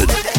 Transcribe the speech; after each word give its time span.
Houten 0.00 0.29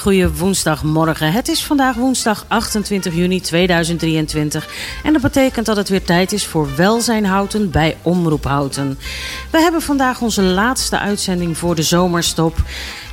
goede 0.00 0.34
woensdagmorgen. 0.34 1.32
Het 1.32 1.48
is 1.48 1.64
vandaag 1.64 1.96
woensdag 1.96 2.44
28 2.48 3.14
juni 3.14 3.40
2023. 3.40 4.68
En 5.04 5.12
dat 5.12 5.22
betekent 5.22 5.66
dat 5.66 5.76
het 5.76 5.88
weer 5.88 6.02
tijd 6.02 6.32
is 6.32 6.46
voor 6.46 6.68
Welzijn 6.76 7.24
Houten 7.24 7.70
bij 7.70 7.96
Omroep 8.02 8.44
Houten. 8.44 8.98
We 9.50 9.60
hebben 9.60 9.82
vandaag 9.82 10.20
onze 10.20 10.42
laatste 10.42 10.98
uitzending 10.98 11.58
voor 11.58 11.74
de 11.74 11.82
zomerstop. 11.82 12.56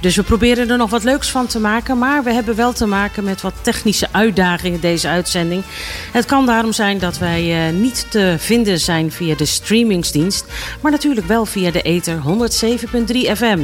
Dus 0.02 0.16
we 0.16 0.24
proberen 0.24 0.70
er 0.70 0.78
nog 0.78 0.90
wat 0.90 1.04
leuks 1.04 1.32
van 1.32 1.48
te 1.48 1.60
maken. 1.60 1.98
Maar 1.98 2.24
we 2.24 2.34
hebben 2.34 2.56
wel 2.56 2.74
te 2.74 2.86
maken 2.86 3.24
met 3.24 3.42
wat 3.42 3.54
technische 3.62 4.08
uitdagingen 4.12 4.80
deze 4.80 5.08
uitzending. 5.08 5.64
Het 6.12 6.26
kan 6.26 6.46
daarom 6.46 6.74
zijn 6.74 6.98
dat 6.98 7.18
wij 7.18 7.68
eh, 7.68 7.74
niet 7.74 8.06
te 8.10 8.36
vinden 8.38 8.80
zijn 8.80 9.12
via 9.12 9.36
de 9.36 9.46
streamingsdienst. 9.46 10.46
Maar 10.82 10.92
natuurlijk 10.92 11.28
wel 11.28 11.46
via 11.46 11.72
de 11.72 11.82
ether 11.82 12.22
107.3 12.26 13.18
FM. 13.36 13.60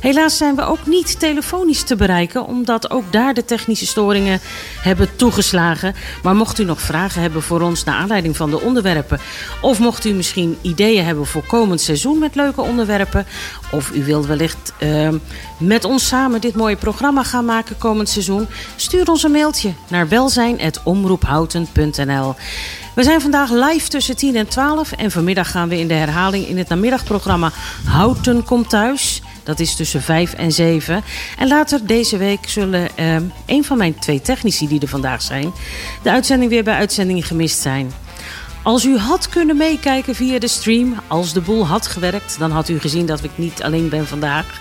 Helaas 0.00 0.36
zijn 0.36 0.56
we 0.56 0.62
ook 0.62 0.86
niet 0.86 1.20
telefonisch 1.20 1.82
te 1.82 1.96
bereiken. 1.96 2.46
Omdat 2.46 2.90
ook 2.90 3.12
daar 3.12 3.34
de 3.34 3.44
technische 3.44 3.86
storingen 3.86 4.40
hebben 4.80 5.16
toegeslagen. 5.16 5.94
Maar 6.22 6.36
mocht 6.36 6.58
u 6.58 6.64
nog 6.64 6.80
vragen 6.80 7.20
hebben 7.20 7.42
voor 7.42 7.60
ons 7.60 7.84
naar 7.84 7.94
aanleiding 7.94 8.36
van 8.36 8.50
de 8.50 8.60
onderwerpen. 8.60 9.20
Of 9.60 9.78
mocht 9.78 10.04
u 10.04 10.12
misschien 10.12 10.58
ideeën 10.62 11.04
hebben 11.04 11.26
voor 11.26 11.46
komend 11.46 11.80
seizoen 11.80 12.18
met 12.18 12.34
leuke 12.34 12.60
onderwerpen. 12.60 13.26
Of 13.70 13.90
u 13.94 14.04
wilt 14.04 14.26
wellicht... 14.26 14.72
Uh, 14.78 15.08
met 15.58 15.84
ons 15.84 16.06
samen 16.06 16.40
dit 16.40 16.54
mooie 16.54 16.76
programma 16.76 17.22
gaan 17.22 17.44
maken 17.44 17.78
komend 17.78 18.08
seizoen? 18.08 18.46
Stuur 18.76 19.10
ons 19.10 19.22
een 19.22 19.30
mailtje 19.30 19.72
naar 19.88 20.08
welzijn.omroephouten.nl 20.08 22.34
We 22.94 23.02
zijn 23.02 23.20
vandaag 23.20 23.50
live 23.50 23.88
tussen 23.88 24.16
10 24.16 24.36
en 24.36 24.48
12 24.48 24.92
en 24.92 25.10
vanmiddag 25.10 25.50
gaan 25.50 25.68
we 25.68 25.78
in 25.78 25.88
de 25.88 25.94
herhaling 25.94 26.46
in 26.46 26.58
het 26.58 26.68
namiddagprogramma 26.68 27.52
Houten 27.84 28.44
komt 28.44 28.70
thuis. 28.70 29.22
Dat 29.42 29.60
is 29.60 29.76
tussen 29.76 30.02
5 30.02 30.32
en 30.32 30.52
7. 30.52 31.02
En 31.38 31.48
later 31.48 31.86
deze 31.86 32.16
week 32.16 32.48
zullen 32.48 32.88
uh, 32.98 33.16
een 33.46 33.64
van 33.64 33.78
mijn 33.78 33.98
twee 33.98 34.20
technici 34.20 34.68
die 34.68 34.80
er 34.80 34.88
vandaag 34.88 35.22
zijn... 35.22 35.52
de 36.02 36.10
uitzending 36.10 36.50
weer 36.50 36.64
bij 36.64 36.74
uitzending 36.74 37.26
gemist 37.26 37.60
zijn. 37.60 37.92
Als 38.66 38.84
u 38.84 38.98
had 38.98 39.28
kunnen 39.28 39.56
meekijken 39.56 40.14
via 40.14 40.38
de 40.38 40.48
stream, 40.48 40.94
als 41.06 41.32
de 41.32 41.40
boel 41.40 41.66
had 41.66 41.86
gewerkt... 41.86 42.38
dan 42.38 42.50
had 42.50 42.68
u 42.68 42.78
gezien 42.78 43.06
dat 43.06 43.22
ik 43.22 43.30
niet 43.34 43.62
alleen 43.62 43.88
ben 43.88 44.06
vandaag... 44.06 44.60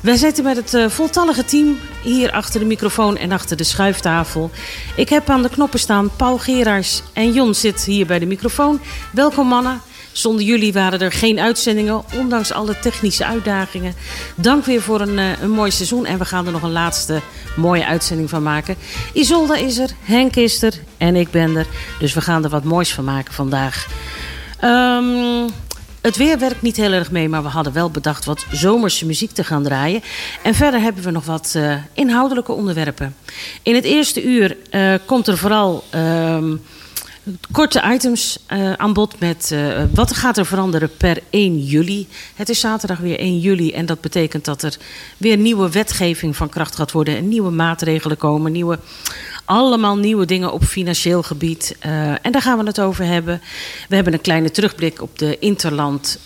Wij 0.00 0.16
zitten 0.16 0.44
met 0.44 0.56
het 0.56 0.74
uh, 0.74 0.88
voltallige 0.88 1.44
team 1.44 1.78
hier 2.02 2.32
achter 2.32 2.60
de 2.60 2.66
microfoon 2.66 3.16
en 3.16 3.32
achter 3.32 3.56
de 3.56 3.64
schuiftafel. 3.64 4.50
Ik 4.96 5.08
heb 5.08 5.30
aan 5.30 5.42
de 5.42 5.48
knoppen 5.48 5.78
staan 5.78 6.10
Paul 6.16 6.38
Geraars 6.38 7.02
en 7.12 7.32
Jon 7.32 7.54
zit 7.54 7.84
hier 7.84 8.06
bij 8.06 8.18
de 8.18 8.26
microfoon. 8.26 8.80
Welkom 9.12 9.46
mannen. 9.46 9.80
Zonder 10.16 10.44
jullie 10.44 10.72
waren 10.72 11.00
er 11.00 11.12
geen 11.12 11.40
uitzendingen, 11.40 12.02
ondanks 12.14 12.52
alle 12.52 12.78
technische 12.78 13.26
uitdagingen. 13.26 13.94
Dank 14.36 14.64
weer 14.64 14.82
voor 14.82 15.00
een, 15.00 15.18
uh, 15.18 15.42
een 15.42 15.50
mooi 15.50 15.70
seizoen 15.70 16.06
en 16.06 16.18
we 16.18 16.24
gaan 16.24 16.46
er 16.46 16.52
nog 16.52 16.62
een 16.62 16.72
laatste 16.72 17.20
mooie 17.56 17.86
uitzending 17.86 18.30
van 18.30 18.42
maken. 18.42 18.76
Isolda 19.12 19.56
is 19.56 19.78
er, 19.78 19.90
Henk 20.00 20.36
is 20.36 20.62
er 20.62 20.74
en 20.96 21.16
ik 21.16 21.30
ben 21.30 21.56
er. 21.56 21.66
Dus 21.98 22.14
we 22.14 22.20
gaan 22.20 22.44
er 22.44 22.50
wat 22.50 22.64
moois 22.64 22.92
van 22.92 23.04
maken 23.04 23.34
vandaag. 23.34 23.86
Um, 24.64 25.50
het 26.00 26.16
weer 26.16 26.38
werkt 26.38 26.62
niet 26.62 26.76
heel 26.76 26.92
erg 26.92 27.10
mee, 27.10 27.28
maar 27.28 27.42
we 27.42 27.48
hadden 27.48 27.72
wel 27.72 27.90
bedacht 27.90 28.24
wat 28.24 28.46
zomerse 28.52 29.06
muziek 29.06 29.30
te 29.30 29.44
gaan 29.44 29.62
draaien. 29.62 30.02
En 30.42 30.54
verder 30.54 30.80
hebben 30.80 31.02
we 31.02 31.10
nog 31.10 31.24
wat 31.24 31.54
uh, 31.56 31.74
inhoudelijke 31.92 32.52
onderwerpen. 32.52 33.16
In 33.62 33.74
het 33.74 33.84
eerste 33.84 34.24
uur 34.24 34.56
uh, 34.70 34.94
komt 35.04 35.26
er 35.26 35.38
vooral 35.38 35.84
uh, 35.94 36.38
korte 37.52 37.82
items 37.92 38.38
uh, 38.52 38.72
aan 38.72 38.92
bod 38.92 39.20
met 39.20 39.50
uh, 39.52 39.82
wat 39.94 40.12
gaat 40.12 40.36
er 40.36 40.46
veranderen 40.46 40.96
per 40.96 41.22
1 41.30 41.58
juli. 41.64 42.08
Het 42.34 42.48
is 42.48 42.60
zaterdag 42.60 42.98
weer 42.98 43.18
1 43.18 43.38
juli 43.38 43.72
en 43.72 43.86
dat 43.86 44.00
betekent 44.00 44.44
dat 44.44 44.62
er 44.62 44.76
weer 45.16 45.36
nieuwe 45.36 45.70
wetgeving 45.70 46.36
van 46.36 46.48
kracht 46.48 46.76
gaat 46.76 46.92
worden. 46.92 47.16
En 47.16 47.28
nieuwe 47.28 47.50
maatregelen 47.50 48.16
komen, 48.16 48.52
nieuwe 48.52 48.78
allemaal 49.44 49.96
nieuwe 49.96 50.24
dingen 50.24 50.52
op 50.52 50.64
financieel 50.64 51.22
gebied. 51.22 51.76
Uh, 51.86 52.10
en 52.10 52.32
daar 52.32 52.42
gaan 52.42 52.58
we 52.58 52.64
het 52.64 52.80
over 52.80 53.04
hebben. 53.04 53.40
We 53.88 53.94
hebben 53.94 54.12
een 54.12 54.20
kleine 54.20 54.50
terugblik 54.50 55.02
op 55.02 55.18
de 55.18 55.38
interland 55.38 56.18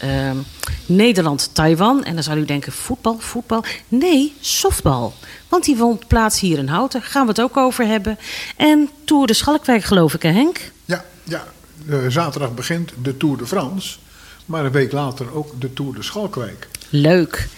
Nederland-Taiwan. 0.86 2.04
En 2.04 2.14
dan 2.14 2.22
zal 2.22 2.36
u 2.36 2.44
denken, 2.44 2.72
voetbal, 2.72 3.16
voetbal. 3.18 3.64
Nee, 3.88 4.34
softbal. 4.40 5.14
Want 5.48 5.64
die 5.64 5.76
vond 5.76 6.06
plaats 6.06 6.40
hier 6.40 6.58
in 6.58 6.68
Houten. 6.68 7.02
Gaan 7.02 7.22
we 7.22 7.28
het 7.28 7.40
ook 7.40 7.56
over 7.56 7.86
hebben. 7.86 8.18
En 8.56 8.90
Tour 9.04 9.26
de 9.26 9.34
Schalkwijk 9.34 9.84
geloof 9.84 10.14
ik, 10.14 10.22
hè 10.22 10.30
Henk? 10.30 10.70
Ja. 11.22 11.44
Uh, 11.86 11.98
zaterdag 12.08 12.54
begint 12.54 12.92
de 13.02 13.16
Tour 13.16 13.36
de 13.36 13.46
France. 13.46 13.98
Maar 14.46 14.64
een 14.64 14.72
week 14.72 14.92
later 14.92 15.34
ook 15.34 15.60
de 15.60 15.72
Tour 15.72 15.94
de 15.94 16.02
Schalkwijk. 16.02 16.68
Leuk. 16.88 17.48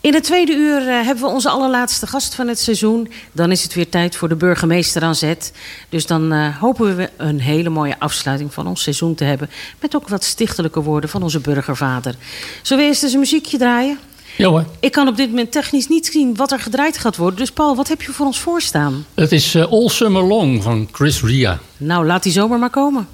In 0.00 0.14
het 0.14 0.24
tweede 0.24 0.52
uur 0.52 0.80
uh, 0.80 0.86
hebben 0.86 1.24
we 1.24 1.30
onze 1.30 1.48
allerlaatste 1.48 2.06
gast 2.06 2.34
van 2.34 2.48
het 2.48 2.58
seizoen. 2.58 3.12
Dan 3.32 3.50
is 3.50 3.62
het 3.62 3.74
weer 3.74 3.88
tijd 3.88 4.16
voor 4.16 4.28
de 4.28 4.36
burgemeester 4.36 5.02
aan 5.02 5.14
zet. 5.14 5.52
Dus 5.88 6.06
dan 6.06 6.32
uh, 6.32 6.56
hopen 6.56 6.96
we 6.96 7.10
een 7.16 7.40
hele 7.40 7.68
mooie 7.68 7.98
afsluiting 7.98 8.52
van 8.54 8.66
ons 8.66 8.82
seizoen 8.82 9.14
te 9.14 9.24
hebben. 9.24 9.50
Met 9.80 9.96
ook 9.96 10.08
wat 10.08 10.24
stichtelijke 10.24 10.82
woorden 10.82 11.10
van 11.10 11.22
onze 11.22 11.40
burgervader. 11.40 12.14
Zullen 12.62 12.82
we 12.82 12.88
eerst 12.88 13.02
eens 13.02 13.12
een 13.12 13.18
muziekje 13.18 13.58
draaien? 13.58 13.98
Ja 14.36 14.48
hoor. 14.48 14.64
Ik 14.80 14.92
kan 14.92 15.08
op 15.08 15.16
dit 15.16 15.28
moment 15.28 15.52
technisch 15.52 15.88
niet 15.88 16.06
zien 16.06 16.36
wat 16.36 16.52
er 16.52 16.60
gedraaid 16.60 16.98
gaat 16.98 17.16
worden. 17.16 17.38
Dus 17.38 17.50
Paul, 17.50 17.76
wat 17.76 17.88
heb 17.88 18.02
je 18.02 18.12
voor 18.12 18.26
ons 18.26 18.40
voorstaan? 18.40 19.06
Het 19.14 19.32
is 19.32 19.54
uh, 19.54 19.72
All 19.72 19.88
Summer 19.88 20.22
Long 20.22 20.62
van 20.62 20.88
Chris 20.92 21.22
Ria. 21.22 21.58
Nou, 21.76 22.06
laat 22.06 22.22
die 22.22 22.32
zomer 22.32 22.58
maar 22.58 22.70
komen. 22.70 23.08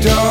Don't. 0.00 0.29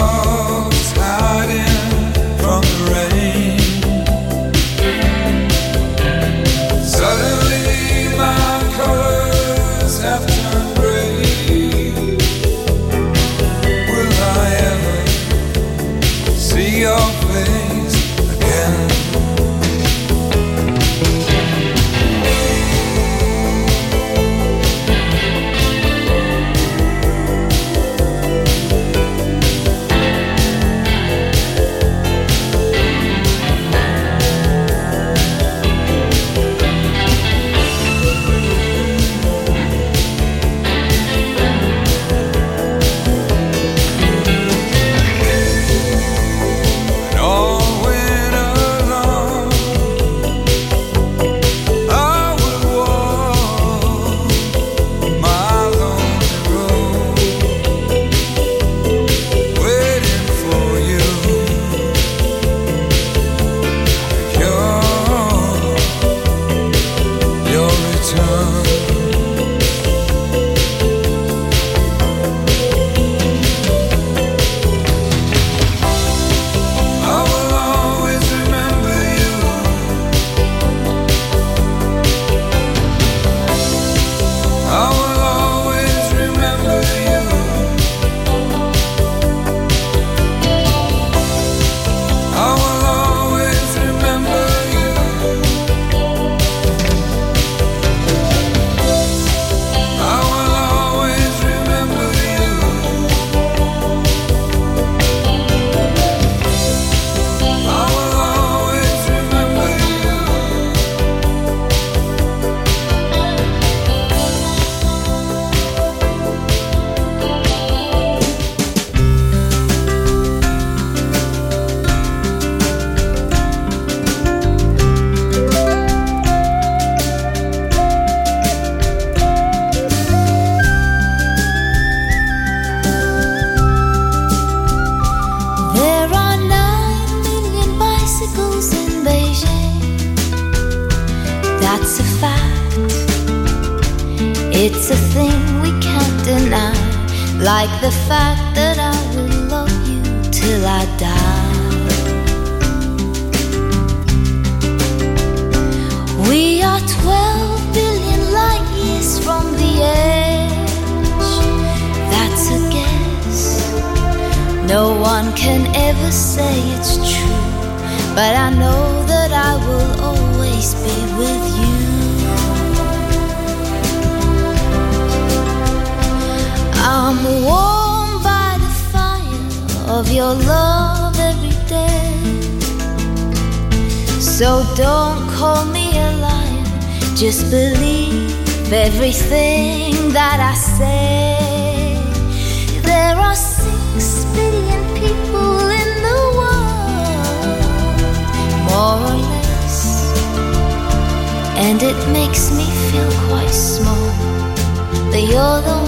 todo 205.39 205.78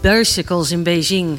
Bicycles 0.00 0.70
in 0.70 0.82
Beijing. 0.82 1.38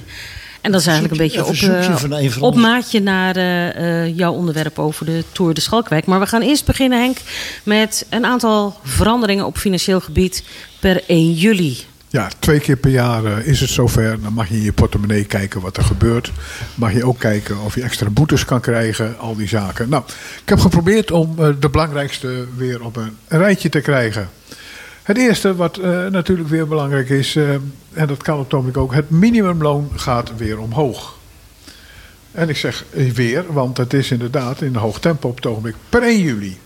En 0.61 0.71
dat 0.71 0.81
is 0.81 0.87
eigenlijk 0.87 1.19
een 1.19 1.27
beetje 1.27 1.39
Een 1.39 2.05
op, 2.05 2.19
eh, 2.19 2.41
op 2.41 2.55
maatje 2.55 2.99
naar 2.99 3.35
eh, 3.35 4.03
eh, 4.03 4.17
jouw 4.17 4.33
onderwerp 4.33 4.79
over 4.79 5.05
de 5.05 5.23
Tour 5.31 5.53
de 5.53 5.61
Schalkwijk. 5.61 6.05
Maar 6.05 6.19
we 6.19 6.25
gaan 6.25 6.41
eerst 6.41 6.65
beginnen, 6.65 6.99
Henk, 6.99 7.17
met 7.63 8.05
een 8.09 8.25
aantal 8.25 8.79
veranderingen 8.83 9.45
op 9.45 9.57
financieel 9.57 9.99
gebied 9.99 10.43
per 10.79 11.03
1 11.07 11.33
juli. 11.33 11.77
Ja, 12.13 12.29
twee 12.39 12.59
keer 12.59 12.77
per 12.77 12.91
jaar 12.91 13.45
is 13.45 13.59
het 13.59 13.69
zover. 13.69 14.21
Dan 14.21 14.33
mag 14.33 14.49
je 14.49 14.55
in 14.55 14.61
je 14.61 14.73
portemonnee 14.73 15.25
kijken 15.25 15.61
wat 15.61 15.77
er 15.77 15.83
gebeurt. 15.83 16.31
Mag 16.75 16.93
je 16.93 17.05
ook 17.05 17.19
kijken 17.19 17.59
of 17.59 17.75
je 17.75 17.83
extra 17.83 18.09
boetes 18.09 18.45
kan 18.45 18.61
krijgen. 18.61 19.19
Al 19.19 19.35
die 19.35 19.47
zaken. 19.47 19.89
Nou, 19.89 20.03
ik 20.41 20.49
heb 20.49 20.59
geprobeerd 20.59 21.11
om 21.11 21.35
eh, 21.37 21.49
de 21.59 21.69
belangrijkste 21.69 22.45
weer 22.57 22.83
op 22.83 22.95
een 22.95 23.17
rijtje 23.27 23.69
te 23.69 23.79
krijgen. 23.81 24.29
Het 25.03 25.17
eerste 25.17 25.55
wat 25.55 25.77
eh, 25.77 26.05
natuurlijk 26.05 26.49
weer 26.49 26.67
belangrijk 26.67 27.09
is, 27.09 27.35
eh, 27.35 27.53
en 27.93 28.07
dat 28.07 28.23
kan 28.23 28.39
op 28.39 28.65
het 28.65 28.77
ook, 28.77 28.93
het 28.93 29.09
minimumloon 29.09 29.91
gaat 29.95 30.31
weer 30.37 30.59
omhoog. 30.59 31.17
En 32.31 32.49
ik 32.49 32.57
zeg 32.57 32.85
weer, 33.13 33.53
want 33.53 33.77
het 33.77 33.93
is 33.93 34.11
inderdaad 34.11 34.61
in 34.61 34.67
een 34.67 34.75
hoog 34.75 34.99
tempo 34.99 35.27
op 35.27 35.63
het 35.63 35.75
per 35.89 36.03
1 36.03 36.19
juli. 36.19 36.57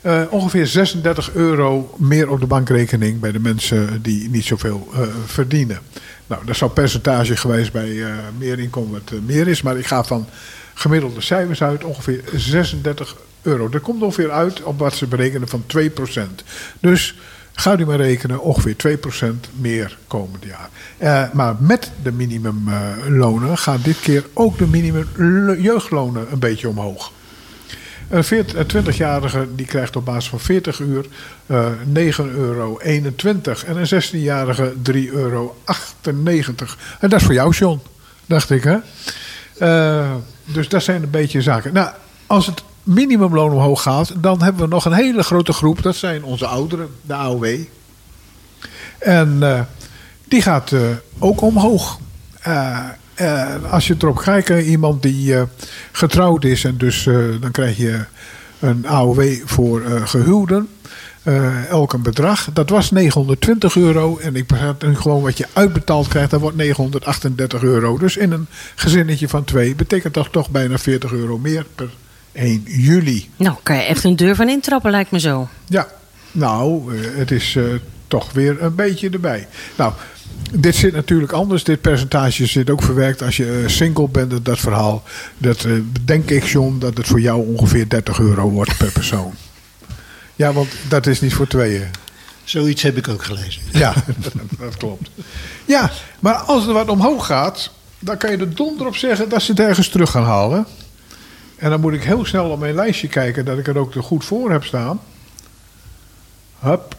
Eh, 0.00 0.22
ongeveer 0.30 0.66
36 0.66 1.34
euro 1.34 1.94
meer 1.96 2.30
op 2.30 2.40
de 2.40 2.46
bankrekening 2.46 3.20
bij 3.20 3.32
de 3.32 3.38
mensen 3.38 4.02
die 4.02 4.30
niet 4.30 4.44
zoveel 4.44 4.88
verdienen. 5.26 5.78
Nou, 6.26 6.44
dat 6.46 6.56
zou 6.56 6.70
percentage 6.70 7.36
geweest 7.36 7.72
bij 7.72 8.04
meer 8.38 8.58
inkomen 8.58 8.92
wat 8.92 9.20
meer 9.26 9.48
is, 9.48 9.62
maar 9.62 9.78
ik 9.78 9.86
ga 9.86 10.04
van 10.04 10.26
gemiddelde 10.74 11.20
cijfers 11.20 11.62
uit 11.62 11.84
ongeveer 11.84 12.22
36 12.34 13.16
euro. 13.42 13.68
Dat 13.68 13.82
komt 13.82 14.02
ongeveer 14.02 14.30
uit 14.30 14.62
op 14.62 14.78
wat 14.78 14.94
ze 14.94 15.06
berekenen 15.06 15.48
van 15.48 15.64
2%. 15.66 16.44
Dus 16.80 17.14
ga 17.58 17.78
u 17.78 17.86
maar 17.86 17.96
rekenen, 17.96 18.40
ongeveer 18.40 18.76
2% 18.76 19.50
meer 19.56 19.98
komend 20.06 20.44
jaar. 20.44 20.68
Eh, 20.98 21.32
maar 21.32 21.56
met 21.58 21.90
de 22.02 22.12
minimumlonen 22.12 23.58
gaan 23.58 23.80
dit 23.82 24.00
keer 24.00 24.24
ook 24.32 24.58
de 24.58 24.66
minimum 24.66 25.06
jeugdlonen 25.60 26.26
een 26.32 26.38
beetje 26.38 26.68
omhoog. 26.68 27.12
Een 28.08 28.24
40 28.24 28.74
een 28.74 28.84
20-jarige 28.84 29.46
die 29.54 29.66
krijgt 29.66 29.96
op 29.96 30.04
basis 30.04 30.28
van 30.28 30.40
40 30.40 30.78
uur 30.80 31.06
eh 31.46 31.66
9,21 31.94 32.34
euro. 32.34 32.78
En 32.78 33.04
een 33.66 34.02
16-jarige 34.02 34.72
3,98 34.92 34.92
euro. 35.12 35.56
En 37.00 37.08
dat 37.08 37.20
is 37.20 37.24
voor 37.24 37.34
jou, 37.34 37.52
John, 37.52 37.80
dacht 38.26 38.50
ik, 38.50 38.64
hè? 38.64 38.76
Eh, 39.58 40.10
dus 40.44 40.68
dat 40.68 40.82
zijn 40.82 41.02
een 41.02 41.10
beetje 41.10 41.42
zaken. 41.42 41.72
Nou, 41.72 41.90
als 42.26 42.46
het 42.46 42.62
minimumloon 42.88 43.52
omhoog 43.52 43.82
gaat, 43.82 44.12
dan 44.16 44.42
hebben 44.42 44.62
we 44.62 44.68
nog 44.68 44.84
een 44.84 44.92
hele 44.92 45.22
grote 45.22 45.52
groep. 45.52 45.82
Dat 45.82 45.96
zijn 45.96 46.24
onze 46.24 46.46
ouderen, 46.46 46.88
de 47.02 47.14
AOW. 47.14 47.46
En 48.98 49.38
eh, 49.40 49.60
die 50.24 50.42
gaat 50.42 50.72
eh, 50.72 50.80
ook 51.18 51.40
omhoog. 51.40 51.98
Eh, 52.40 52.84
als 53.70 53.86
je 53.86 53.94
erop 53.98 54.18
kijkt, 54.18 54.48
iemand 54.48 55.02
die 55.02 55.34
getrouwd 55.92 56.44
is 56.44 56.64
en 56.64 56.76
dus 56.76 57.08
dan 57.40 57.50
krijg 57.50 57.76
je 57.76 58.04
een 58.60 58.86
AOW 58.86 59.22
voor 59.44 59.82
eh, 59.82 60.06
gehuwden. 60.06 60.68
Eh, 61.22 61.68
elk 61.68 61.92
een 61.92 62.02
bedrag. 62.02 62.48
Dat 62.52 62.70
was 62.70 62.90
920 62.90 63.76
euro. 63.76 64.18
En 64.18 64.36
ik 64.36 64.46
begrijp 64.46 64.82
nu 64.82 64.96
gewoon 64.96 65.22
wat 65.22 65.38
je 65.38 65.46
uitbetaald 65.52 66.08
krijgt. 66.08 66.30
Dat 66.30 66.40
wordt 66.40 66.56
938 66.56 67.62
euro. 67.62 67.98
Dus 67.98 68.16
in 68.16 68.32
een 68.32 68.46
gezinnetje 68.74 69.28
van 69.28 69.44
twee 69.44 69.74
betekent 69.74 70.14
dat 70.14 70.32
toch 70.32 70.50
bijna 70.50 70.78
40 70.78 71.12
euro 71.12 71.38
meer 71.38 71.66
per 71.74 71.88
1 72.38 72.62
juli. 72.66 73.28
Nou, 73.36 73.56
kan 73.62 73.76
je 73.76 73.82
echt 73.82 74.04
een 74.04 74.16
deur 74.16 74.36
van 74.36 74.48
intrappen, 74.48 74.90
lijkt 74.90 75.10
me 75.10 75.20
zo. 75.20 75.48
Ja, 75.66 75.88
nou, 76.32 76.96
eh, 76.96 77.16
het 77.16 77.30
is 77.30 77.56
eh, 77.56 77.64
toch 78.08 78.32
weer 78.32 78.62
een 78.62 78.74
beetje 78.74 79.10
erbij. 79.10 79.48
Nou, 79.76 79.92
dit 80.52 80.74
zit 80.74 80.92
natuurlijk 80.92 81.32
anders. 81.32 81.64
Dit 81.64 81.80
percentage 81.80 82.46
zit 82.46 82.70
ook 82.70 82.82
verwerkt 82.82 83.22
als 83.22 83.36
je 83.36 83.60
eh, 83.62 83.68
single 83.68 84.08
bent. 84.08 84.44
Dat 84.44 84.58
verhaal, 84.58 85.02
dat 85.38 85.64
eh, 85.64 85.72
denk 86.04 86.30
ik, 86.30 86.44
John, 86.44 86.76
dat 86.78 86.96
het 86.96 87.06
voor 87.06 87.20
jou 87.20 87.46
ongeveer 87.46 87.88
30 87.88 88.18
euro 88.18 88.50
wordt 88.50 88.76
per 88.76 88.92
persoon. 88.92 89.34
Ja, 90.36 90.52
want 90.52 90.68
dat 90.88 91.06
is 91.06 91.20
niet 91.20 91.34
voor 91.34 91.46
tweeën. 91.46 91.86
Zoiets 92.44 92.82
heb 92.82 92.96
ik 92.96 93.08
ook 93.08 93.24
gelezen. 93.24 93.62
Ja, 93.72 93.94
dat, 94.16 94.32
dat 94.58 94.76
klopt. 94.76 95.10
Ja, 95.64 95.90
maar 96.20 96.34
als 96.34 96.66
er 96.66 96.72
wat 96.72 96.88
omhoog 96.88 97.26
gaat, 97.26 97.70
dan 97.98 98.16
kan 98.16 98.30
je 98.30 98.36
er 98.36 98.54
donder 98.54 98.86
op 98.86 98.96
zeggen 98.96 99.28
dat 99.28 99.42
ze 99.42 99.50
het 99.50 99.60
ergens 99.60 99.88
terug 99.88 100.10
gaan 100.10 100.24
halen. 100.24 100.66
En 101.58 101.70
dan 101.70 101.80
moet 101.80 101.92
ik 101.92 102.02
heel 102.02 102.24
snel 102.24 102.50
op 102.50 102.58
mijn 102.58 102.74
lijstje 102.74 103.08
kijken 103.08 103.44
dat 103.44 103.58
ik 103.58 103.66
het 103.66 103.76
ook 103.76 103.94
er 103.94 104.02
goed 104.02 104.24
voor 104.24 104.50
heb 104.50 104.64
staan. 104.64 105.00
Hup. 106.58 106.96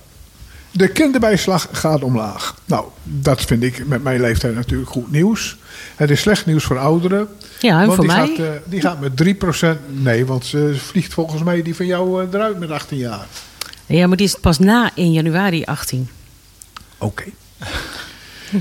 De 0.72 0.88
kinderbijslag 0.88 1.68
gaat 1.72 2.04
omlaag. 2.04 2.56
Nou, 2.66 2.86
dat 3.04 3.42
vind 3.42 3.64
ik 3.64 3.88
met 3.88 4.04
mijn 4.04 4.22
leeftijd 4.22 4.56
natuurlijk 4.56 4.90
goed 4.90 5.12
nieuws. 5.12 5.58
Het 5.96 6.10
is 6.10 6.22
slecht 6.22 6.46
nieuws 6.46 6.64
voor 6.64 6.78
ouderen. 6.78 7.28
Ja, 7.60 7.82
en 7.82 7.88
want 7.88 7.96
voor 7.96 8.08
die 8.08 8.16
mij? 8.16 8.28
Gaat, 8.28 8.38
eh, 8.38 8.52
die 8.66 8.82
gaat 8.82 9.00
met 9.00 9.18
3%. 9.18 9.80
Nee, 9.88 10.26
want 10.26 10.46
ze 10.46 10.76
vliegt 10.78 11.14
volgens 11.14 11.44
mij 11.44 11.62
die 11.62 11.76
van 11.76 11.86
jou 11.86 12.24
eh, 12.24 12.34
eruit 12.34 12.60
met 12.60 12.72
18 12.72 12.98
jaar. 12.98 13.26
Ja, 13.86 14.08
maar 14.08 14.18
die 14.18 14.26
is 14.26 14.36
pas 14.36 14.60
na 14.60 14.92
1 14.96 15.12
januari 15.12 15.64
18. 15.64 16.10
Oké. 16.98 17.24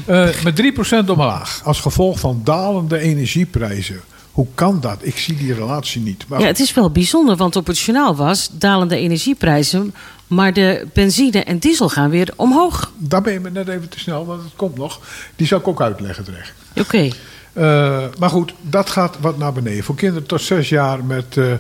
Eh, 0.07 0.29
met 0.45 0.57
3% 0.57 1.11
omlaag. 1.11 1.61
Als 1.65 1.81
gevolg 1.81 2.21
van 2.21 2.41
dalende 2.45 2.99
energieprijzen. 2.99 4.01
Hoe 4.39 4.47
kan 4.55 4.81
dat? 4.81 4.99
Ik 5.01 5.17
zie 5.17 5.37
die 5.37 5.55
relatie 5.55 6.01
niet. 6.01 6.25
Maar 6.29 6.41
Ja, 6.41 6.47
het 6.47 6.61
is 6.61 6.75
wel 6.75 6.91
bijzonder, 6.91 7.37
want 7.37 7.57
op 7.57 7.67
het 7.67 7.79
journaal 7.79 8.17
was 8.17 8.49
dalende 8.53 8.97
energieprijzen. 8.97 9.95
Maar 10.27 10.53
de 10.53 10.87
benzine 10.93 11.43
en 11.45 11.59
diesel 11.59 11.89
gaan 11.89 12.11
weer 12.11 12.33
omhoog. 12.37 12.93
daar 12.97 13.23
ben 13.23 13.33
je 13.33 13.41
me 13.41 13.51
net 13.51 13.69
even 13.69 13.89
te 13.89 13.99
snel, 13.99 14.27
want 14.27 14.43
het 14.43 14.53
komt 14.57 14.77
nog. 14.77 15.01
Die 15.37 15.47
zal 15.47 15.59
ik 15.59 15.69
ook 15.69 15.81
uitleggen 15.81 16.25
terecht. 16.25 16.53
Oké. 16.77 17.09
Eh, 17.53 18.05
maar 18.19 18.31
goed, 18.31 18.55
dat 18.61 18.91
gaat 18.91 19.17
wat 19.21 19.39
naar 19.39 19.53
beneden. 19.53 19.85
Voor 19.85 19.95
kinderen 19.95 20.29
tot 20.29 20.43
6 20.43 20.69
jaar 20.69 21.05
met 21.05 21.37
eh 21.37 21.53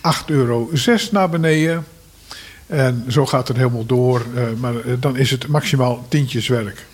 8,06 0.00 0.24
euro 0.26 0.70
naar 1.10 1.28
beneden. 1.30 1.86
En 2.66 3.04
zo 3.08 3.26
gaat 3.26 3.48
het 3.48 3.56
helemaal 3.56 3.86
door. 3.86 4.26
eh, 4.34 4.42
maar 4.60 4.74
dan 4.98 5.16
is 5.16 5.30
het 5.30 5.46
maximaal 5.46 6.06
tientjes 6.08 6.48
werk. 6.48 6.86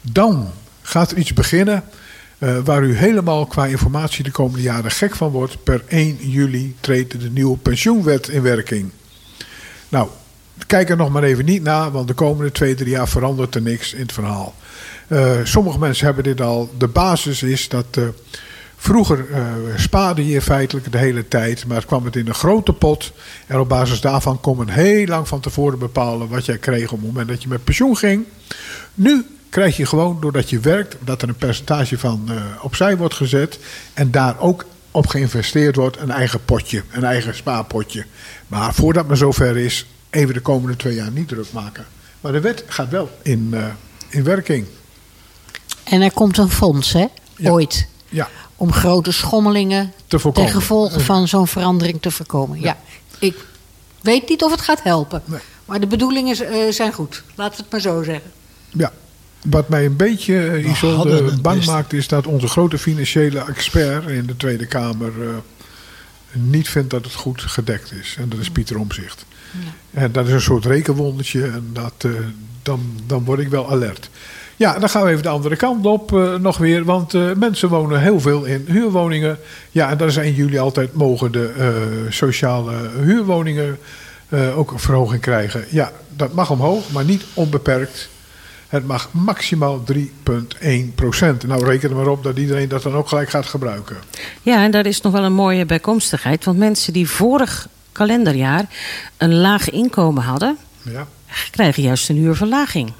Dan 0.00 0.50
gaat 0.82 1.10
er 1.10 1.18
iets 1.18 1.32
beginnen 1.32 1.84
eh, 2.42 2.56
waar 2.64 2.82
u 2.82 2.94
helemaal 2.94 3.46
qua 3.46 3.66
informatie 3.66 4.24
de 4.24 4.30
komende 4.30 4.62
jaren 4.62 4.90
gek 4.90 5.14
van 5.14 5.30
wordt. 5.30 5.64
Per 5.64 5.84
1 5.88 6.16
juli 6.20 6.76
treedt 6.80 7.20
de 7.20 7.30
nieuwe 7.30 7.56
pensioenwet 7.56 8.28
in 8.28 8.42
werking. 8.42 8.90
Nou, 9.88 10.08
kijk 10.66 10.90
er 10.90 10.96
nog 10.96 11.10
maar 11.10 11.22
even 11.22 11.44
niet 11.44 11.62
naar, 11.62 11.90
want 11.90 12.08
de 12.08 12.14
komende 12.14 12.52
twee, 12.52 12.74
drie 12.74 12.90
jaar 12.90 13.08
verandert 13.08 13.54
er 13.54 13.62
niks 13.62 13.92
in 13.92 14.00
het 14.00 14.12
verhaal. 14.12 14.54
Eh, 15.06 15.36
sommige 15.42 15.78
mensen 15.78 16.04
hebben 16.04 16.24
dit 16.24 16.40
al. 16.40 16.70
De 16.78 16.88
basis 16.88 17.42
is 17.42 17.68
dat 17.68 17.86
eh, 17.90 18.04
vroeger 18.76 19.26
spaarde 19.76 20.26
je 20.26 20.42
feitelijk 20.42 20.92
de 20.92 20.98
hele 20.98 21.28
tijd, 21.28 21.66
maar 21.66 21.84
kwam 21.84 22.04
het 22.04 22.16
in 22.16 22.28
een 22.28 22.34
grote 22.34 22.72
pot. 22.72 23.12
En 23.46 23.58
op 23.58 23.68
basis 23.68 24.00
daarvan 24.00 24.40
kon 24.40 24.56
men 24.56 24.68
heel 24.68 25.06
lang 25.06 25.28
van 25.28 25.40
tevoren 25.40 25.78
bepalen 25.78 26.28
wat 26.28 26.44
jij 26.44 26.58
kreeg 26.58 26.92
op 26.92 26.98
het 26.98 27.06
moment 27.06 27.28
dat 27.28 27.42
je 27.42 27.48
met 27.48 27.64
pensioen 27.64 27.96
ging. 27.96 28.24
Nu 28.94 29.26
krijg 29.52 29.76
je 29.76 29.86
gewoon, 29.86 30.20
doordat 30.20 30.50
je 30.50 30.60
werkt, 30.60 30.96
dat 31.00 31.22
er 31.22 31.28
een 31.28 31.34
percentage 31.34 31.98
van 31.98 32.22
eh, 32.28 32.42
opzij 32.62 32.96
wordt 32.96 33.14
gezet. 33.14 33.58
En 33.94 34.10
daar 34.10 34.38
ook 34.38 34.64
op 34.90 35.06
geïnvesteerd 35.06 35.76
wordt, 35.76 35.96
een 36.00 36.10
eigen 36.10 36.44
potje, 36.44 36.82
een 36.90 37.04
eigen 37.04 37.34
spaarpotje. 37.34 38.04
Maar 38.46 38.74
voordat 38.74 39.06
men 39.06 39.16
zover 39.16 39.56
is, 39.56 39.86
even 40.10 40.34
de 40.34 40.40
komende 40.40 40.76
twee 40.76 40.94
jaar 40.94 41.10
niet 41.10 41.28
druk 41.28 41.52
maken. 41.52 41.86
Maar 42.20 42.32
de 42.32 42.40
wet 42.40 42.64
gaat 42.66 42.88
wel 42.88 43.10
in, 43.22 43.48
eh, 43.52 43.64
in 44.08 44.24
werking. 44.24 44.66
En 45.84 46.00
er 46.02 46.12
komt 46.12 46.38
een 46.38 46.50
fonds, 46.50 46.92
hè? 46.92 47.06
Ja. 47.36 47.50
Ooit. 47.50 47.86
Ja, 48.08 48.28
Om 48.56 48.72
grote 48.72 49.12
schommelingen 49.12 49.92
te 50.06 50.18
voorkomen. 50.18 50.50
ten 50.50 50.60
gevolge 50.60 51.00
van 51.00 51.28
zo'n 51.28 51.46
verandering 51.46 52.02
te 52.02 52.10
voorkomen. 52.10 52.60
Ja. 52.60 52.76
Ik 53.18 53.36
weet 54.00 54.28
niet 54.28 54.42
of 54.42 54.50
het 54.50 54.60
gaat 54.60 54.82
helpen. 54.82 55.22
Nee. 55.24 55.40
Maar 55.64 55.80
de 55.80 55.86
bedoelingen 55.86 56.36
eh, 56.36 56.72
zijn 56.72 56.92
goed. 56.92 57.22
Laten 57.34 57.56
we 57.56 57.62
het 57.62 57.72
maar 57.72 57.80
zo 57.80 58.02
zeggen. 58.02 58.30
Ja. 58.70 58.92
Wat 59.46 59.68
mij 59.68 59.84
een 59.84 59.96
beetje, 59.96 60.40
hadden 60.40 60.70
Isolde, 60.70 61.40
bang 61.40 61.56
best. 61.56 61.68
maakt... 61.70 61.92
is 61.92 62.08
dat 62.08 62.26
onze 62.26 62.48
grote 62.48 62.78
financiële 62.78 63.44
expert 63.44 64.08
in 64.08 64.26
de 64.26 64.36
Tweede 64.36 64.66
Kamer... 64.66 65.12
eh, 65.20 65.28
niet 66.32 66.68
vindt 66.68 66.90
dat 66.90 67.04
het 67.04 67.14
goed 67.14 67.42
gedekt 67.42 67.92
is. 67.92 68.16
En 68.18 68.28
dat 68.28 68.38
is 68.38 68.50
Pieter 68.50 68.78
Omzicht. 68.78 69.24
En 69.90 70.12
dat 70.12 70.26
is 70.26 70.32
een 70.32 70.40
soort 70.40 70.64
rekenwondertje. 70.64 71.44
En 71.44 71.70
dat, 71.72 71.92
eh, 71.98 72.10
dan, 72.62 72.80
dan 73.06 73.24
word 73.24 73.38
ik 73.38 73.48
wel 73.48 73.70
alert. 73.70 74.10
Ja, 74.56 74.78
dan 74.78 74.88
gaan 74.88 75.04
we 75.04 75.10
even 75.10 75.22
de 75.22 75.28
andere 75.28 75.56
kant 75.56 75.86
op 75.86 76.12
eh, 76.14 76.34
nog 76.34 76.58
weer. 76.58 76.84
Want 76.84 77.14
eh, 77.14 77.32
mensen 77.36 77.68
wonen 77.68 78.00
heel 78.00 78.20
veel 78.20 78.44
in 78.44 78.64
huurwoningen. 78.68 79.38
Ja, 79.70 79.90
en 79.90 79.96
daar 79.98 80.08
is 80.08 80.16
1 80.16 80.34
juli 80.34 80.58
altijd 80.58 80.94
mogen 80.94 81.32
de 81.32 81.52
eh, 81.58 81.66
sociale 82.12 82.72
huurwoningen 83.00 83.78
eh, 84.28 84.58
ook 84.58 84.70
een 84.70 84.78
verhoging 84.78 85.20
krijgen. 85.20 85.64
Ja, 85.68 85.92
dat 86.16 86.32
mag 86.32 86.50
omhoog, 86.50 86.90
maar 86.90 87.04
niet 87.04 87.24
onbeperkt. 87.34 88.08
Het 88.72 88.86
mag 88.86 89.08
maximaal 89.10 89.82
3,1 89.92 90.94
procent. 90.94 91.46
Nou, 91.46 91.64
reken 91.64 91.90
er 91.90 91.96
maar 91.96 92.06
op 92.06 92.22
dat 92.22 92.38
iedereen 92.38 92.68
dat 92.68 92.82
dan 92.82 92.94
ook 92.94 93.08
gelijk 93.08 93.28
gaat 93.30 93.46
gebruiken. 93.46 93.96
Ja, 94.42 94.64
en 94.64 94.70
daar 94.70 94.86
is 94.86 95.00
nog 95.00 95.12
wel 95.12 95.24
een 95.24 95.32
mooie 95.32 95.66
bijkomstigheid. 95.66 96.44
Want 96.44 96.58
mensen 96.58 96.92
die 96.92 97.08
vorig 97.08 97.68
kalenderjaar 97.92 98.64
een 99.16 99.34
laag 99.34 99.70
inkomen 99.70 100.22
hadden, 100.22 100.56
Ja. 100.82 101.06
krijgen 101.50 101.82
juist 101.82 102.08
een 102.08 102.16
huurverlaging. 102.16 102.92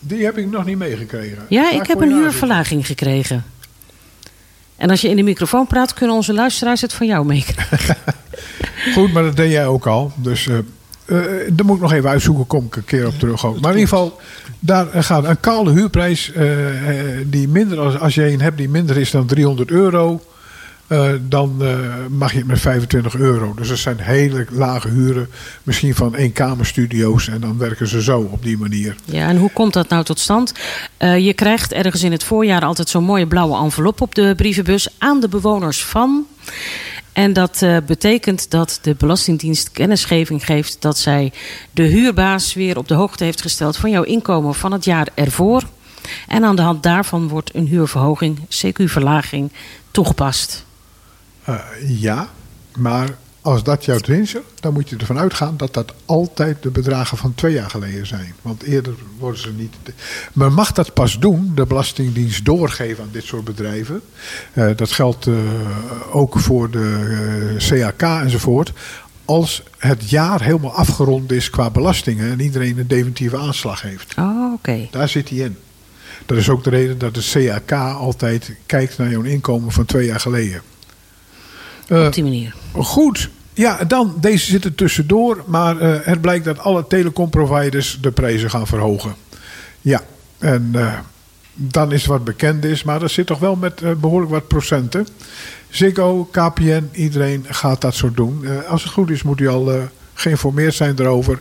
Die 0.00 0.24
heb 0.24 0.38
ik 0.38 0.50
nog 0.50 0.64
niet 0.64 0.78
meegekregen. 0.78 1.46
Ja, 1.48 1.70
ik 1.70 1.86
heb 1.86 2.00
een 2.00 2.12
huurverlaging 2.12 2.86
gekregen. 2.86 3.44
En 4.76 4.90
als 4.90 5.00
je 5.00 5.08
in 5.08 5.16
de 5.16 5.22
microfoon 5.22 5.66
praat, 5.66 5.94
kunnen 5.94 6.16
onze 6.16 6.32
luisteraars 6.32 6.80
het 6.80 6.92
van 6.92 7.06
jou 7.06 7.26
meekrijgen. 7.26 7.96
Goed, 8.94 9.12
maar 9.12 9.22
dat 9.22 9.36
deed 9.36 9.50
jij 9.50 9.66
ook 9.66 9.86
al. 9.86 10.12
Dus 10.16 10.46
eh 10.48 10.58
eh, 11.10 11.18
daar 11.52 11.66
moet 11.66 11.76
ik 11.76 11.82
nog 11.82 11.92
even 11.92 12.10
uitzoeken, 12.10 12.46
kom 12.46 12.64
ik 12.64 12.76
een 12.76 12.84
keer 12.84 13.06
op 13.06 13.18
terug 13.18 13.46
ook. 13.46 13.60
Maar 13.60 13.72
in 13.72 13.78
ieder 13.78 13.96
geval, 13.96 14.20
daar 14.58 14.90
eh, 14.90 15.02
gaat 15.02 15.24
een 15.24 15.40
kale 15.40 15.70
huurprijs 15.70 16.32
eh, 16.32 16.46
die 17.26 17.48
minder, 17.48 17.78
als, 17.78 17.98
als 17.98 18.14
je 18.14 18.32
een 18.32 18.40
hebt 18.40 18.56
die 18.56 18.68
minder 18.68 18.96
is 18.96 19.10
dan 19.10 19.26
300 19.26 19.70
euro, 19.70 20.22
dan 21.20 21.62
mag 22.10 22.32
je 22.32 22.38
het 22.38 22.46
met 22.46 22.60
25 22.60 23.14
euro. 23.14 23.54
Dus 23.54 23.68
dat 23.68 23.78
zijn 23.78 24.00
hele 24.00 24.46
lage 24.50 24.88
huren, 24.88 25.28
misschien 25.62 25.94
van 25.94 26.14
eenkamerstudio's 26.14 27.28
en 27.28 27.40
dan 27.40 27.58
werken 27.58 27.88
ze 27.88 28.02
zo 28.02 28.28
op 28.30 28.42
die 28.42 28.58
manier. 28.58 28.94
Ja, 29.04 29.28
en 29.28 29.36
hoe 29.36 29.50
komt 29.52 29.72
dat 29.72 29.88
nou 29.88 30.04
tot 30.04 30.18
stand? 30.18 30.52
Je 30.98 31.32
krijgt 31.34 31.72
ergens 31.72 32.02
in 32.02 32.12
het 32.12 32.24
voorjaar 32.24 32.62
altijd 32.62 32.88
zo'n 32.88 33.04
mooie 33.04 33.26
blauwe 33.26 33.58
envelop 33.58 34.00
op 34.00 34.14
de 34.14 34.32
brievenbus 34.36 34.88
aan 34.98 35.20
de 35.20 35.28
bewoners 35.28 35.84
van. 35.84 36.26
En 37.20 37.32
dat 37.32 37.62
eh, 37.62 37.76
betekent 37.86 38.50
dat 38.50 38.78
de 38.82 38.94
Belastingdienst 38.94 39.70
kennisgeving 39.70 40.44
geeft 40.44 40.82
dat 40.82 40.98
zij 40.98 41.32
de 41.70 41.82
huurbaas 41.82 42.54
weer 42.54 42.78
op 42.78 42.88
de 42.88 42.94
hoogte 42.94 43.24
heeft 43.24 43.40
gesteld 43.40 43.76
van 43.76 43.90
jouw 43.90 44.02
inkomen 44.02 44.54
van 44.54 44.72
het 44.72 44.84
jaar 44.84 45.08
ervoor. 45.14 45.62
En 46.28 46.44
aan 46.44 46.56
de 46.56 46.62
hand 46.62 46.82
daarvan 46.82 47.28
wordt 47.28 47.54
een 47.54 47.66
huurverhoging, 47.66 48.38
CQ-verlaging, 48.38 49.52
toegepast. 49.90 50.64
Eh, 51.44 51.58
ja, 51.86 52.28
maar 52.76 53.08
als 53.42 53.62
dat 53.62 53.84
jouw 53.84 53.98
zit, 54.04 54.42
dan 54.60 54.72
moet 54.72 54.88
je 54.88 54.96
ervan 54.96 55.18
uitgaan 55.18 55.56
dat 55.56 55.74
dat 55.74 55.94
altijd 56.04 56.62
de 56.62 56.70
bedragen 56.70 57.16
van 57.16 57.34
twee 57.34 57.52
jaar 57.52 57.70
geleden 57.70 58.06
zijn. 58.06 58.34
Want 58.42 58.62
eerder 58.62 58.94
worden 59.18 59.40
ze 59.40 59.52
niet. 59.52 59.74
Men 60.32 60.52
mag 60.52 60.72
dat 60.72 60.94
pas 60.94 61.18
doen, 61.18 61.52
de 61.54 61.66
Belastingdienst 61.66 62.44
doorgeven 62.44 63.04
aan 63.04 63.10
dit 63.12 63.24
soort 63.24 63.44
bedrijven. 63.44 64.00
Eh, 64.52 64.68
dat 64.76 64.92
geldt 64.92 65.26
eh, 65.26 65.34
ook 66.10 66.38
voor 66.38 66.70
de 66.70 67.56
eh, 67.58 67.68
CAK 67.68 68.22
enzovoort. 68.22 68.72
Als 69.24 69.62
het 69.78 70.10
jaar 70.10 70.42
helemaal 70.42 70.74
afgerond 70.74 71.32
is 71.32 71.50
qua 71.50 71.70
belastingen 71.70 72.30
en 72.30 72.40
iedereen 72.40 72.78
een 72.78 72.86
definitieve 72.86 73.36
aanslag 73.36 73.82
heeft. 73.82 74.14
Oh, 74.18 74.52
oké. 74.52 74.88
Daar 74.90 75.08
zit 75.08 75.28
hij 75.28 75.38
in. 75.38 75.56
Dat 76.26 76.38
is 76.38 76.48
ook 76.48 76.64
de 76.64 76.70
reden 76.70 76.98
dat 76.98 77.14
de 77.14 77.30
CAK 77.32 77.72
altijd 77.96 78.54
kijkt 78.66 78.98
naar 78.98 79.10
jouw 79.10 79.22
inkomen 79.22 79.72
van 79.72 79.84
twee 79.84 80.06
jaar 80.06 80.20
geleden. 80.20 80.62
Eh, 81.90 82.04
Op 82.06 82.12
die 82.14 82.22
manier. 82.22 82.54
Goed. 82.72 83.30
Ja, 83.54 83.84
dan, 83.84 84.14
deze 84.20 84.50
zitten 84.50 84.74
tussendoor. 84.74 85.42
Maar 85.46 85.78
eh, 85.80 85.98
het 86.02 86.20
blijkt 86.20 86.44
dat 86.44 86.58
alle 86.58 86.86
telecomproviders 86.86 87.98
de 88.00 88.10
prijzen 88.10 88.50
gaan 88.50 88.66
verhogen. 88.66 89.14
Ja, 89.80 90.02
en 90.38 90.70
eh, 90.74 90.98
dan 91.54 91.92
is 91.92 92.06
wat 92.06 92.24
bekend 92.24 92.64
is. 92.64 92.82
Maar 92.82 93.00
dat 93.00 93.10
zit 93.10 93.26
toch 93.26 93.38
wel 93.38 93.56
met 93.56 93.82
eh, 93.82 93.90
behoorlijk 93.92 94.30
wat 94.30 94.48
procenten. 94.48 95.06
Ziggo, 95.68 96.28
KPN, 96.30 96.88
iedereen 96.92 97.44
gaat 97.48 97.80
dat 97.80 97.94
zo 97.94 98.10
doen. 98.12 98.64
Als 98.68 98.82
het 98.82 98.92
goed 98.92 99.10
is 99.10 99.22
moet 99.22 99.40
u 99.40 99.48
al 99.48 99.72
geïnformeerd 100.14 100.74
zijn 100.74 100.94
erover. 100.98 101.40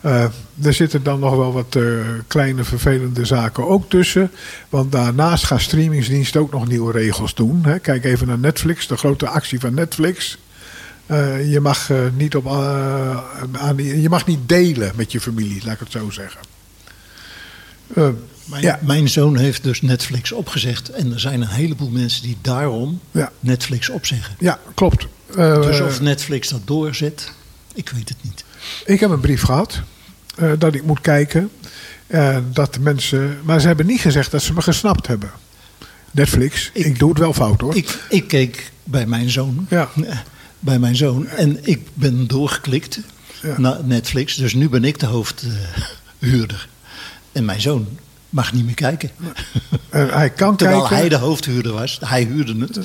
Eh, 0.00 0.24
er 0.62 0.72
zitten 0.74 1.02
dan 1.02 1.20
nog 1.20 1.36
wel 1.36 1.52
wat 1.52 1.76
eh, 1.76 1.82
kleine 2.26 2.64
vervelende 2.64 3.24
zaken 3.24 3.66
ook 3.68 3.90
tussen. 3.90 4.30
Want 4.68 4.92
daarnaast 4.92 5.44
gaan 5.44 5.60
streamingsdiensten 5.60 6.40
ook 6.40 6.52
nog 6.52 6.68
nieuwe 6.68 6.92
regels 6.92 7.34
doen. 7.34 7.64
Hè. 7.64 7.78
Kijk 7.78 8.04
even 8.04 8.26
naar 8.26 8.38
Netflix, 8.38 8.86
de 8.86 8.96
grote 8.96 9.28
actie 9.28 9.60
van 9.60 9.74
Netflix. 9.74 10.38
Eh, 11.06 11.50
je, 11.52 11.60
mag, 11.60 11.90
niet 12.16 12.36
op, 12.36 12.46
aan 13.52 13.76
je 13.76 14.08
mag 14.08 14.26
niet 14.26 14.48
delen 14.48 14.92
met 14.94 15.12
je 15.12 15.20
familie, 15.20 15.62
laat 15.64 15.74
ik 15.74 15.80
het 15.80 15.90
zo 15.92 16.10
zeggen. 16.10 16.40
Mijn, 18.44 18.62
Ja. 18.62 18.78
mijn 18.82 19.08
zoon 19.08 19.36
heeft 19.36 19.62
dus 19.62 19.82
Netflix 19.82 20.32
opgezegd. 20.32 20.88
En 20.90 21.12
er 21.12 21.20
zijn 21.20 21.40
een 21.40 21.48
heleboel 21.48 21.90
mensen 21.90 22.22
die 22.22 22.36
daarom 22.40 23.00
Ja. 23.10 23.32
Netflix 23.40 23.88
opzeggen. 23.88 24.34
ja, 24.38 24.58
klopt. 24.74 25.06
Dus 25.34 25.80
of 25.80 26.00
Netflix 26.00 26.48
dat 26.48 26.60
doorzet, 26.64 27.32
ik 27.74 27.88
weet 27.88 28.08
het 28.08 28.18
niet. 28.22 28.44
Ik 28.84 29.00
heb 29.00 29.10
een 29.10 29.20
brief 29.20 29.42
gehad 29.42 29.80
eh, 30.36 30.52
dat 30.58 30.74
ik 30.74 30.82
moet 30.82 31.00
kijken. 31.00 31.50
En 32.06 32.50
dat 32.52 32.74
de 32.74 32.80
mensen, 32.80 33.38
maar 33.42 33.60
ze 33.60 33.66
hebben 33.66 33.86
niet 33.86 34.00
gezegd 34.00 34.30
dat 34.30 34.42
ze 34.42 34.52
me 34.52 34.62
gesnapt 34.62 35.06
hebben. 35.06 35.30
Netflix, 36.10 36.70
ik, 36.74 36.98
doe 36.98 37.08
het 37.08 37.18
wel 37.18 37.32
fout 37.32 37.60
hoor. 37.60 37.76
Ik, 37.76 37.98
ik 38.08 38.28
keek 38.28 38.70
bij 38.84 39.06
mijn 39.06 39.30
zoon. 39.30 39.66
Ja. 39.70 39.88
Bij 40.60 40.78
mijn 40.78 40.96
zoon. 40.96 41.26
En 41.26 41.58
ik 41.62 41.80
ben 41.94 42.26
doorgeklikt 42.26 43.00
Ja. 43.42 43.58
naar 43.58 43.84
Netflix. 43.84 44.34
Dus 44.34 44.54
nu 44.54 44.68
ben 44.68 44.84
ik 44.84 44.98
de 44.98 45.06
hoofdhuurder. 45.06 46.68
en 47.32 47.44
mijn 47.44 47.60
zoon 47.60 47.88
mag 48.30 48.52
niet 48.52 48.64
meer 48.64 48.74
kijken. 48.74 49.10
En 49.88 50.08
hij 50.08 50.30
kan 50.30 50.56
Terwijl 50.56 50.80
kijken. 50.80 50.96
hij 50.96 51.08
de 51.08 51.16
hoofdhuurder 51.16 51.72
was. 51.72 51.98
Hij 52.04 52.22
huurde 52.22 52.56
het. 52.58 52.78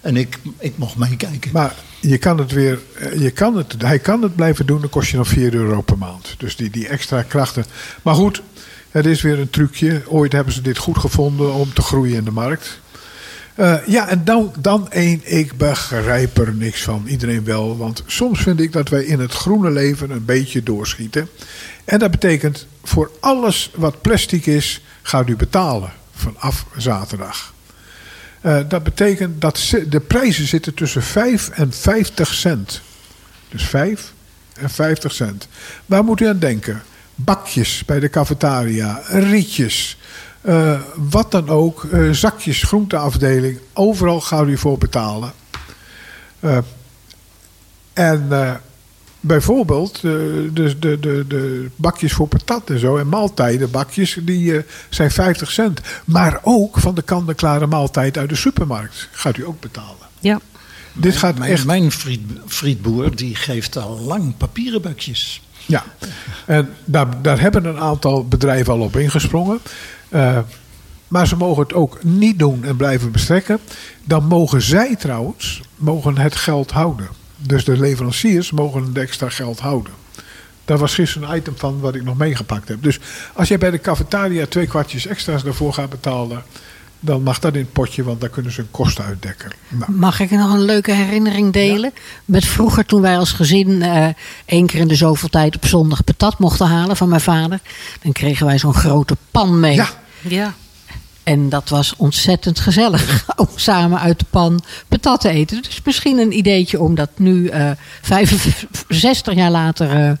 En 0.00 0.16
ik, 0.16 0.38
ik 0.58 0.78
mocht 0.78 0.96
meekijken. 0.96 1.50
Maar 1.52 1.74
je 2.00 2.18
kan 2.18 2.38
het 2.38 2.52
weer, 2.52 2.78
eh, 2.98 3.20
je 3.20 3.30
kan 3.30 3.56
het, 3.56 3.74
hij 3.78 3.98
kan 3.98 4.22
het 4.22 4.36
blijven 4.36 4.66
doen, 4.66 4.80
dan 4.80 4.90
kost 4.90 5.10
je 5.10 5.16
nog 5.16 5.28
4 5.28 5.54
euro 5.54 5.80
per 5.80 5.98
maand. 5.98 6.34
Dus 6.38 6.56
die, 6.56 6.70
die 6.70 6.88
extra 6.88 7.22
krachten. 7.22 7.64
Maar 8.02 8.14
goed, 8.14 8.42
het 8.90 9.06
is 9.06 9.22
weer 9.22 9.38
een 9.38 9.50
trucje. 9.50 10.02
Ooit 10.06 10.32
hebben 10.32 10.52
ze 10.52 10.62
dit 10.62 10.78
goed 10.78 10.98
gevonden 10.98 11.52
om 11.52 11.72
te 11.72 11.82
groeien 11.82 12.16
in 12.16 12.24
de 12.24 12.30
markt. 12.30 12.80
Eh, 13.54 13.74
ja, 13.86 14.08
en 14.08 14.24
dan, 14.24 14.52
dan 14.58 14.90
één, 14.90 15.20
ik 15.24 15.56
begrijp 15.56 16.38
er 16.38 16.54
niks 16.54 16.82
van. 16.82 17.02
Iedereen 17.06 17.44
wel, 17.44 17.76
want 17.76 18.02
soms 18.06 18.40
vind 18.40 18.60
ik 18.60 18.72
dat 18.72 18.88
wij 18.88 19.04
in 19.04 19.20
het 19.20 19.32
groene 19.32 19.70
leven 19.70 20.10
een 20.10 20.24
beetje 20.24 20.62
doorschieten. 20.62 21.28
En 21.84 21.98
dat 21.98 22.10
betekent, 22.10 22.66
voor 22.88 23.10
alles 23.20 23.70
wat 23.74 24.00
plastic 24.00 24.46
is, 24.46 24.80
gaat 25.02 25.28
u 25.28 25.36
betalen 25.36 25.92
vanaf 26.14 26.66
zaterdag. 26.76 27.54
Eh, 28.40 28.58
dat 28.68 28.82
betekent 28.82 29.40
dat 29.40 29.74
de 29.88 30.00
prijzen 30.00 30.46
zitten 30.46 30.74
tussen 30.74 31.02
5 31.02 31.48
en 31.48 31.72
50 31.72 32.34
cent. 32.34 32.80
Dus 33.48 33.64
5 33.64 34.12
en 34.54 34.70
50 34.70 35.12
cent. 35.12 35.48
Waar 35.86 36.04
moet 36.04 36.20
u 36.20 36.26
aan 36.26 36.38
denken? 36.38 36.82
Bakjes 37.14 37.84
bij 37.84 38.00
de 38.00 38.10
cafetaria, 38.10 39.02
rietjes, 39.08 39.98
eh, 40.40 40.80
wat 40.94 41.30
dan 41.30 41.48
ook, 41.48 41.84
eh, 41.84 42.10
zakjes, 42.10 42.62
groenteafdeling. 42.62 43.58
Overal 43.72 44.20
gaat 44.20 44.46
u 44.46 44.58
voor 44.58 44.78
betalen. 44.78 45.32
En 47.92 48.28
bijvoorbeeld 49.20 49.94
eh, 49.96 50.02
de, 50.02 50.78
de, 50.78 50.98
de, 51.00 51.24
de 51.28 51.70
bakjes 51.76 52.12
voor 52.12 52.28
patat 52.28 52.70
en 52.70 52.78
zo 52.78 52.96
en 52.96 53.08
maaltijden, 53.08 53.70
bakjes, 53.70 54.18
die 54.22 54.56
eh, 54.56 54.62
zijn 54.88 55.10
50 55.10 55.50
cent. 55.50 55.80
Maar 56.04 56.40
ook 56.42 56.78
van 56.78 56.94
de 56.94 57.02
kant-en-klare 57.02 57.66
maaltijd 57.66 58.18
uit 58.18 58.28
de 58.28 58.34
supermarkt 58.34 59.08
gaat 59.12 59.36
u 59.36 59.46
ook 59.46 59.60
betalen. 59.60 60.06
Ja. 60.20 60.40
Dit 60.92 61.16
gaat 61.16 61.38
mijn, 61.38 61.50
echt 61.50 61.64
mijn 61.64 61.92
friet, 61.92 62.20
frietboer 62.46 63.16
die 63.16 63.34
geeft 63.34 63.76
al 63.76 64.00
lang 64.00 64.36
papieren 64.36 64.82
bakjes. 64.82 65.40
Ja, 65.66 65.84
en 66.46 66.68
daar, 66.84 67.22
daar 67.22 67.40
hebben 67.40 67.64
een 67.64 67.78
aantal 67.78 68.28
bedrijven 68.28 68.72
al 68.72 68.80
op 68.80 68.96
ingesprongen. 68.96 69.60
Eh, 70.08 70.38
maar 71.08 71.26
ze 71.26 71.36
mogen 71.36 71.62
het 71.62 71.74
ook 71.74 72.04
niet 72.04 72.38
doen 72.38 72.64
en 72.64 72.76
blijven 72.76 73.12
bestrekken. 73.12 73.58
Dan 74.04 74.26
mogen 74.26 74.62
zij 74.62 74.96
trouwens 74.96 75.60
mogen 75.76 76.18
het 76.18 76.36
geld 76.36 76.70
houden. 76.70 77.08
Dus 77.36 77.64
de 77.64 77.78
leveranciers 77.78 78.50
mogen 78.50 78.82
het 78.84 78.98
extra 78.98 79.28
geld 79.28 79.60
houden. 79.60 79.92
Daar 80.64 80.78
was 80.78 80.94
gisteren 80.94 81.30
een 81.30 81.36
item 81.36 81.54
van 81.56 81.80
wat 81.80 81.94
ik 81.94 82.04
nog 82.04 82.16
meegepakt 82.16 82.68
heb. 82.68 82.82
Dus 82.82 82.98
als 83.34 83.48
jij 83.48 83.58
bij 83.58 83.70
de 83.70 83.80
cafetaria 83.80 84.46
twee 84.46 84.66
kwartjes 84.66 85.06
extra's 85.06 85.42
daarvoor 85.42 85.72
gaat 85.72 85.90
betalen... 85.90 86.42
dan 87.00 87.22
mag 87.22 87.38
dat 87.38 87.54
in 87.54 87.60
het 87.60 87.72
potje, 87.72 88.02
want 88.02 88.20
daar 88.20 88.30
kunnen 88.30 88.52
ze 88.52 88.60
hun 88.60 88.70
kosten 88.70 89.04
uitdekken. 89.04 89.50
Nou, 89.68 89.92
Mag 89.92 90.20
ik 90.20 90.30
nog 90.30 90.52
een 90.52 90.64
leuke 90.64 90.92
herinnering 90.92 91.52
delen? 91.52 91.92
Met 92.24 92.44
vroeger 92.44 92.86
toen 92.86 93.00
wij 93.00 93.18
als 93.18 93.32
gezin 93.32 93.82
eh 93.82 94.08
één 94.44 94.66
keer 94.66 94.80
in 94.80 94.88
de 94.88 94.94
zoveel 94.94 95.28
tijd 95.28 95.56
op 95.56 95.66
zondag 95.66 96.04
patat 96.04 96.38
mochten 96.38 96.66
halen 96.66 96.96
van 96.96 97.08
mijn 97.08 97.20
vader. 97.20 97.60
Dan 98.02 98.12
kregen 98.12 98.46
wij 98.46 98.58
zo'n 98.58 98.74
grote 98.74 99.16
pan 99.30 99.60
mee. 99.60 99.74
ja, 99.74 99.88
Ja. 100.20 100.54
En 101.26 101.48
dat 101.48 101.68
was 101.68 101.94
ontzettend 101.96 102.60
gezellig 102.60 103.24
om 103.36 103.48
samen 103.54 104.00
uit 104.00 104.18
de 104.18 104.24
pan 104.30 104.60
patat 104.88 105.20
te 105.20 105.28
eten. 105.28 105.62
Dus 105.62 105.80
misschien 105.84 106.18
een 106.18 106.36
ideetje 106.38 106.80
om 106.80 106.94
dat 106.94 107.10
nu 107.16 107.46
eh 107.48 107.70
65 108.02 109.34
jaar 109.34 109.50
later 109.50 109.90
eh, 109.90 110.12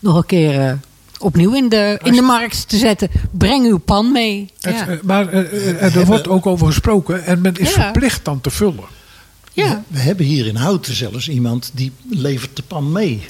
nog 0.00 0.16
een 0.16 0.26
keer 0.26 0.60
eh, 0.60 0.72
opnieuw 1.18 1.54
in 1.54 1.68
de, 1.68 2.00
in 2.02 2.12
de 2.12 2.22
markt 2.22 2.68
te 2.68 2.76
zetten. 2.76 3.08
Breng 3.30 3.66
uw 3.66 3.78
pan 3.78 4.12
mee. 4.12 4.50
het, 4.60 4.74
Ja. 4.74 4.98
maar 5.02 5.32
er 5.32 6.06
wordt 6.06 6.28
ook 6.28 6.46
over 6.46 6.66
gesproken 6.66 7.24
en 7.24 7.40
men 7.40 7.54
is 7.54 7.74
Ja. 7.74 7.82
verplicht 7.82 8.24
dan 8.24 8.40
te 8.40 8.50
vullen. 8.50 8.84
Ja. 9.52 9.82
We 9.88 9.98
hebben 9.98 10.26
hier 10.26 10.46
in 10.46 10.56
Houten 10.56 10.94
zelfs 10.94 11.28
iemand 11.28 11.70
die 11.74 11.92
levert 12.10 12.56
de 12.56 12.62
pan 12.62 12.92
mee. 12.92 13.24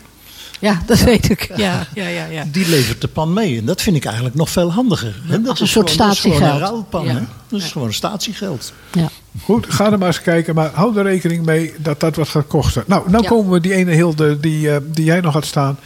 Ja, 0.59 0.83
dat 0.87 0.99
weet 1.01 1.31
ik. 1.31 1.51
Ja, 1.57 1.87
ja, 1.95 2.07
ja, 2.09 2.25
ja. 2.25 2.45
Die 2.53 2.69
levert 2.69 3.01
de 3.01 3.09
pan 3.09 3.33
mee. 3.33 3.59
En 3.59 3.65
dat 3.65 3.83
vind 3.83 3.97
ik 3.97 4.05
eigenlijk 4.05 4.35
nog 4.35 4.51
veel 4.51 4.73
handiger. 4.73 5.15
Dat 5.29 5.49
als 5.49 5.61
een 5.61 5.67
is 5.67 5.73
soort 5.73 5.91
gewoon- 5.91 6.07
dat 6.07 6.17
is 6.17 6.21
gewoon 6.23 6.37
statiegeld. 6.37 6.61
een 6.63 6.69
ruilpan. 6.69 7.05
Ja. 7.05 7.13
hè? 7.13 7.21
Dat 7.49 7.61
is 7.61 7.73
gewoon 7.73 7.93
statiegeld. 7.93 8.73
ja. 8.93 9.09
Goed, 9.45 9.67
ga 9.69 9.93
er 9.93 9.99
maar 9.99 10.07
eens 10.09 10.23
kijken. 10.23 10.55
Maar 10.55 10.71
hou 10.73 10.97
er 10.97 11.03
rekening 11.03 11.45
mee 11.47 11.75
dat 11.79 12.01
dat 12.01 12.17
wat 12.17 12.29
gaat 12.29 12.47
kosten. 12.47 12.85
Nou, 12.87 13.11
nou 13.11 13.23
Ja. 13.23 13.29
komen 13.29 13.53
we 13.53 13.61
die 13.61 13.75
ene 13.75 13.93
hilde 13.93 14.41
die, 14.41 14.71
eh, 14.71 14.77
die 14.85 15.05
jij 15.05 15.21
nog 15.21 15.33
had 15.33 15.45
staan. 15.47 15.79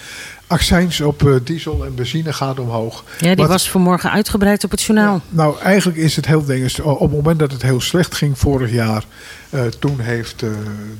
Accijns 0.52 1.00
op 1.00 1.26
eh, 1.26 1.34
diesel 1.44 1.84
en 1.84 1.94
benzine 1.94 2.32
gaat 2.32 2.58
omhoog. 2.58 3.04
Ja, 3.18 3.26
die 3.28 3.36
Wat- 3.36 3.48
was 3.48 3.70
vanmorgen 3.70 4.10
uitgebreid 4.10 4.64
op 4.64 4.70
het 4.70 4.82
journaal. 4.82 5.20
Nou, 5.28 5.58
eigenlijk 5.60 5.98
is 5.98 6.16
het 6.16 6.26
heel 6.26 6.44
ding. 6.44 6.64
is, 6.64 6.80
Op 6.80 7.00
het 7.00 7.10
moment 7.10 7.38
dat 7.38 7.52
het 7.52 7.62
heel 7.62 7.80
slecht 7.80 8.14
ging 8.14 8.38
vorig 8.38 8.70
jaar. 8.72 9.04
eh, 9.50 9.64
toen 9.66 10.00
heeft 10.00 10.42
eh, 10.42 10.48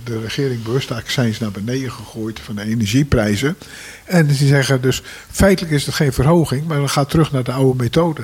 de 0.05 0.21
regering 0.21 0.62
bewust 0.62 0.88
de 0.88 0.95
accijns 0.95 1.38
naar 1.38 1.51
beneden 1.51 1.91
gegooid 1.93 2.41
van 2.41 2.55
de 2.55 2.62
energieprijzen. 2.62 3.57
En 4.05 4.27
die 4.27 4.47
zeggen 4.47 4.81
dus, 4.81 5.03
feitelijk 5.31 5.75
is 5.75 5.87
het 5.87 5.95
geen 5.95 6.12
verhoging. 6.12 6.67
Maar 6.67 6.83
we 6.83 6.88
gaan 6.88 7.07
terug 7.07 7.33
naar 7.33 7.45
de 7.45 7.53
oude 7.53 7.83
methode. 7.83 8.23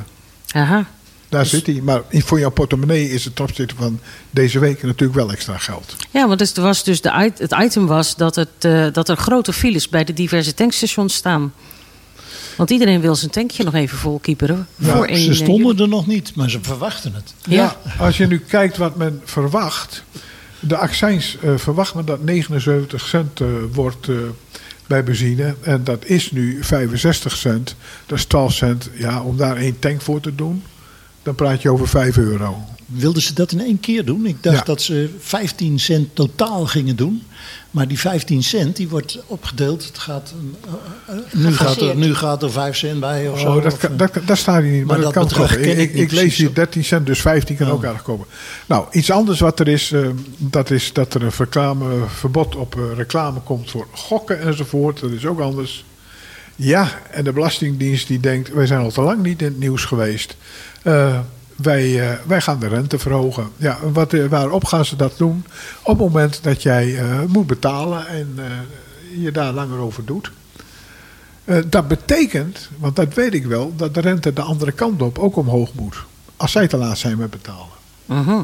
Aha. 0.52 0.84
Daar 1.28 1.46
zit 1.46 1.66
hij. 1.66 1.80
Maar 1.82 2.02
voor 2.10 2.38
jouw 2.38 2.50
portemonnee 2.50 3.10
is 3.10 3.24
het 3.24 3.36
ten 3.36 3.44
opzichte 3.44 3.74
van 3.74 4.00
deze 4.30 4.58
week 4.58 4.82
natuurlijk 4.82 5.18
wel 5.18 5.32
extra 5.32 5.58
geld. 5.58 5.96
Ja, 6.10 6.28
want 6.28 6.40
het, 6.40 6.56
was 6.56 6.84
dus 6.84 7.00
de, 7.00 7.32
het 7.36 7.56
item 7.62 7.86
was 7.86 8.16
dat, 8.16 8.34
het, 8.34 8.48
eh, 8.58 8.86
dat 8.92 9.08
er 9.08 9.16
grote 9.16 9.52
files 9.52 9.88
bij 9.88 10.04
de 10.04 10.12
diverse 10.12 10.54
tankstations 10.54 11.14
staan. 11.14 11.52
Want 12.58 12.70
iedereen 12.70 13.00
wil 13.00 13.14
zijn 13.14 13.30
tankje 13.30 13.64
nog 13.64 13.74
even 13.74 13.98
vol 13.98 14.18
kieperen. 14.18 14.68
Ja, 14.76 14.96
voor 14.96 15.06
één, 15.06 15.20
Ze 15.20 15.30
eh, 15.30 15.36
stonden 15.36 15.78
er 15.78 15.88
nog 15.88 16.06
niet, 16.06 16.34
maar 16.34 16.50
ze 16.50 16.58
verwachten 16.62 17.14
het. 17.14 17.34
Ja. 17.48 17.76
als 17.98 18.16
je 18.16 18.26
nu 18.26 18.38
kijkt 18.38 18.76
wat 18.76 18.96
men 18.96 19.20
verwacht. 19.24 20.04
De 20.60 20.76
accijns 20.76 21.36
eh, 21.42 21.56
verwacht 21.56 21.94
men 21.94 22.04
dat 22.04 22.22
79 22.22 23.06
cent 23.06 23.40
wordt 23.72 24.08
eh, 24.08 24.16
bij 24.86 25.04
benzine. 25.04 25.54
En 25.60 25.84
dat 25.84 26.04
is 26.04 26.30
nu 26.30 26.58
65 26.64 27.36
cent. 27.36 27.76
Dat 28.06 28.18
is 28.18 28.24
12 28.24 28.52
cent. 28.52 28.90
Ja, 28.94 29.22
om 29.22 29.36
daar 29.36 29.56
één 29.56 29.78
tank 29.78 30.00
voor 30.00 30.20
te 30.20 30.34
doen, 30.34 30.62
dan 31.28 31.46
praat 31.46 31.62
je 31.62 31.70
over 31.70 31.88
5 31.88 32.16
euro. 32.16 32.56
Wilden 32.86 33.22
ze 33.22 33.34
dat 33.34 33.52
in 33.52 33.60
één 33.60 33.80
keer 33.80 34.04
doen? 34.04 34.26
Ik 34.26 34.42
dacht 34.42 34.56
Ja. 34.56 34.62
dat 34.64 34.82
ze 34.82 35.10
15 35.18 35.78
cent 35.78 36.14
totaal 36.14 36.66
gingen 36.66 36.96
doen. 36.96 37.22
Maar 37.70 37.88
die 37.88 37.98
15 37.98 38.42
cent 38.42 38.76
die 38.76 38.88
wordt 38.88 39.18
opgedeeld. 39.26 39.84
Het 39.86 39.98
gaat, 39.98 40.34
eh, 41.06 41.14
eh, 41.14 41.22
nu, 41.32 41.52
gaat 41.52 41.80
er, 41.80 41.96
nu 41.96 42.14
gaat 42.14 42.42
er 42.42 42.50
5 42.52 42.76
cent 42.76 43.00
bij 43.00 43.28
of 43.28 43.40
zo. 43.40 43.54
Oh, 43.54 43.62
dat, 43.62 43.72
Of, 43.72 43.78
kan- 43.78 43.96
dat, 44.26 44.38
staat 44.38 44.62
hier 44.62 44.70
niet, 44.72 44.84
maar, 44.84 44.96
Maar 44.98 45.12
dat, 45.12 45.14
dat 45.14 45.32
kan 45.32 45.46
ken 45.46 45.78
Ik, 45.78 45.94
ik 45.94 46.12
lees 46.12 46.36
hier 46.36 46.46
hoor. 46.46 46.54
13 46.54 46.84
cent, 46.84 47.06
dus 47.06 47.20
15 47.20 47.56
kan 47.56 47.66
Oh. 47.66 47.72
ook 47.72 47.84
aardig 47.84 48.02
komen. 48.02 48.26
Nou, 48.66 48.86
iets 48.90 49.10
anders 49.10 49.40
wat 49.40 49.60
er 49.60 49.68
is, 49.68 49.92
eh, 49.92 50.08
dat 50.38 50.70
is 50.70 50.92
dat 50.92 51.14
er 51.14 51.22
een 51.22 51.32
reclameverbod 51.38 52.56
op 52.56 52.74
eh, 52.76 52.82
reclame 52.96 53.40
komt 53.40 53.70
voor 53.70 53.86
gokken 53.92 54.40
enzovoort. 54.40 55.00
Dat 55.00 55.10
is 55.10 55.26
ook 55.26 55.40
anders. 55.40 55.84
Ja, 56.56 57.00
en 57.10 57.24
de 57.24 57.32
Belastingdienst 57.32 58.06
die 58.08 58.20
denkt, 58.20 58.52
wij 58.52 58.66
zijn 58.66 58.80
al 58.80 58.90
te 58.90 59.00
lang 59.00 59.22
niet 59.22 59.40
in 59.40 59.46
het 59.48 59.58
nieuws 59.58 59.84
geweest. 59.84 60.36
Eh, 60.82 61.18
wij, 61.56 62.10
eh, 62.10 62.18
wij 62.26 62.40
gaan 62.40 62.58
de 62.60 62.68
rente 62.68 62.98
verhogen. 62.98 63.50
Ja, 63.56 63.78
wat, 63.92 64.12
eh, 64.12 64.26
waarop 64.26 64.64
gaan 64.64 64.84
ze 64.84 64.96
dat 64.96 65.18
doen? 65.18 65.44
Op 65.82 65.98
het 65.98 66.06
moment 66.06 66.42
dat 66.42 66.62
jij 66.62 66.98
eh, 66.98 67.22
moet 67.26 67.46
betalen 67.46 68.06
en 68.06 68.32
eh, 68.36 69.22
je 69.22 69.32
daar 69.32 69.52
langer 69.52 69.78
over 69.78 70.04
doet. 70.04 70.30
Eh, 71.44 71.58
dat 71.66 71.88
betekent, 71.88 72.68
want 72.78 72.96
dat 72.96 73.14
weet 73.14 73.34
ik 73.34 73.46
wel, 73.46 73.72
dat 73.76 73.94
de 73.94 74.00
rente 74.00 74.32
de 74.32 74.40
andere 74.40 74.72
kant 74.72 75.02
op 75.02 75.18
ook 75.18 75.36
omhoog 75.36 75.74
moet. 75.74 75.96
Als 76.36 76.52
zij 76.52 76.68
te 76.68 76.76
laat 76.76 76.98
zijn 76.98 77.18
met 77.18 77.30
betalen. 77.30 77.76
Mhm. 78.06 78.42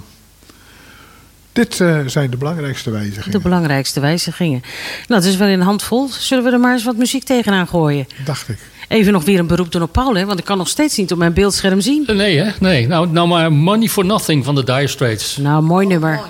Dit 1.52 1.80
eh, 1.80 2.00
zijn 2.06 2.30
de 2.30 2.36
belangrijkste 2.36 2.90
De 2.90 2.96
wijzigingen, 2.96 3.42
belangrijkste 3.42 4.00
wijzigingen. 4.00 4.62
Nou, 5.06 5.20
het 5.20 5.30
is 5.30 5.36
wel 5.36 5.48
in 5.48 5.60
een 5.60 5.66
handvol. 5.66 6.08
Zullen 6.08 6.44
we 6.44 6.50
er 6.50 6.60
maar 6.60 6.72
eens 6.72 6.84
wat 6.84 6.96
muziek 6.96 7.24
tegenaan 7.24 7.68
gooien? 7.68 8.06
dacht 8.24 8.48
ik. 8.48 8.58
Even 8.88 9.12
nog 9.12 9.24
weer 9.24 9.38
een 9.38 9.46
beroep 9.46 9.72
doen 9.72 9.82
op 9.82 9.92
Paul, 9.92 10.14
hè? 10.14 10.24
want 10.24 10.38
ik 10.38 10.44
kan 10.44 10.58
nog 10.58 10.68
steeds 10.68 10.96
niet 10.96 11.12
op 11.12 11.18
mijn 11.18 11.32
beeldscherm 11.32 11.80
zien. 11.80 12.04
Nee, 12.06 12.38
hè? 12.38 12.50
Nee. 12.60 12.86
Nou, 12.86 13.08
nou 13.10 13.28
maar 13.28 13.52
Money 13.52 13.88
for 13.88 14.04
Nothing 14.04 14.44
van 14.44 14.54
de 14.54 14.64
Dire 14.64 14.86
Straits. 14.86 15.36
Nou, 15.36 15.62
mooi 15.62 15.86
nummer. 15.86 16.20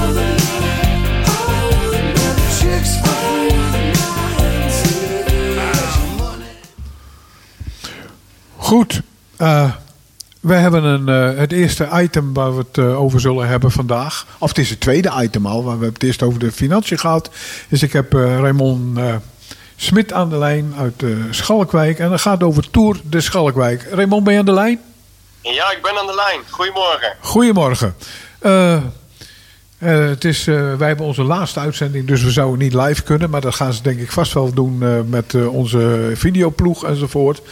Nothing. 0.00 0.40
Oh, 1.26 1.92
and 1.94 2.36
the 2.38 2.48
chicks 2.60 2.96
for 3.00 3.20
Goed. 8.56 9.02
eh, 9.36 9.72
we 10.40 10.54
hebben 10.54 10.84
een, 10.84 11.08
eh, 11.08 11.29
het 11.50 11.58
eerste 11.58 11.88
item 11.92 12.32
waar 12.34 12.56
we 12.56 12.64
het 12.68 12.78
eh, 12.78 13.00
over 13.00 13.20
zullen 13.20 13.48
hebben 13.48 13.70
vandaag. 13.70 14.26
Of 14.38 14.48
het 14.48 14.58
is 14.58 14.70
het 14.70 14.80
tweede 14.80 15.12
item 15.22 15.46
al, 15.46 15.64
waar 15.64 15.78
we 15.78 15.86
het 15.86 16.02
eerst 16.02 16.22
over 16.22 16.38
de 16.38 16.52
financiën 16.52 16.98
gehad. 16.98 17.30
Dus 17.68 17.82
ik 17.82 17.92
heb 17.92 18.14
eh 18.14 18.38
Raymond 18.38 18.98
eh, 18.98 19.14
Smit 19.76 20.12
aan 20.12 20.30
de 20.30 20.38
lijn 20.38 20.74
uit 20.78 21.04
Schalkwijk. 21.30 21.98
En 21.98 22.10
dat 22.10 22.20
gaat 22.20 22.42
over 22.42 22.70
Tour 22.70 23.00
de 23.04 23.20
Schalkwijk. 23.20 23.86
Raymond, 23.90 24.24
ben 24.24 24.32
je 24.32 24.38
aan 24.38 24.44
de 24.44 24.52
lijn? 24.52 24.80
Ja, 25.40 25.70
ik 25.70 25.78
ben 25.82 25.98
aan 25.98 26.06
de 26.06 26.14
lijn. 26.14 26.40
Goedemorgen. 26.50 27.16
Goedemorgen. 27.20 27.94
Het 29.78 30.24
is, 30.24 30.44
wij 30.44 30.88
hebben 30.88 31.06
onze 31.06 31.22
laatste 31.22 31.60
uitzending, 31.60 32.06
dus 32.06 32.22
we 32.22 32.30
zouden 32.30 32.58
niet 32.58 32.74
live 32.74 33.02
kunnen. 33.02 33.30
Maar 33.30 33.40
dat 33.40 33.54
gaan 33.54 33.72
ze 33.72 33.82
denk 33.82 34.00
ik 34.00 34.12
vast 34.12 34.32
wel 34.32 34.52
doen 34.52 35.08
met 35.08 35.34
onze 35.46 36.10
videoploeg 36.14 36.84
enzovoort. 36.84 37.42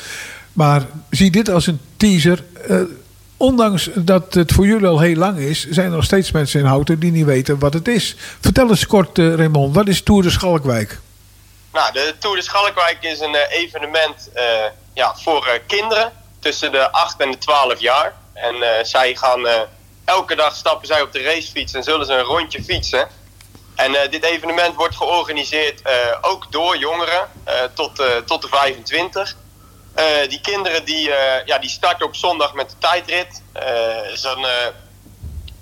Maar 0.53 0.87
zie 1.11 1.31
dit 1.31 1.51
als 1.51 1.67
een 1.67 1.81
teaser. 1.97 2.43
Ondanks 3.38 3.88
dat 3.94 4.35
het 4.35 4.53
voor 4.53 4.66
jullie 4.66 4.87
al 4.87 5.01
heel 5.01 5.16
lang 5.16 5.38
is, 5.38 5.68
zijn 5.68 5.87
er 5.87 5.92
nog 5.92 6.05
steeds 6.05 6.31
mensen 6.31 6.61
in 6.61 6.66
Houten 6.66 6.98
die 6.98 7.11
niet 7.11 7.24
weten 7.24 7.59
wat 7.59 7.72
het 7.72 7.88
is. 7.88 8.14
Vertel 8.40 8.68
eens 8.68 8.87
kort, 8.87 9.18
eh, 9.18 9.35
Raymond, 9.35 9.74
wat 9.74 9.88
is 9.88 10.03
Tour 10.03 10.22
de 10.22 10.31
Schalkwijk? 10.31 10.98
Nou, 11.72 11.92
de 11.92 12.14
Tour 12.18 12.37
de 12.37 12.42
Schalkwijk 12.42 12.98
is 13.01 13.20
een 13.20 13.35
eh, 13.35 13.61
evenement 13.61 14.31
eh, 14.35 14.44
ja, 14.94 15.14
voor 15.16 15.61
kinderen 15.66 16.12
tussen 16.38 16.72
de 16.72 16.90
8 16.90 17.20
en 17.20 17.31
de 17.31 17.38
12 17.38 17.81
jaar. 17.81 18.14
En 18.35 18.87
zij 18.87 19.14
gaan 19.14 19.46
elke 20.05 20.35
dag 20.35 20.55
stappen 20.55 20.87
zij 20.87 21.03
op 21.03 21.12
de 21.12 21.22
racefiets 21.22 21.74
en 21.74 21.83
zullen 21.83 22.07
ze 22.07 22.12
een 22.12 22.24
rondje 22.24 22.62
fietsen. 22.62 23.09
En 23.74 23.92
dit 24.11 24.24
evenement 24.24 24.74
wordt 24.74 24.96
georganiseerd 24.96 25.83
ook 26.20 26.53
door 26.53 26.77
jongeren 26.77 27.29
tot, 27.74 28.03
tot 28.27 28.42
de 28.42 28.48
25. 28.48 29.37
Eh, 29.99 30.29
die 30.29 30.41
kinderen 30.41 30.85
die, 30.85 31.13
eh, 31.13 31.47
ja, 31.47 31.59
die 31.59 31.71
starten 31.71 32.07
op 32.07 32.17
zondag 32.17 32.55
met 32.55 32.71
de 32.71 32.77
tijdrit. 32.79 33.43
Eh, 33.53 34.67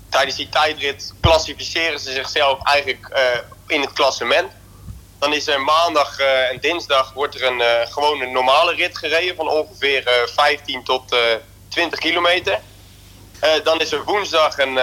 tijdens 0.09 0.35
die 0.35 0.49
tijdrit 0.49 1.13
klassificeren 1.21 1.99
ze 1.99 2.11
zichzelf 2.11 2.63
eigenlijk 2.63 3.19
in 3.67 3.81
het 3.81 3.93
klassement. 3.93 4.51
Dan 5.19 5.33
is 5.33 5.47
er 5.47 5.61
maandag 5.61 6.19
en 6.19 6.59
dinsdag 6.59 7.13
wordt 7.13 7.35
er 7.35 7.43
een, 7.43 7.87
gewoon 7.87 8.21
een 8.21 8.31
normale 8.31 8.73
rit 8.73 8.97
gereden 8.97 9.35
van 9.35 9.49
ongeveer 9.49 10.07
eh, 10.07 10.13
15 10.35 10.83
tot 10.83 11.11
eh, 11.11 11.19
20 11.67 11.99
kilometer. 11.99 12.59
Dan 13.63 13.81
is 13.81 13.91
er 13.91 14.03
woensdag 14.03 14.57
een, 14.57 14.79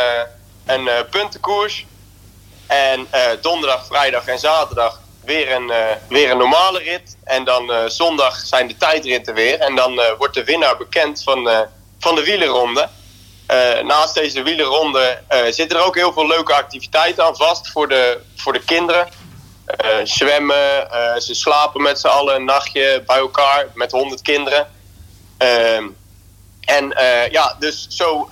een 0.66 1.08
puntenkoers. 1.10 1.86
En 2.66 3.08
donderdag, 3.40 3.86
vrijdag 3.86 4.26
en 4.26 4.38
zaterdag 4.38 5.00
weer 5.24 5.52
een, 5.52 5.70
eh, 5.70 5.96
weer 6.08 6.30
een 6.30 6.38
normale 6.38 6.78
rit. 6.78 7.16
En 7.24 7.44
dan 7.44 7.72
eh, 7.72 7.86
zondag 7.86 8.36
zijn 8.36 8.68
de 8.68 8.76
tijdritten 8.76 9.34
weer. 9.34 9.58
En 9.58 9.74
dan 9.74 10.00
eh, 10.00 10.12
wordt 10.18 10.34
de 10.34 10.44
winnaar 10.44 10.76
bekend 10.76 11.22
van, 11.22 11.68
van 11.98 12.14
de 12.14 12.24
wielerronde. 12.24 12.88
Naast 13.82 14.14
deze 14.14 14.42
wielerronde 14.42 15.22
zitten 15.50 15.78
er 15.78 15.84
ook 15.84 15.94
heel 15.94 16.12
veel 16.12 16.26
leuke 16.26 16.54
activiteiten 16.54 17.24
aan 17.24 17.36
vast 17.36 17.70
voor 17.70 17.88
de, 17.88 18.20
voor 18.36 18.52
de 18.52 18.64
kinderen. 18.64 19.08
Zwemmen, 20.04 20.88
ze 21.22 21.34
slapen 21.34 21.82
met 21.82 22.00
z'n 22.00 22.06
allen 22.06 22.34
een 22.34 22.44
nachtje 22.44 23.02
bij 23.06 23.16
elkaar 23.16 23.66
met 23.74 23.90
honderd 23.90 24.22
kinderen. 24.22 24.70
Ehm, 25.38 25.88
en 26.60 26.94
ja, 27.30 27.56
dus 27.58 27.86
zo 27.88 28.28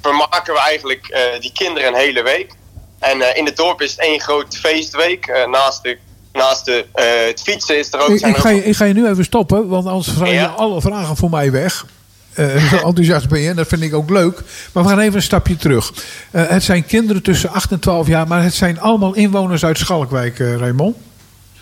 vermaken 0.00 0.54
we 0.54 0.60
eigenlijk 0.60 1.36
die 1.40 1.52
kinderen 1.52 1.88
een 1.88 1.98
hele 1.98 2.22
week. 2.22 2.52
En 2.98 3.36
in 3.36 3.44
het 3.44 3.56
dorp 3.56 3.82
is 3.82 3.90
het 3.90 4.00
één 4.00 4.20
groot 4.20 4.56
feestweek. 4.56 5.46
Naast 5.46 5.82
de, 5.82 5.98
naast 6.32 6.64
de, 6.64 6.86
eh, 6.94 7.04
het 7.26 7.42
fietsen 7.42 7.78
is 7.78 7.92
er 7.92 8.00
ook... 8.00 8.08
Ik, 8.08 8.18
zijn 8.18 8.32
ik, 8.32 8.38
ga 8.38 8.48
je, 8.48 8.64
ik 8.64 8.76
ga 8.76 8.84
je 8.84 8.92
nu 8.94 9.08
even 9.08 9.24
stoppen, 9.24 9.68
want 9.68 9.86
anders 9.86 10.12
je 10.18 10.26
Ja. 10.26 10.46
alle 10.46 10.80
vragen 10.80 11.16
voor 11.16 11.30
mij 11.30 11.50
weg. 11.50 11.86
Eh, 12.34 12.68
zo 12.70 12.76
enthousiast 12.76 13.28
ben 13.28 13.40
je 13.40 13.48
en 13.48 13.56
dat 13.56 13.68
vind 13.68 13.82
ik 13.82 13.94
ook 13.94 14.10
leuk. 14.10 14.40
Maar 14.72 14.82
we 14.82 14.88
gaan 14.88 14.98
even 14.98 15.14
een 15.14 15.22
stapje 15.22 15.56
terug. 15.56 15.92
Eh, 16.30 16.48
het 16.48 16.62
zijn 16.62 16.86
kinderen 16.86 17.22
tussen 17.22 17.50
8 17.50 17.70
en 17.70 17.80
12 17.80 18.06
jaar, 18.06 18.26
maar 18.26 18.42
het 18.42 18.54
zijn 18.54 18.80
allemaal 18.80 19.14
inwoners 19.14 19.64
uit 19.64 19.78
Schalkwijk, 19.78 20.38
Raymond. 20.38 20.96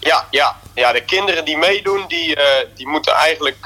Ja, 0.00 0.26
ja, 0.30 0.56
ja, 0.74 0.92
de 0.92 1.04
kinderen 1.04 1.44
die 1.44 1.56
meedoen, 1.56 2.04
die, 2.08 2.38
die 2.74 2.88
moeten 2.88 3.12
eigenlijk 3.12 3.56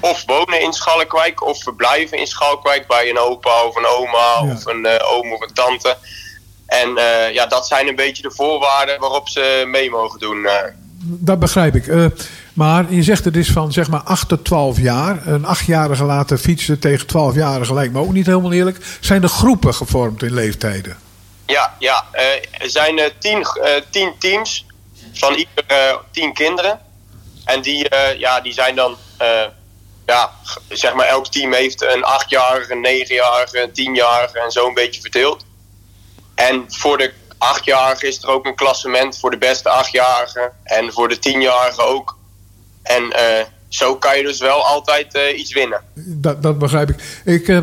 of 0.00 0.22
wonen 0.26 0.60
in 0.60 0.72
Schalkwijk 0.72 1.46
of 1.46 1.62
verblijven 1.62 2.18
in 2.18 2.26
Schalkwijk 2.26 2.86
bij 2.86 3.10
een 3.10 3.18
opa 3.18 3.64
of 3.64 3.76
een 3.76 3.86
oma 3.86 4.16
Ja. 4.44 4.52
of 4.52 4.66
een 4.66 4.86
oom 5.02 5.32
of 5.32 5.40
een 5.40 5.54
tante. 5.54 5.96
En 6.70 6.96
eh, 6.96 7.34
ja, 7.34 7.46
dat 7.46 7.66
zijn 7.66 7.88
een 7.88 7.96
beetje 7.96 8.22
de 8.22 8.30
voorwaarden 8.30 9.00
waarop 9.00 9.28
ze 9.28 9.64
mee 9.66 9.90
mogen 9.90 10.18
doen. 10.18 10.46
eh. 10.46 10.52
Dat 11.02 11.38
begrijp 11.38 11.74
ik. 11.74 11.86
Eh, 11.86 12.04
maar 12.52 12.92
je 12.92 13.02
zegt 13.02 13.24
het 13.24 13.36
is 13.36 13.50
van 13.50 13.72
zeg 13.72 13.88
maar 13.88 14.00
8 14.00 14.28
tot 14.28 14.44
12 14.44 14.78
jaar. 14.78 15.26
Een 15.26 15.44
achtjarige 15.44 16.04
laten 16.04 16.38
fietsen 16.38 16.78
tegen 16.78 17.06
12-jarigen 17.06 17.74
lijkt 17.74 17.92
me 17.92 18.00
ook 18.00 18.12
niet 18.12 18.26
helemaal 18.26 18.52
eerlijk. 18.52 18.78
Zijn 19.00 19.22
er 19.22 19.28
groepen 19.28 19.74
gevormd 19.74 20.22
in 20.22 20.34
leeftijden? 20.34 20.98
Ja, 21.46 21.74
ja 21.78 22.04
er 22.50 22.70
zijn 22.70 22.98
eh, 22.98 23.10
tien, 23.18 23.46
tien 23.90 24.12
teams. 24.18 24.66
van 25.14 25.34
ieder 25.34 25.64
eh, 25.66 25.96
tien 26.10 26.32
kinderen. 26.32 26.80
En 27.44 27.62
die, 27.62 27.86
ja, 28.18 28.40
die 28.40 28.52
zijn 28.52 28.74
dan, 28.76 28.96
ja, 30.06 30.30
zeg 30.68 30.94
maar, 30.94 31.06
elk 31.06 31.26
team 31.26 31.52
heeft 31.52 31.82
een 31.94 32.04
achtjarige, 32.04 32.72
een 32.72 32.80
negenjarige, 32.80 33.62
een 33.62 33.72
tienjarige 33.72 34.40
en 34.40 34.50
zo 34.50 34.66
een 34.66 34.74
beetje 34.74 35.00
verdeeld. 35.00 35.44
En 36.34 36.64
voor 36.68 36.98
de 36.98 37.12
achtjarige 37.38 38.06
is 38.06 38.22
er 38.22 38.28
ook 38.28 38.46
een 38.46 38.54
klassement 38.54 39.18
voor 39.18 39.30
de 39.30 39.38
beste 39.38 39.68
achtjarige 39.68 40.52
en 40.62 40.92
voor 40.92 41.08
de 41.08 41.18
tienjarige 41.18 41.82
ook. 41.82 42.16
En 42.82 43.10
eh, 43.10 43.44
zo 43.68 43.96
kan 43.96 44.16
je 44.16 44.22
dus 44.22 44.40
wel 44.40 44.66
altijd 44.66 45.14
eh, 45.14 45.38
iets 45.38 45.52
winnen. 45.52 45.82
Dat, 45.94 46.42
dat 46.42 46.58
begrijp 46.58 46.90
ik. 46.90 47.22
ik 47.24 47.48
eh, 47.48 47.58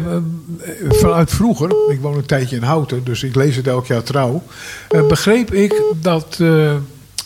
vanuit 0.90 1.32
vroeger, 1.32 1.70
ik 1.90 2.02
woon 2.02 2.16
een 2.16 2.26
tijdje 2.26 2.56
in 2.56 2.64
Houten, 2.64 3.04
dus 3.04 3.24
ik 3.24 3.36
lees 3.36 3.56
het 3.56 3.68
elk 3.68 3.88
jaar 3.88 4.04
trouw. 4.04 4.44
begreep 5.08 5.54
ik 5.54 5.82
dat 5.96 6.34
de, 6.36 6.82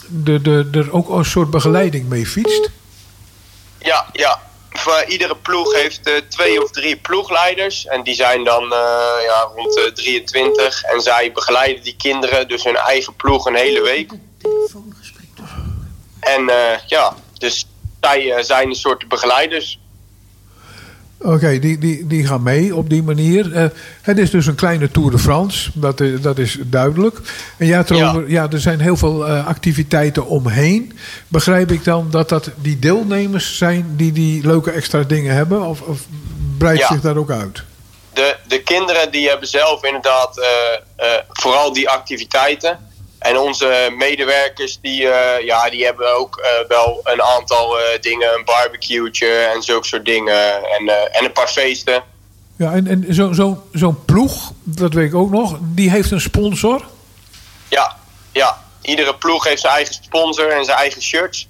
de, 0.10 0.70
er 0.72 0.92
ook 0.94 1.10
een 1.10 1.26
soort 1.26 1.50
begeleiding 1.50 2.10
mee 2.10 2.26
fietst. 2.26 2.70
Ja, 3.78 4.06
ja. 4.12 4.51
Voor 4.72 5.04
iedere 5.08 5.36
ploeg 5.36 5.74
heeft 5.74 6.08
eh, 6.08 6.14
twee 6.30 6.64
of 6.64 6.72
drie 6.72 6.98
ploegleiders. 6.98 7.86
En 7.86 8.04
die 8.04 8.16
zijn 8.16 8.44
dan 8.44 8.64
eh, 8.64 9.24
ja, 9.26 9.50
rond 9.56 9.74
de 9.74 9.92
23. 9.94 10.84
En 10.84 11.02
zij 11.02 11.32
begeleiden 11.32 11.84
die 11.84 11.96
kinderen, 11.98 12.48
dus 12.48 12.64
hun 12.64 12.76
eigen 12.76 13.16
ploeg, 13.16 13.46
een 13.46 13.56
hele 13.56 13.82
week. 13.82 14.12
En 16.22 16.50
eh, 16.50 16.80
ja, 16.88 17.16
dus 17.38 17.68
zij 18.00 18.32
eh, 18.32 18.44
zijn 18.44 18.68
een 18.68 18.76
soort 18.76 19.08
begeleiders. 19.08 19.80
Oké, 21.18 21.60
die, 21.60 21.78
die, 21.78 22.08
die 22.08 22.28
gaan 22.28 22.44
mee 22.44 22.76
op 22.76 22.90
die 22.90 23.04
manier. 23.04 23.72
Het 24.02 24.18
is 24.18 24.30
dus 24.30 24.46
een 24.46 24.56
kleine 24.56 24.92
Tour 24.92 25.12
de 25.12 25.20
France, 25.20 25.70
dat 25.74 26.00
is, 26.00 26.22
dat 26.22 26.38
is 26.38 26.58
duidelijk. 26.60 27.18
En 27.58 27.66
ja, 27.66 27.84
erover, 27.88 28.30
ja. 28.30 28.48
er 28.52 28.60
zijn 28.60 28.80
heel 28.80 28.98
veel 28.98 29.28
eh, 29.28 29.48
activiteiten 29.48 30.26
omheen. 30.26 31.00
Begrijp 31.28 31.72
ik 31.72 31.84
dan 31.84 32.08
dat 32.12 32.30
dat 32.30 32.50
die 32.56 32.80
deelnemers 32.80 33.58
zijn 33.58 33.94
die 33.98 34.12
die 34.12 34.48
leuke 34.48 34.72
extra 34.72 35.04
dingen 35.04 35.36
hebben? 35.36 35.62
Of, 35.62 35.82
of 35.82 36.00
breidt 36.58 36.80
Ja. 36.80 36.88
zich 36.88 37.02
daar 37.02 37.18
ook 37.18 37.32
uit? 37.32 37.64
De, 38.14 38.36
de 38.48 38.64
kinderen 38.64 39.12
die 39.12 39.30
hebben 39.30 39.48
zelf 39.48 39.84
inderdaad 39.84 40.40
eh, 40.96 41.08
vooral 41.30 41.74
die 41.74 41.90
activiteiten. 41.90 42.90
En 43.20 43.38
onze 43.38 43.94
medewerkers 43.98 44.80
die, 44.82 45.02
ja, 45.46 45.70
die 45.70 45.86
hebben 45.86 46.18
ook 46.18 46.42
wel 46.68 47.00
een 47.04 47.22
aantal 47.22 47.78
dingen. 48.02 48.34
Een 48.34 48.46
barbecue'tje 48.46 49.28
en 49.28 49.62
zulke 49.62 49.88
soort 49.88 50.06
dingen. 50.06 50.54
En, 50.54 51.12
en 51.14 51.26
een 51.26 51.32
paar 51.32 51.48
feesten. 51.48 52.04
Ja, 52.62 52.74
en, 52.74 52.88
en 52.88 53.14
zo- 53.14 53.34
zo- 53.34 53.64
zo'n 53.74 54.06
ploeg, 54.06 54.52
dat 54.64 54.94
weet 54.94 55.08
ik 55.08 55.16
ook 55.16 55.32
nog, 55.32 55.58
die 55.62 55.90
heeft 55.90 56.12
een 56.12 56.22
sponsor. 56.22 56.86
Ja, 57.68 57.96
ja, 58.32 58.58
iedere 58.82 59.16
ploeg 59.16 59.44
heeft 59.44 59.62
zijn 59.62 59.74
eigen 59.74 59.94
sponsor 59.94 60.50
en 60.52 60.66
zijn 60.66 60.78
eigen 60.78 61.02
shirts. 61.02 61.48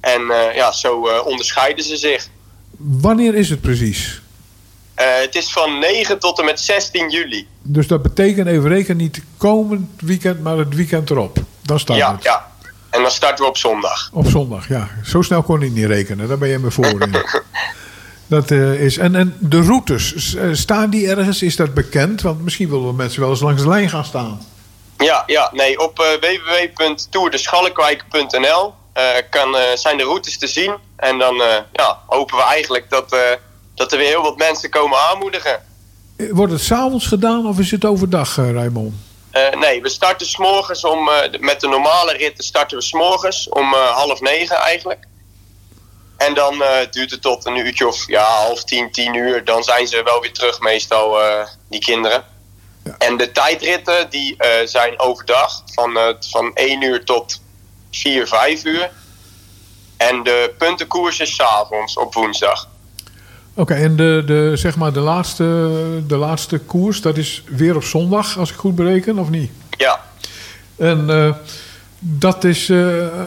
En 0.00 0.30
eh, 0.30 0.54
ja, 0.54 0.72
zo 0.72 1.06
eh, 1.08 1.26
onderscheiden 1.26 1.84
ze 1.84 1.96
zich. 1.96 2.28
Wanneer 2.76 3.34
is 3.34 3.50
het 3.50 3.60
precies? 3.60 4.20
Eh, 4.94 5.06
het 5.20 5.34
is 5.34 5.52
van 5.52 5.78
9 5.78 6.18
tot 6.18 6.38
en 6.38 6.44
met 6.44 6.60
16 6.60 7.10
juli. 7.10 7.46
Dus 7.62 7.86
dat 7.86 8.02
betekent 8.02 8.46
even 8.48 8.68
rekenen 8.68 8.96
niet 8.96 9.22
komend 9.36 9.88
weekend, 10.00 10.42
maar 10.42 10.56
het 10.58 10.74
weekend 10.74 11.10
erop. 11.10 11.38
Dan 11.62 11.78
staat 11.80 11.96
Ja, 11.96 12.12
het. 12.14 12.22
ja. 12.22 12.46
En 12.90 13.02
dan 13.02 13.10
starten 13.10 13.44
we 13.44 13.50
op 13.50 13.56
zondag. 13.56 14.10
Op 14.12 14.26
zondag, 14.26 14.68
ja. 14.68 14.88
Zo 15.04 15.22
snel 15.22 15.42
kon 15.42 15.62
ik 15.62 15.72
niet 15.72 15.86
rekenen. 15.86 16.28
Daar 16.28 16.38
ben 16.38 16.48
je 16.48 16.58
me 16.58 16.70
voor 16.70 17.00
in. 17.02 17.16
Dat 18.28 18.50
eh, 18.50 18.84
is. 18.84 18.98
En, 18.98 19.14
en 19.14 19.36
de 19.40 19.62
routes, 19.62 20.34
eh, 20.34 20.48
staan 20.52 20.90
die 20.90 21.08
ergens? 21.08 21.42
Is 21.42 21.56
dat 21.56 21.74
bekend? 21.74 22.22
Want 22.22 22.42
misschien 22.42 22.70
willen 22.70 22.96
mensen 22.96 23.20
wel 23.20 23.30
eens 23.30 23.40
langs 23.40 23.62
de 23.62 23.68
lijn 23.68 23.88
gaan 23.88 24.04
staan. 24.04 24.40
Ja, 24.98 25.22
ja, 25.26 25.50
nee, 25.52 25.80
op 25.80 25.96
www.toerdeschalkwijk.nl 25.96 28.74
eh, 28.92 29.04
kan, 29.30 29.56
zijn 29.74 29.96
de 29.96 30.02
routes 30.02 30.38
te 30.38 30.46
zien. 30.46 30.74
En 30.96 31.18
dan 31.18 31.34
ja, 31.72 31.98
hopen 32.06 32.36
we 32.36 32.42
eigenlijk 32.42 32.90
dat, 32.90 33.16
dat 33.74 33.92
er 33.92 33.98
weer 33.98 34.08
heel 34.08 34.22
wat 34.22 34.36
mensen 34.36 34.70
komen 34.70 34.98
aanmoedigen. 34.98 35.62
Wordt 36.30 36.52
het 36.52 36.62
s'avonds 36.62 37.06
gedaan 37.06 37.46
of 37.46 37.58
is 37.58 37.70
het 37.70 37.84
overdag, 37.84 38.36
Raymond? 38.36 38.94
Nee, 39.58 39.82
we 39.82 39.88
starten 39.88 40.26
s'morgens 40.26 40.84
om, 40.84 41.10
met 41.40 41.60
de 41.60 41.68
normale 41.68 42.12
ritten 42.12 42.44
starten 42.44 42.78
we 42.78 42.84
s'morgens 42.84 43.48
om 43.48 43.74
half 43.74 44.20
negen 44.20 44.56
eigenlijk. 44.56 45.07
En 46.18 46.34
dan 46.34 46.62
eh, 46.62 46.90
duurt 46.90 47.10
het 47.10 47.22
tot 47.22 47.46
een 47.46 47.56
uurtje 47.56 47.86
of 47.86 48.06
ja, 48.06 48.22
half 48.22 48.64
tien, 48.64 48.90
tien 48.90 49.14
uur. 49.14 49.44
Dan 49.44 49.62
zijn 49.62 49.86
ze 49.86 50.02
wel 50.02 50.20
weer 50.20 50.32
terug 50.32 50.60
meestal, 50.60 51.22
eh, 51.22 51.46
die 51.68 51.80
kinderen. 51.80 52.24
En 52.98 53.16
de 53.16 53.32
tijdritten 53.32 54.10
die 54.10 54.36
eh, 54.36 54.66
zijn 54.66 55.00
overdag 55.00 55.62
van, 55.74 55.98
van 56.20 56.50
1 56.54 56.82
uur 56.82 57.04
tot 57.04 57.40
4, 57.90 58.26
5 58.26 58.64
uur. 58.64 58.90
En 59.96 60.22
de 60.22 60.54
puntenkoers 60.58 61.20
is 61.20 61.34
's 61.34 61.40
avonds 61.40 61.96
op 61.96 62.14
woensdag. 62.14 62.68
Oké, 63.54 63.74
en 63.74 63.96
de, 63.96 64.22
de, 64.26 64.52
zeg 64.54 64.76
maar 64.76 64.92
de, 64.92 65.00
laatste, 65.00 65.44
de 66.06 66.16
laatste 66.16 66.58
koers, 66.58 67.00
dat 67.00 67.16
is 67.16 67.42
weer 67.46 67.76
op 67.76 67.84
zondag, 67.84 68.38
als 68.38 68.50
ik 68.50 68.56
goed 68.56 68.74
bereken, 68.74 69.18
of 69.18 69.30
niet? 69.30 69.50
Ja, 69.70 70.04
En 70.76 71.36
dat 71.98 72.44
is 72.44 72.70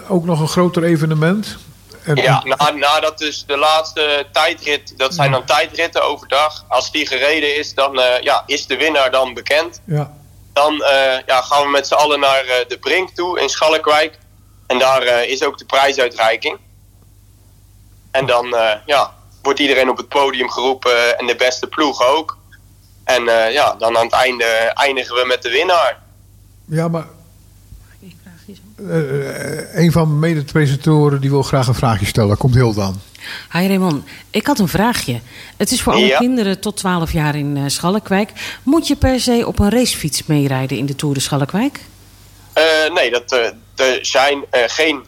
ook 0.08 0.26
nog 0.26 0.40
een 0.40 0.48
groter 0.48 0.84
evenement. 0.84 1.58
Ja, 2.06 2.44
na, 2.44 2.70
nadat 2.70 3.18
dus 3.18 3.46
de 3.46 3.58
laatste 3.58 4.26
tijdrit, 4.32 4.98
dat 4.98 5.14
zijn 5.14 5.32
dan 5.32 5.46
tijdritten 5.46 6.04
overdag. 6.04 6.66
Als 6.68 6.92
die 6.92 7.08
gereden 7.08 7.58
is, 7.58 7.74
dan 7.74 8.00
eh, 8.00 8.22
ja, 8.22 8.44
is 8.46 8.68
de 8.68 8.78
winnaar 8.78 9.12
dan 9.12 9.34
bekend. 9.34 9.82
ja. 9.86 10.20
Dan 10.54 10.84
eh, 10.84 11.26
ja, 11.26 11.42
gaan 11.42 11.64
we 11.64 11.70
met 11.70 11.88
z'n 11.88 11.94
allen 11.94 12.20
naar 12.20 12.46
eh, 12.46 12.68
de 12.68 12.78
Brink 12.78 13.10
toe 13.10 13.40
in 13.40 13.50
Schalkwijk. 13.50 14.18
En 14.68 14.80
daar 14.80 15.04
is 15.24 15.44
ook 15.44 15.58
de 15.58 15.66
prijsuitreiking. 15.66 16.58
En 18.12 18.26
dan 18.26 18.56
ja, 18.86 19.14
wordt 19.42 19.60
iedereen 19.60 19.90
op 19.90 19.98
het 19.98 20.08
podium 20.08 20.50
geroepen 20.50 21.20
en 21.20 21.28
de 21.28 21.36
beste 21.36 21.68
ploeg 21.68 22.06
ook. 22.06 22.38
En 23.04 23.24
ja, 23.52 23.76
dan 23.78 23.98
aan 23.98 24.04
het 24.04 24.14
einde 24.14 24.46
eindigen 24.74 25.16
we 25.16 25.26
met 25.26 25.42
de 25.42 25.50
winnaar. 25.50 26.02
Ja, 26.66 26.88
maar 26.88 27.06
eh, 28.90 29.84
een 29.84 29.92
van 29.92 30.08
mijn 30.08 30.20
mede-presentatoren 30.34 31.22
die 31.22 31.30
wil 31.30 31.44
graag 31.44 31.68
een 31.68 31.74
vraagje 31.74 32.06
stellen. 32.06 32.38
Komt 32.38 32.56
heel 32.56 32.74
dan. 32.74 33.00
Hi 33.52 33.68
Raymond, 33.68 34.04
ik 34.30 34.48
had 34.48 34.60
een 34.60 34.68
vraagje. 34.68 35.20
Het 35.58 35.72
is 35.72 35.82
voor 35.82 35.94
alle 35.94 36.06
Ja. 36.06 36.18
kinderen 36.18 36.60
tot 36.60 36.78
12 36.78 37.12
jaar 37.12 37.36
in 37.36 37.58
eh, 37.58 37.64
Schalkwijk. 37.68 38.32
Moet 38.64 38.88
je 38.88 38.96
per 38.96 39.20
se 39.20 39.44
op 39.48 39.60
een 39.60 39.70
racefiets 39.70 40.26
meerijden 40.26 40.78
in 40.78 40.86
de 40.86 40.96
Tour 40.96 41.14
de 41.16 41.20
Schalkwijk? 41.22 41.80
Eh, 42.54 42.64
nee, 42.94 43.12
dat, 43.12 43.32
eh, 43.32 43.86
er 43.88 44.06
zijn 44.06 44.46
eh, 44.50 44.62
geen 44.68 45.06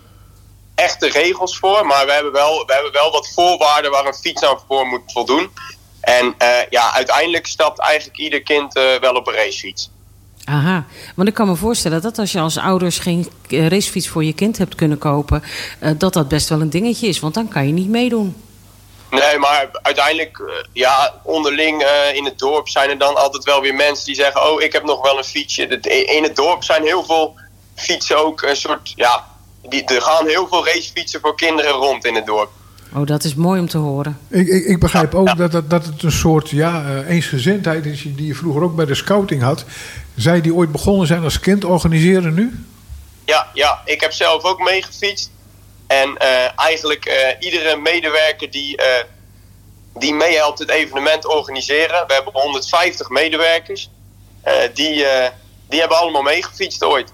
echte 0.76 1.10
regels 1.10 1.58
voor. 1.58 1.86
Maar 1.86 2.06
we 2.06 2.12
hebben, 2.12 2.32
wel, 2.32 2.64
we 2.66 2.74
hebben 2.74 2.92
wel 2.92 3.12
wat 3.12 3.32
voorwaarden 3.34 3.92
waar 3.92 4.06
een 4.06 4.14
fiets 4.14 4.44
aan 4.44 4.58
voor 4.68 4.86
moet 4.88 5.02
voldoen. 5.06 5.50
En 6.02 6.34
eh, 6.38 6.48
ja, 6.70 6.94
uiteindelijk 6.94 7.48
stapt 7.48 7.80
eigenlijk 7.80 8.20
ieder 8.20 8.44
kind 8.44 8.76
eh, 8.76 8.84
wel 9.02 9.14
op 9.14 9.28
een 9.28 9.34
racefiets. 9.34 9.92
Aha, 10.46 10.86
want 11.16 11.28
ik 11.28 11.34
kan 11.34 11.48
me 11.48 11.56
voorstellen 11.56 12.02
dat 12.02 12.18
als 12.20 12.32
je 12.32 12.40
als 12.40 12.58
ouders 12.58 13.00
geen 13.00 13.28
eh, 13.50 13.68
racefiets 13.68 14.08
voor 14.08 14.24
je 14.24 14.34
kind 14.34 14.58
hebt 14.58 14.76
kunnen 14.76 14.98
kopen, 14.98 15.44
eh, 15.80 15.92
dat 15.98 16.14
dat 16.14 16.28
best 16.28 16.50
wel 16.50 16.62
een 16.62 16.70
dingetje 16.70 17.08
is, 17.08 17.20
want 17.20 17.34
dan 17.34 17.48
kan 17.48 17.68
je 17.68 17.74
niet 17.74 17.90
meedoen. 17.90 18.36
Nee, 19.10 19.38
maar 19.38 19.70
uiteindelijk, 19.82 20.40
eh, 20.40 20.54
ja, 20.74 21.14
onderling 21.24 21.82
eh, 21.82 22.16
in 22.16 22.26
het 22.26 22.40
dorp 22.40 22.68
zijn 22.70 22.90
er 22.90 22.98
dan 22.98 23.16
altijd 23.16 23.44
wel 23.44 23.62
weer 23.62 23.74
mensen 23.76 24.06
die 24.06 24.16
zeggen: 24.16 24.52
Oh, 24.52 24.62
ik 24.62 24.74
heb 24.74 24.84
nog 24.84 25.02
wel 25.02 25.18
een 25.18 25.24
fietsje. 25.24 25.68
Dat- 25.68 25.86
In 25.86 26.24
het 26.24 26.36
dorp 26.36 26.64
zijn 26.64 26.84
heel 26.84 27.04
veel 27.04 27.36
fietsen 27.76 28.26
ook 28.26 28.42
een 28.42 28.56
soort, 28.56 28.94
ja, 28.96 29.24
die, 29.70 29.84
er 29.84 30.02
gaan 30.02 30.28
heel 30.28 30.48
veel 30.48 30.66
racefietsen 30.66 31.20
voor 31.20 31.36
kinderen 31.36 31.72
rond 31.72 32.06
in 32.06 32.16
het 32.16 32.26
dorp. 32.26 32.50
Oh, 32.96 33.06
dat 33.06 33.24
is 33.24 33.36
mooi 33.36 33.60
om 33.60 33.68
te 33.68 33.78
horen. 33.78 34.18
Ik, 34.28 34.48
ik, 34.48 34.66
ik 34.66 34.80
begrijp 34.80 35.16
ook 35.16 35.38
dat, 35.38 35.52
dat, 35.52 35.70
dat 35.70 35.86
het 35.86 36.04
een 36.04 36.12
soort 36.12 36.50
ja, 36.50 36.84
eh, 36.86 37.10
eensgezindheid 37.10 37.86
is 37.86 38.02
die 38.02 38.28
je 38.28 38.36
vroeger 38.36 38.64
ook 38.64 38.76
bij 38.76 38.86
de 38.86 38.96
scouting 38.96 39.42
had. 39.42 39.66
Zij 40.16 40.42
die 40.42 40.54
ooit 40.54 40.72
begonnen 40.72 41.08
zijn 41.08 41.24
als 41.24 41.40
kind 41.40 41.66
organiseren 41.66 42.34
nu? 42.34 42.66
Ja, 43.26 43.48
ja, 43.54 43.82
ik 43.86 44.02
heb 44.02 44.12
zelf 44.12 44.44
ook 44.44 44.60
meegefietst. 44.60 45.32
En 45.88 46.18
eh, 46.18 46.60
eigenlijk 46.60 47.06
eh, 47.06 47.36
iedere 47.40 47.78
medewerker 47.78 48.52
die, 48.52 48.78
eh, 48.78 49.04
die 49.94 50.14
meehelpt 50.14 50.60
het 50.60 50.70
evenement 50.70 51.26
organiseren. 51.26 52.08
We 52.08 52.14
hebben 52.14 52.34
150 52.34 53.10
medewerkers. 53.10 53.90
die, 54.74 55.06
die 55.70 55.80
hebben 55.80 55.98
allemaal 55.98 56.22
meegefietst 56.22 56.84
ooit. 56.84 57.14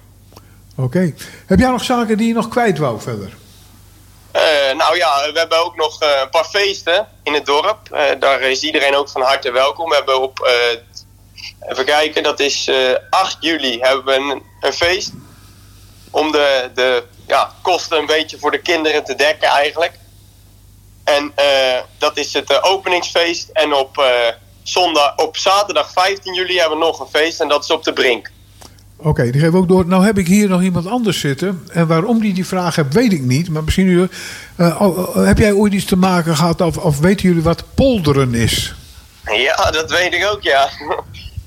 Oké. 0.76 1.14
Heb 1.46 1.60
jij 1.60 1.70
nog 1.70 1.84
zaken 1.84 2.18
die 2.18 2.28
je 2.28 2.34
nog 2.34 2.48
kwijt 2.48 2.78
wou 2.78 3.02
verder? 3.02 3.38
Nou 4.78 4.98
ja, 4.98 5.32
we 5.34 5.40
hebben 5.40 5.66
ook 5.66 5.76
nog 5.76 6.02
een 6.02 6.30
paar 6.30 6.46
feesten 6.46 7.08
in 7.24 7.34
het 7.34 7.46
dorp. 7.46 7.80
Daar 8.20 8.42
is 8.42 8.62
iedereen 8.62 8.96
ook 8.96 9.10
van 9.10 9.22
harte 9.22 9.52
welkom. 9.52 9.90
We 9.90 9.96
hebben 9.96 10.22
op, 10.22 10.50
even 11.70 11.86
kijken, 11.86 12.24
dat 12.24 12.40
is 12.40 12.68
eh 12.68 12.96
8 13.10 13.38
juli 13.40 13.80
hebben 13.80 14.06
we 14.06 14.14
een, 14.14 14.44
een 14.60 14.74
feest. 14.74 15.12
Om 16.12 16.32
de, 16.32 16.70
de 16.74 17.04
ja, 17.28 17.54
kosten 17.62 17.98
een 17.98 18.06
beetje 18.06 18.38
voor 18.38 18.52
de 18.52 18.62
kinderen 18.62 19.04
te 19.04 19.16
dekken 19.16 19.48
eigenlijk. 19.48 19.92
En 21.04 21.32
eh, 21.36 21.80
dat 21.98 22.18
is 22.18 22.34
het 22.34 22.50
eh, 22.50 22.58
openingsfeest. 22.62 23.50
En 23.50 23.74
op, 23.74 24.04
zondag, 24.64 25.16
op 25.16 25.38
zaterdag 25.38 25.92
15 25.92 26.34
juli 26.34 26.60
hebben 26.60 26.78
we 26.78 26.86
nog 26.86 27.00
een 27.00 27.08
feest 27.08 27.42
en 27.42 27.48
dat 27.48 27.64
is 27.64 27.72
op 27.72 27.84
de 27.84 27.94
Brink. 27.94 28.32
Oké, 29.02 29.24
die 29.24 29.34
geven 29.34 29.52
we 29.52 29.58
ook 29.58 29.68
door. 29.68 29.86
Nou 29.86 30.06
heb 30.06 30.18
ik 30.18 30.28
hier 30.28 30.50
nog 30.50 30.62
iemand 30.62 30.88
anders 30.88 31.20
zitten. 31.20 31.68
En 31.72 31.88
waarom 31.88 32.22
die 32.22 32.34
die 32.34 32.46
vraag 32.46 32.76
heeft, 32.76 32.94
weet 32.94 33.14
ik 33.14 33.22
niet. 33.22 33.50
Maar 33.50 33.64
misschien 33.64 33.88
u, 33.88 34.08
eh, 34.56 34.82
oh, 34.82 34.98
oh, 34.98 35.26
heb 35.26 35.38
jij 35.38 35.52
ooit 35.52 35.74
iets 35.74 35.86
te 35.86 35.96
maken 35.96 36.36
gehad 36.36 36.62
of, 36.62 36.78
of 36.78 37.00
weten 37.00 37.28
jullie 37.28 37.44
wat 37.44 37.64
polderen 37.74 38.34
is? 38.34 38.76
Ja, 39.36 39.72
dat 39.72 39.92
weet 39.92 40.14
ik 40.14 40.26
ook, 40.32 40.42
ja. 40.42 40.70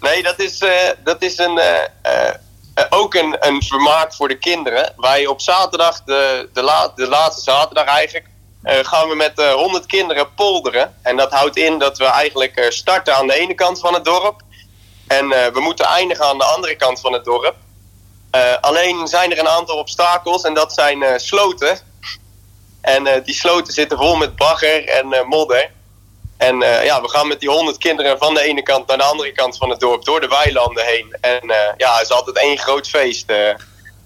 Nee, 0.03 0.23
dat 0.23 0.39
is, 0.39 0.59
eh, 0.59 0.89
dat 1.05 1.23
is 1.23 1.39
een, 1.39 1.59
eh, 1.59 1.83
eh, 2.03 2.35
ook 2.91 3.15
een, 3.15 3.37
een 3.41 3.63
vermaak 3.63 4.15
voor 4.15 4.29
de 4.29 4.39
kinderen. 4.39 4.93
Wij 4.97 5.27
op 5.27 5.41
zaterdag, 5.41 6.03
de, 6.05 6.49
de, 6.53 6.91
de 6.95 7.09
laatste 7.09 7.43
zaterdag 7.43 7.85
eigenlijk, 7.85 8.27
gaan 8.65 9.09
we 9.09 9.15
met 9.15 9.39
eh 9.39 9.53
100 9.53 9.87
kinderen 9.87 10.35
polderen. 10.35 10.99
En 11.03 11.17
dat 11.17 11.33
houdt 11.33 11.57
in 11.57 11.79
dat 11.79 11.99
we 11.99 12.05
eigenlijk 12.05 12.67
starten 12.69 13.17
aan 13.17 13.27
de 13.27 13.35
ene 13.35 13.55
kant 13.55 13.81
van 13.81 13.95
het 13.95 14.05
dorp. 14.05 14.41
En 15.07 15.29
we 15.29 15.61
moeten 15.61 15.87
eindigen 15.87 16.25
aan 16.25 16.39
de 16.39 16.45
andere 16.45 16.77
kant 16.77 17.01
van 17.01 17.13
het 17.13 17.25
dorp. 17.25 17.55
Alleen 18.61 19.07
zijn 19.07 19.33
er 19.33 19.39
een 19.39 19.49
aantal 19.49 19.77
obstakels 19.77 20.43
en 20.43 20.55
dat 20.55 20.73
zijn 20.73 21.21
sloten. 21.21 21.79
En 22.81 23.23
die 23.25 23.35
sloten 23.35 23.73
zitten 23.73 23.99
vol 23.99 24.17
met 24.17 24.37
bagger 24.37 24.89
en 24.89 25.27
modder. 25.27 25.71
En 26.43 26.63
eh, 26.63 26.85
ja, 26.85 27.01
we 27.01 27.09
gaan 27.09 27.29
met 27.29 27.41
die 27.41 27.51
honderd 27.51 27.79
kinderen 27.79 28.19
van 28.19 28.35
de 28.35 28.43
ene 28.43 28.63
kant 28.63 28.87
naar 28.89 28.97
de 28.99 29.03
andere 29.05 29.33
kant 29.33 29.57
van 29.57 29.71
het 29.71 29.81
dorp, 29.81 30.05
door 30.05 30.21
de 30.21 30.29
weilanden 30.29 30.85
heen. 30.85 31.17
En 31.21 31.41
eh, 31.51 31.57
ja, 31.77 31.93
het 31.95 32.03
is 32.03 32.11
altijd 32.13 32.39
één 32.39 32.59
groot 32.59 32.89
feest. 32.89 33.31
eh. 33.31 33.37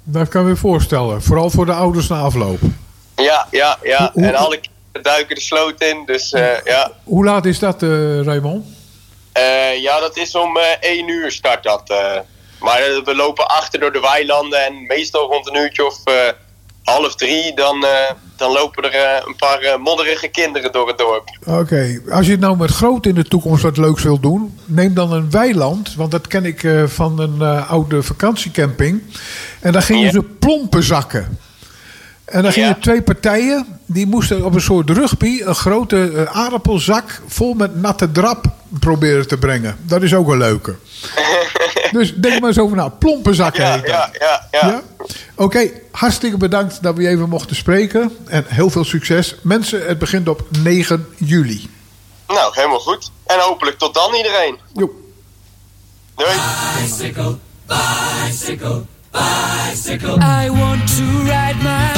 Dat 0.03 0.29
kan 0.29 0.41
ik 0.43 0.47
me 0.49 0.57
voorstellen. 0.57 1.23
Vooral 1.23 1.51
voor 1.51 1.67
de 1.67 1.73
ouders 1.73 2.09
na 2.09 2.21
afloop. 2.21 2.59
ja, 3.17 3.47
ja, 3.51 3.79
ja. 3.83 4.11
Hoe- 4.13 4.27
En 4.27 4.35
alle 4.35 4.61
kinderen 4.61 5.03
duiken 5.03 5.35
de 5.35 5.41
sloot 5.41 5.81
in, 5.81 6.03
dus 6.07 6.31
ja. 6.65 6.91
Hoe 7.05 7.25
laat 7.25 7.45
is 7.45 7.59
dat, 7.59 7.83
Raymond? 8.23 8.67
Ja, 9.81 10.01
dat 10.01 10.17
is 10.17 10.35
om 10.35 10.59
één 10.81 11.09
uur 11.09 11.31
start 11.31 11.63
dat. 11.63 11.83
Maar 12.61 12.81
we 13.05 13.15
lopen 13.15 13.47
achter 13.49 13.81
door 13.81 13.93
de 13.93 14.01
weilanden 14.01 14.65
en 14.65 14.87
meestal 14.87 15.27
rond 15.31 15.47
een 15.49 15.57
uurtje 15.57 15.87
of 15.87 15.97
half 16.87 17.15
drie, 17.15 17.55
dan, 17.55 17.85
eh, 17.85 17.91
dan 18.37 18.53
lopen 18.53 18.83
er 18.85 18.91
eh, 18.93 19.23
een 19.27 19.37
paar 19.37 19.59
eh, 19.61 19.79
modderige 19.79 20.29
kinderen 20.29 20.73
door 20.73 20.89
het 20.89 20.99
dorp. 20.99 21.29
Oké, 21.47 22.01
als 22.11 22.27
je 22.27 22.33
het 22.33 22.41
nou 22.41 22.57
met 22.57 22.71
groot 22.71 23.07
in 23.07 23.15
de 23.15 23.25
toekomst 23.25 23.63
wat 23.63 23.77
leuks 23.77 24.03
wil 24.03 24.21
doen, 24.21 24.59
neem 24.65 24.95
dan 24.95 25.13
een 25.13 25.31
weiland. 25.31 25.95
Want 25.95 26.11
dat 26.11 26.27
ken 26.27 26.45
ik 26.45 26.69
van 26.87 27.21
een 27.21 27.43
oude 27.67 28.03
vakantiecamping. 28.03 29.03
En 29.61 29.73
daar 29.73 29.83
gingen 29.83 30.05
Ja. 30.05 30.11
ze 30.11 30.23
plompen 30.23 30.83
zakken. 30.83 31.39
En 32.25 32.43
dan 32.43 32.53
gingen 32.53 32.69
Ja. 32.69 32.77
twee 32.81 33.03
partijen, 33.03 33.67
die 33.87 34.07
moesten 34.07 34.45
op 34.45 34.55
een 34.55 34.61
soort 34.61 34.91
rugby 34.91 35.43
een 35.45 35.55
grote 35.55 36.29
aardappelzak 36.33 37.21
vol 37.27 37.55
met 37.55 37.77
natte 37.77 38.13
drap 38.13 38.45
proberen 38.81 39.29
te 39.29 39.37
brengen. 39.39 39.77
Dat 39.83 40.03
is 40.03 40.15
ook 40.15 40.29
een 40.29 40.39
leuke. 40.39 40.75
dus 41.93 42.15
denk 42.15 42.41
maar 42.41 42.49
eens 42.49 42.59
over 42.59 42.77
na. 42.77 42.89
Plompenzakken 42.89 43.65
Ja, 43.65 43.73
heet 43.73 43.87
dat. 43.87 44.09
ja, 44.21 44.47
ja, 44.51 44.69
ja. 44.69 44.83
Oké, 45.35 45.71
hartstikke 45.91 46.37
bedankt 46.37 46.83
dat 46.83 46.97
we 46.97 47.09
even 47.09 47.29
mochten 47.29 47.57
spreken. 47.57 48.17
En 48.27 48.45
heel 48.49 48.71
veel 48.71 48.85
succes. 48.85 49.35
Mensen, 49.43 49.87
het 49.87 49.99
begint 49.99 50.29
op 50.29 50.47
9 50.63 51.07
juli. 51.17 51.71
Nou, 52.27 52.53
helemaal 52.55 52.81
goed. 52.81 53.11
En 53.27 53.39
hopelijk 53.39 53.79
tot 53.79 53.95
dan 53.95 54.15
iedereen. 54.15 54.59
Jo. 54.75 55.05
Doei. 56.15 56.31
I 59.17 60.51
want 60.51 60.89
to 60.89 61.05
ride 61.25 61.57
my 61.63 61.93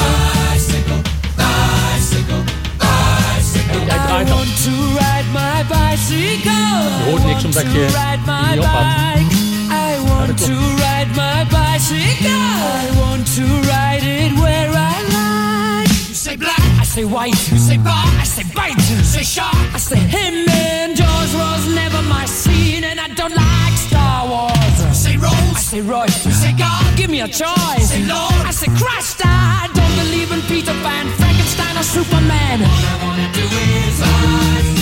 bicycle, 0.53 1.03
bicycle, 1.37 2.45
bicycle. 2.79 3.87
I 3.87 4.25
want 4.25 4.49
to 4.65 4.71
ride 4.99 5.29
my 5.33 5.65
bicycle. 5.69 6.53
Je 6.99 7.11
hoort 7.11 7.25
niks 7.25 7.45
omdat 7.45 7.63
je 7.63 7.71
die 8.53 8.61
op 8.61 8.65
had. 8.65 9.48
Want 10.29 10.41
to 10.41 10.53
ride 10.53 11.09
my 11.17 11.45
bicycle. 11.51 12.29
I 12.29 12.85
want 13.01 13.27
to 13.39 13.45
ride 13.73 14.05
it 14.05 14.33
where 14.37 14.71
I 14.71 14.97
like. 15.17 15.89
You 15.89 16.15
say 16.15 16.37
black, 16.37 16.61
I 16.79 16.85
say 16.85 17.05
white. 17.05 17.39
You 17.51 17.57
say 17.57 17.79
bar, 17.79 18.05
I 18.21 18.25
say 18.25 18.45
bite. 18.55 18.77
You 18.91 19.03
say 19.15 19.23
shark, 19.23 19.55
I 19.73 19.79
say 19.79 19.97
him. 19.99 20.47
And 20.49 20.95
Jaws 20.97 21.35
was 21.35 21.75
never 21.75 22.03
my 22.03 22.27
scene, 22.27 22.85
and 22.85 23.01
I 23.01 23.09
don't 23.09 23.35
like 23.35 23.77
Star 23.89 24.29
Wars. 24.29 24.77
You 24.89 24.95
say 24.95 25.17
Rose, 25.17 25.57
I 25.61 25.63
say 25.71 25.81
Royce. 25.81 26.27
You 26.27 26.33
say 26.33 26.53
God, 26.53 26.85
give 26.97 27.09
me 27.09 27.23
a 27.23 27.29
choice. 27.29 27.79
You 27.79 27.87
say 27.97 28.05
Lord, 28.05 28.43
I 28.45 28.51
say 28.51 28.69
Christ. 28.77 29.23
I 29.25 29.71
don't 29.73 29.95
believe 29.97 30.31
in 30.31 30.43
Peter 30.43 30.77
Pan, 30.85 31.07
Frankenstein, 31.17 31.75
or 31.81 31.87
Superman. 31.97 32.61
All 32.61 32.69
I 32.69 32.97
wanna 33.03 33.29
do 33.33 33.47
is 33.49 33.97
bicycle, 34.01 34.78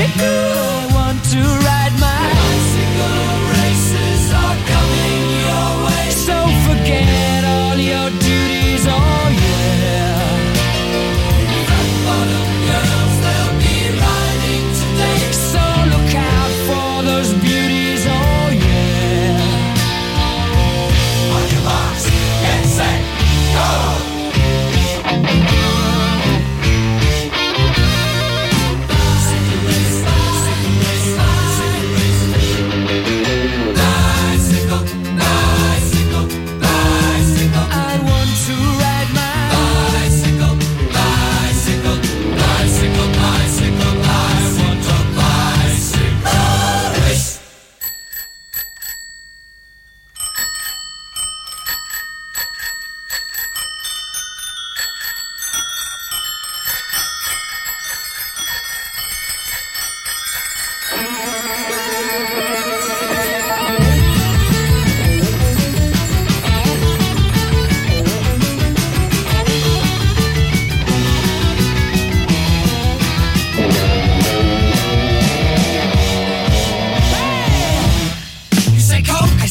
I 0.00 0.90
want 0.94 1.24
to 1.32 1.40
ride 1.64 1.77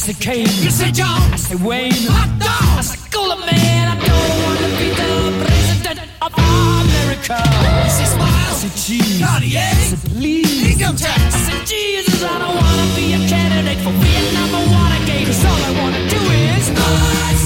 I 0.08 0.12
say 0.14 0.20
Kane. 0.24 0.48
You 0.64 0.72
say 0.72 0.90
John, 0.90 1.20
I 1.34 1.36
say 1.36 1.56
Wayne. 1.56 1.92
Hot 2.08 2.32
dog, 2.40 2.80
I 2.80 2.82
say 2.82 2.96
Cooler 3.12 3.36
Man. 3.44 3.92
I 3.92 3.96
don't 4.00 4.36
want 4.40 4.60
to 4.64 4.70
be 4.80 4.88
the 4.96 5.12
president 5.44 6.00
of 6.24 6.32
America. 6.32 7.36
You 7.36 7.92
say 7.92 8.08
Smile, 8.16 8.24
I 8.24 8.56
say 8.56 8.72
Cheese. 8.80 9.20
Cartier, 9.20 9.68
I 9.68 9.84
say 9.84 10.00
Please. 10.08 10.80
Income 10.80 10.96
tax, 10.96 11.36
I 11.36 11.40
say 11.52 11.60
Jesus. 11.68 12.24
I 12.24 12.40
don't 12.40 12.56
want 12.56 12.80
to 12.80 12.88
be 12.96 13.20
a 13.20 13.22
candidate 13.28 13.84
for 13.84 13.92
Vietnam 14.00 14.56
or 14.56 14.64
Watergate. 14.72 15.28
'Cause 15.28 15.44
all 15.44 15.60
I 15.60 15.72
want 15.76 15.92
to 16.00 16.04
do 16.08 16.22
is 16.24 16.72
bicycle, 16.72 17.37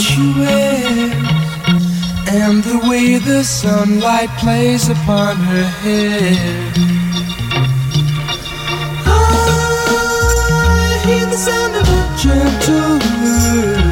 colorful 0.00 0.14
clothes 0.14 0.16
you 0.16 0.34
wear 0.40 1.12
and 2.28 2.62
the 2.62 2.78
way 2.88 3.18
the 3.18 3.42
sunlight 3.42 4.30
plays 4.38 4.88
upon 4.88 5.36
her 5.36 5.64
hair. 5.82 6.72
I 9.06 11.02
hear 11.04 11.26
the 11.26 11.36
sound 11.36 11.74
of 11.76 11.88
a 11.88 12.16
gentle 12.16 12.98
word 13.22 13.84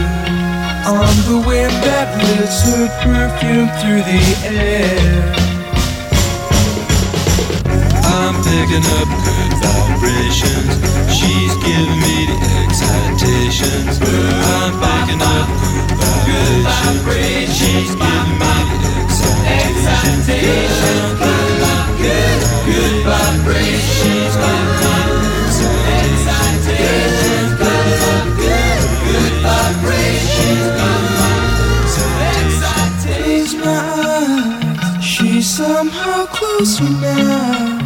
on 0.86 1.14
the 1.26 1.38
wind 1.46 1.72
that 1.84 2.08
spreads 2.14 2.62
her 2.62 2.88
perfume 3.02 3.70
through 3.80 4.02
the 4.06 4.22
air. 4.46 5.34
I'm 8.04 8.34
picking 8.44 8.86
up 8.98 9.08
good 9.26 9.52
vibrations. 9.62 10.78
She's 11.12 11.54
giving 11.64 11.98
me 12.00 12.26
the 12.30 12.38
excitations. 12.62 13.98
I'm 14.00 14.72
picking 14.80 15.22
up 15.22 15.87
good 16.28 16.56
vibrations, 16.68 17.92
my 17.96 18.12
good 22.00 22.28
good 22.66 22.96
vibrations, 23.04 24.34
my 24.42 24.58
good 28.40 28.80
good 29.04 29.34
vibrations, 29.42 30.74
my 33.64 33.88
she 35.00 35.42
somehow 35.42 36.26
closed 36.26 36.80
me 36.82 36.90
now. 37.00 37.78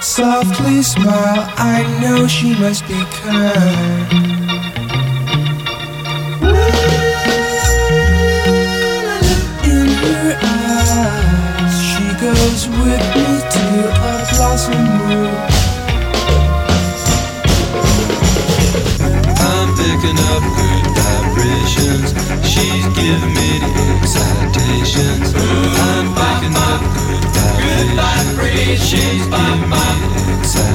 Softly 0.00 0.82
smile, 0.82 1.44
I 1.56 1.82
know 2.00 2.26
she 2.26 2.54
must 2.58 2.86
be 2.86 3.04
kind 3.22 4.33
up 20.34 20.42
good 20.42 20.86
vibrations. 20.98 22.10
She's 22.46 22.86
giving 22.98 23.32
me 23.34 23.58
the 23.62 23.70
excitations. 24.00 25.32
I'm 25.34 26.06
backing 26.14 26.56
up 26.56 26.82
good 27.60 27.88
vibrations. 27.94 29.24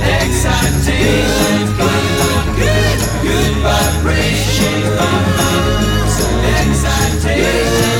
Excitations. 0.02 1.70
good 3.22 3.54
vibrations. 3.64 5.39
Yeah. 7.38 7.99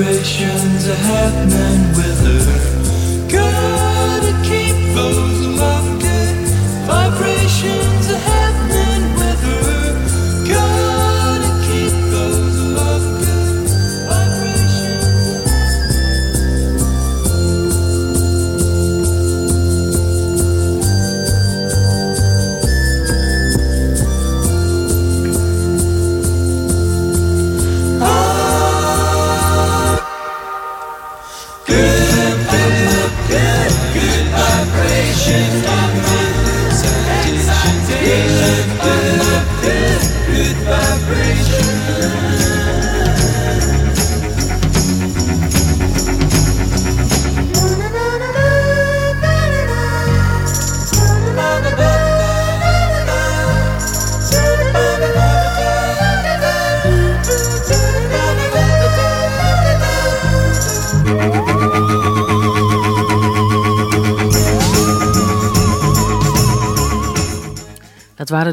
Vibrations 0.00 0.88
are 0.88 0.94
happening 0.94 1.99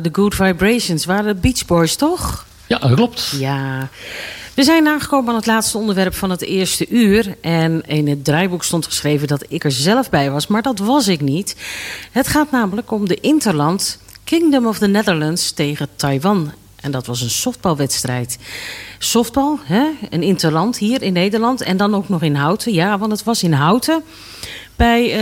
de 0.08 0.22
Good 0.22 0.36
Vibrations, 0.36 1.06
waren 1.06 1.36
de 1.36 1.42
Beach 1.42 1.66
Boys, 1.66 1.96
toch? 1.96 2.46
Ja, 2.68 2.78
dat 2.78 2.94
klopt. 2.94 3.34
Ja. 3.40 3.90
We 4.54 4.64
zijn 4.64 4.88
aangekomen 4.88 5.30
aan 5.30 5.36
het 5.36 5.46
laatste 5.46 5.78
onderwerp 5.78 6.14
van 6.14 6.30
het 6.30 6.42
eerste 6.42 6.88
uur. 6.90 7.36
En 7.42 7.82
in 7.86 8.08
het 8.08 8.24
draaiboek 8.24 8.64
stond 8.64 8.86
geschreven 8.86 9.28
dat 9.28 9.46
ik 9.48 9.64
er 9.64 9.72
zelf 9.72 10.10
bij 10.10 10.32
was, 10.32 10.48
maar 10.48 10.62
dat 10.62 10.80
was 10.80 11.08
ik 11.08 11.22
niet. 11.22 11.56
Het 12.12 12.28
gaat 12.28 12.52
namelijk 12.52 12.92
om 12.92 13.08
de 13.08 13.20
Interland 13.20 14.00
Kingdom 14.24 14.68
of 14.68 14.78
the 14.78 14.88
Netherlands 14.88 15.52
tegen 15.52 15.88
Taiwan. 15.96 16.52
En 16.76 16.92
dat 16.92 17.06
was 17.06 17.22
een 17.22 17.30
softbalwedstrijd. 17.30 18.38
Softbal, 18.98 19.60
hè? 19.64 19.90
een 20.10 20.24
interland 20.24 20.78
hier 20.78 21.02
in 21.02 21.14
Nederland. 21.14 21.62
En 21.62 21.78
dan 21.78 21.96
ook 21.96 22.10
nog 22.10 22.22
in 22.22 22.36
Houten. 22.36 22.74
Ja, 22.74 22.98
want 22.98 23.12
het 23.12 23.24
was 23.24 23.44
in 23.44 23.54
Houten. 23.54 24.04
Bij 24.78 25.14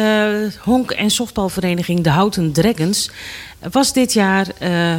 eh, 0.45 0.51
honk- 0.61 0.91
en 0.91 1.09
softbalvereniging 1.09 2.01
de 2.03 2.09
Houten 2.09 2.51
Dragons 2.51 3.09
was 3.71 3.93
dit 3.93 4.13
jaar 4.13 4.47
eh, 4.57 4.95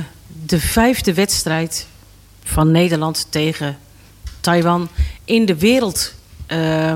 de 0.47 0.61
vijfde 0.61 1.15
wedstrijd 1.15 1.87
van 2.45 2.71
Nederland 2.71 3.27
tegen 3.31 3.79
Taiwan 4.41 4.89
in 5.25 5.47
de 5.47 5.57
wereld. 5.59 6.13
eh, 6.47 6.95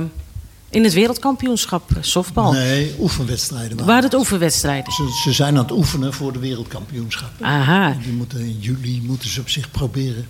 in 0.71 0.85
het 0.85 0.93
wereldkampioenschap 0.93 1.91
softbal. 2.01 2.53
Nee, 2.53 2.95
oefenwedstrijden 3.01 3.71
waren 3.71 3.87
Waren 3.87 4.05
het 4.05 4.15
oefenwedstrijden? 4.15 4.93
Ze, 4.93 5.21
ze 5.23 5.33
zijn 5.33 5.57
aan 5.57 5.63
het 5.63 5.71
oefenen 5.73 6.13
voor 6.13 6.33
de 6.33 6.39
wereldkampioenschappen. 6.39 7.47
Aha. 7.47 7.97
Die 8.03 8.13
moeten 8.13 8.41
in 8.41 8.57
juli 8.61 9.03
moeten 9.03 9.29
ze 9.29 9.41
op 9.41 9.49
zich 9.49 9.71
proberen. 9.71 10.29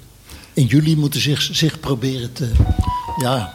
In 0.52 0.64
juli 0.66 0.96
moeten 0.96 1.20
zich, 1.20 1.42
zich 1.52 1.80
proberen 1.80 2.32
te. 2.32 2.50
Ja, 3.22 3.54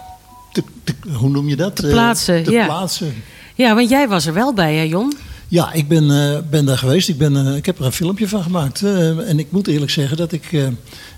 te, 0.52 0.64
te- 0.84 0.96
hoe 1.14 1.30
noem 1.30 1.48
je 1.50 1.56
dat? 1.56 1.76
Te 1.76 1.88
plaatsen, 1.88 2.44
te 2.44 2.52
ja. 2.52 2.66
plaatsen. 2.66 3.24
Ja, 3.56 3.76
want 3.76 3.90
jij 3.90 4.08
was 4.08 4.26
er 4.26 4.34
wel 4.34 4.54
bij, 4.54 4.76
hè, 4.76 4.82
Jon? 4.82 5.14
Ja, 5.48 5.74
ik 5.74 5.88
ben, 5.88 6.12
eh, 6.12 6.40
ben 6.50 6.66
daar 6.66 6.78
geweest. 6.78 7.10
Ik, 7.10 7.18
ben, 7.18 7.48
eh, 7.48 7.56
ik 7.56 7.66
heb 7.66 7.80
er 7.80 7.86
een 7.86 7.92
filmpje 7.92 8.28
van 8.28 8.44
gemaakt. 8.44 8.84
Eh, 8.84 9.30
en 9.30 9.40
ik 9.40 9.52
moet 9.52 9.68
eerlijk 9.68 9.92
zeggen 9.92 10.18
dat 10.18 10.32
ik... 10.32 10.52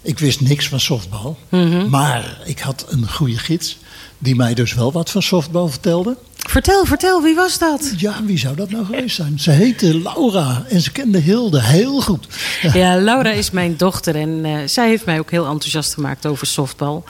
ik 0.01 0.19
wist 0.19 0.41
niks 0.41 0.67
van 0.67 0.79
softbal. 0.79 1.37
Mhm. 1.49 1.89
Maar 1.89 2.37
ik 2.45 2.59
had 2.59 2.85
een 2.89 3.09
goede 3.09 3.37
gids... 3.37 3.77
die 4.17 4.35
mij 4.35 4.53
dus 4.53 4.73
wel 4.73 4.91
wat 4.91 5.11
van 5.11 5.21
softbal 5.21 5.67
vertelde. 5.67 6.17
Vertel, 6.47 6.85
vertel, 6.85 7.21
wie 7.21 7.35
was 7.35 7.57
dat? 7.57 7.93
Ja, 7.97 8.23
wie 8.23 8.37
zou 8.37 8.55
dat 8.55 8.69
nou 8.69 8.85
geweest 8.85 9.15
zijn? 9.15 9.39
Ze 9.39 9.51
heette 9.51 10.01
Laura 10.01 10.63
en 10.69 10.81
ze 10.81 10.91
kende 10.91 11.17
Hilde 11.17 11.61
heel 11.63 12.01
goed. 12.01 12.27
Ja, 12.73 12.97
Laura 13.01 13.31
is 13.31 13.51
mijn 13.51 13.77
dochter 13.77 14.15
en 14.15 14.45
eh, 14.45 14.57
zij 14.65 14.87
heeft 14.87 15.05
mij 15.05 15.19
ook 15.19 15.31
heel 15.31 15.45
enthousiast 15.45 15.93
gemaakt 15.93 16.25
over 16.25 16.47
softbal. 16.47 17.03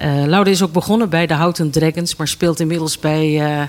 Laura 0.00 0.50
is 0.50 0.62
ook 0.62 0.72
begonnen 0.72 1.08
bij 1.08 1.26
de 1.26 1.34
Houten 1.34 1.70
Dragons, 1.70 2.16
maar 2.16 2.28
speelt 2.28 2.60
inmiddels 2.60 2.98
bij 2.98 3.40
eh, 3.40 3.62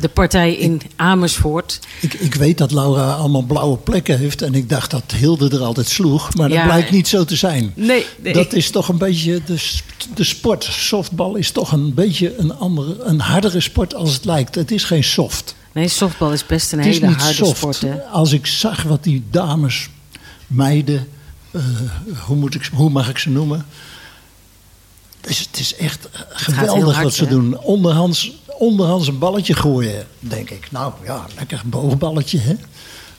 de 0.00 0.08
partij 0.08 0.54
in 0.54 0.80
Amersfoort. 0.96 1.78
Ik, 2.00 2.14
ik 2.14 2.34
weet 2.34 2.58
dat 2.58 2.72
Laura 2.72 3.12
allemaal 3.12 3.42
blauwe 3.42 3.76
plekken 3.76 4.18
heeft. 4.18 4.42
En 4.42 4.54
ik 4.54 4.68
dacht 4.68 4.90
dat 4.90 5.02
Hilde 5.16 5.50
er 5.50 5.62
altijd 5.62 5.88
sloeg. 5.88 6.34
Maar 6.34 6.48
dat 6.48 6.62
blijkt 6.64 6.90
niet 6.90 7.08
zo 7.08 7.24
te 7.24 7.36
zijn. 7.36 7.72
Nee, 7.74 8.06
nee. 8.22 8.32
Dat 8.32 8.52
is 8.52 8.70
toch 8.70 8.88
een 8.88 8.98
beetje 8.98 9.40
de, 9.46 9.70
de 10.14 10.24
sport. 10.24 10.64
Softbal 10.64 11.36
is 11.36 11.50
toch 11.50 11.72
een 11.72 11.94
beetje 11.94 12.38
een, 12.38 12.54
andere, 12.56 13.02
een 13.02 13.20
hardere 13.20 13.60
sport 13.60 13.94
als 13.94 14.14
het 14.14 14.24
lijkt. 14.24 14.54
Het 14.54 14.70
is 14.70 14.84
geen 14.84 15.04
soft. 15.04 15.54
Nee, 15.72 15.88
softbal 15.88 16.32
is 16.32 16.46
best 16.46 16.72
een 16.72 16.78
het 16.78 16.88
hele 16.88 17.06
niet 17.06 17.16
harde 17.16 17.34
soft. 17.34 17.56
sport. 17.56 17.80
Hè? 17.80 18.02
Als 18.02 18.32
ik 18.32 18.46
zag 18.46 18.82
wat 18.82 19.04
die 19.04 19.22
dames, 19.30 19.88
meiden, 20.46 21.08
eh, 21.50 21.62
hoe, 22.26 22.36
moet 22.36 22.54
ik, 22.54 22.70
hoe 22.74 22.90
mag 22.90 23.08
ik 23.08 23.18
ze 23.18 23.30
noemen? 23.30 23.66
Het 25.22 25.30
is, 25.30 25.38
het 25.38 25.58
is 25.58 25.76
echt 25.76 26.08
eh, 26.12 26.20
geweldig 26.30 26.94
hard, 26.94 27.04
wat 27.04 27.14
ze 27.14 27.24
hè? 27.24 27.30
doen. 27.30 27.58
Onderhands, 27.58 28.32
onderhands 28.58 29.08
een 29.08 29.18
balletje 29.18 29.54
gooien, 29.54 30.06
denk 30.18 30.50
ik. 30.50 30.68
Nou 30.70 30.92
ja, 31.04 31.26
lekker 31.36 31.60
een 31.64 31.70
boogballetje, 31.70 32.38
hè? 32.38 32.54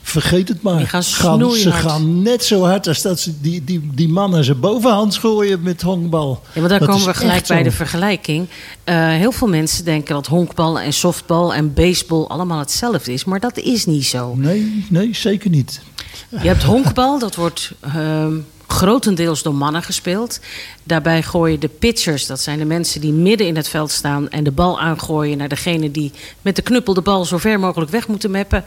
Vergeet 0.02 0.48
het 0.48 0.62
maar. 0.62 0.78
Die 0.78 0.86
gaan 0.86 1.02
ze 1.02 1.72
gaan 1.72 2.22
net 2.22 2.44
zo 2.44 2.64
hard 2.64 2.86
als 2.88 3.02
dat 3.02 3.20
ze 3.20 3.40
die, 3.40 3.64
die, 3.64 3.90
die 3.94 4.08
mannen 4.08 4.44
ze 4.44 4.54
bovenhands 4.54 5.18
gooien 5.18 5.62
met 5.62 5.82
honkbal. 5.82 6.42
Ja, 6.52 6.60
maar 6.60 6.68
daar 6.68 6.78
Dat 6.78 6.88
komen 6.88 7.06
we 7.06 7.14
gelijk 7.14 7.46
bij 7.46 7.56
zo. 7.58 7.62
de 7.64 7.70
vergelijking. 7.70 8.46
Eh, 8.84 9.08
heel 9.08 9.32
veel 9.32 9.48
mensen 9.48 9.84
denken 9.84 10.14
dat 10.14 10.26
honkbal 10.26 10.80
en 10.80 10.92
softbal 10.92 11.54
en 11.54 11.74
baseball 11.74 12.24
allemaal 12.24 12.58
hetzelfde 12.58 13.12
is. 13.12 13.24
Maar 13.24 13.40
dat 13.40 13.58
is 13.58 13.86
niet 13.86 14.04
zo. 14.04 14.34
Nee, 14.34 14.86
nee, 14.88 15.14
zeker 15.14 15.50
niet. 15.50 15.80
Je 16.28 16.48
hebt 16.48 16.62
honkbal, 16.62 17.18
dat 17.18 17.34
wordt 17.34 17.72
ehm, 17.80 18.34
grotendeels 18.74 19.42
door 19.42 19.54
mannen 19.54 19.82
gespeeld. 19.82 20.40
Daarbij 20.82 21.22
gooien 21.22 21.60
de 21.60 21.68
pitchers, 21.68 22.26
dat 22.26 22.40
zijn 22.40 22.58
de 22.58 22.64
mensen 22.64 23.00
die 23.00 23.12
midden 23.12 23.46
in 23.46 23.56
het 23.56 23.68
veld 23.68 23.90
staan... 23.90 24.30
en 24.30 24.44
de 24.44 24.50
bal 24.50 24.80
aangooien 24.80 25.38
naar 25.38 25.48
degene 25.48 25.90
die 25.90 26.12
met 26.42 26.56
de 26.56 26.62
knuppel 26.62 26.94
de 26.94 27.00
bal 27.00 27.24
zo 27.24 27.38
ver 27.38 27.60
mogelijk 27.60 27.90
weg 27.90 28.08
moeten 28.08 28.30
meppen. 28.30 28.64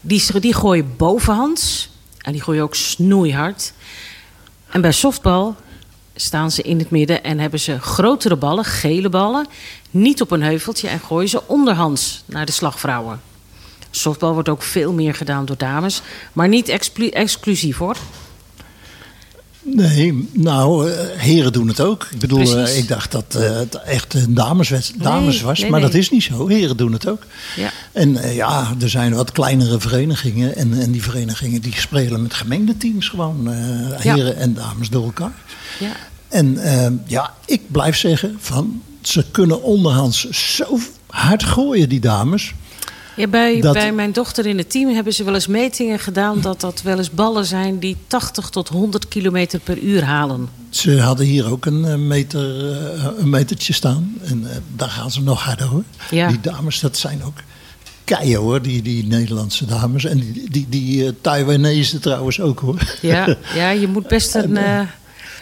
Die, 0.00 0.40
die 0.40 0.54
gooien 0.54 0.96
bovenhands 0.96 1.90
en 2.18 2.32
die 2.32 2.42
gooien 2.42 2.62
ook 2.62 2.74
snoeihard. 2.74 3.72
En 4.70 4.80
bij 4.80 4.92
softbal 4.92 5.56
staan 6.14 6.50
ze 6.50 6.62
in 6.62 6.78
het 6.78 6.90
midden 6.90 7.24
en 7.24 7.38
hebben 7.38 7.60
ze 7.60 7.80
grotere 7.80 8.36
ballen, 8.36 8.64
gele 8.64 9.08
ballen... 9.08 9.46
niet 9.90 10.20
op 10.20 10.30
een 10.30 10.42
heuveltje 10.42 10.88
en 10.88 11.00
gooien 11.00 11.28
ze 11.28 11.46
onderhands 11.46 12.22
naar 12.24 12.46
de 12.46 12.52
slagvrouwen. 12.52 13.20
Softbal 13.90 14.32
wordt 14.32 14.48
ook 14.48 14.62
veel 14.62 14.92
meer 14.92 15.14
gedaan 15.14 15.44
door 15.44 15.56
dames, 15.56 16.02
maar 16.32 16.48
niet 16.48 16.68
exclusief 17.12 17.78
hoor. 17.78 17.96
Nee, 19.62 20.28
nou, 20.32 20.90
eh, 20.90 20.98
heren 21.16 21.52
doen 21.52 21.68
het 21.68 21.80
ook. 21.80 22.08
Ik 22.10 22.18
bedoel, 22.18 22.40
eh, 22.40 22.52
Precies. 22.52 22.76
ik 22.76 22.88
dacht 22.88 23.12
dat 23.12 23.34
eh, 23.34 23.56
het 23.56 23.74
echt 23.74 24.14
een 24.14 24.34
dameswed- 24.34 24.92
dames 24.98 25.34
Nee, 25.34 25.44
was, 25.44 25.60
nee, 25.60 25.70
maar 25.70 25.80
nee. 25.80 25.90
dat 25.90 25.98
is 25.98 26.10
niet 26.10 26.22
zo. 26.22 26.48
Heren 26.48 26.76
doen 26.76 26.92
het 26.92 27.08
ook. 27.08 27.22
Ja. 27.56 27.70
En 27.92 28.34
ja, 28.34 28.74
er 28.80 28.90
zijn 28.90 29.14
wat 29.14 29.32
kleinere 29.32 29.80
verenigingen. 29.80 30.56
En, 30.56 30.80
en 30.80 30.90
die 30.92 31.02
verenigingen 31.02 31.60
die 31.60 31.74
spelen 31.76 32.22
met 32.22 32.34
gemengde 32.34 32.76
teams 32.76 33.08
gewoon. 33.08 33.48
Ja. 34.02 34.14
heren 34.14 34.36
en 34.36 34.54
dames 34.54 34.88
door 34.90 35.04
elkaar. 35.04 35.32
Ja. 35.78 35.92
En 36.28 36.58
ja, 37.06 37.34
ik 37.46 37.70
blijf 37.70 37.96
zeggen 37.96 38.36
van 38.40 38.82
ze 39.02 39.24
kunnen 39.30 39.62
onderhands 39.62 40.28
zo 40.30 40.78
hard 41.06 41.44
gooien, 41.44 41.88
die 41.88 42.00
dames. 42.00 42.54
Ja, 43.20 43.26
bij, 43.26 43.60
Dat- 43.60 43.74
bij 43.74 43.92
mijn 43.92 44.12
dochter 44.12 44.46
in 44.46 44.58
het 44.58 44.70
team 44.70 44.94
hebben 44.94 45.12
ze 45.14 45.24
wel 45.24 45.34
eens 45.34 45.46
metingen 45.46 45.98
gedaan 45.98 46.40
dat 46.40 46.60
dat 46.60 46.82
wel 46.82 46.98
eens 46.98 47.10
ballen 47.10 47.44
zijn 47.44 47.78
die 47.78 47.96
80 48.06 48.48
tot 48.48 48.68
100 48.68 49.08
kilometer 49.08 49.60
per 49.60 49.78
uur 49.78 50.04
halen. 50.04 50.48
Ze 50.70 51.00
hadden 51.00 51.26
hier 51.26 51.50
ook 51.50 51.66
een, 51.66 51.84
eh, 51.84 51.94
meter, 51.94 52.72
eh, 52.72 53.06
een 53.18 53.30
metertje 53.30 53.72
staan. 53.72 54.14
En 54.24 54.50
eh, 54.50 54.56
daar 54.76 54.88
gaan 54.88 55.10
ze 55.10 55.22
nog 55.22 55.42
harder 55.42 55.66
hoor. 55.66 55.84
Ja. 56.10 56.28
Die 56.28 56.40
dames, 56.40 56.80
dat 56.80 56.96
zijn 56.96 57.24
ook 57.24 57.38
keien 58.04 58.38
hoor, 58.38 58.62
die, 58.62 58.82
die 58.82 59.06
Nederlandse 59.06 59.64
dames. 59.66 60.04
En 60.04 60.18
die, 60.18 60.50
die, 60.50 60.66
die 60.68 61.20
Taiwanese 61.20 61.98
trouwens 61.98 62.40
ook 62.40 62.60
hoor. 62.60 62.96
Ja, 63.00 63.36
ja 63.54 63.70
je 63.70 63.88
moet 63.88 64.08
best 64.08 64.34
een, 64.34 64.58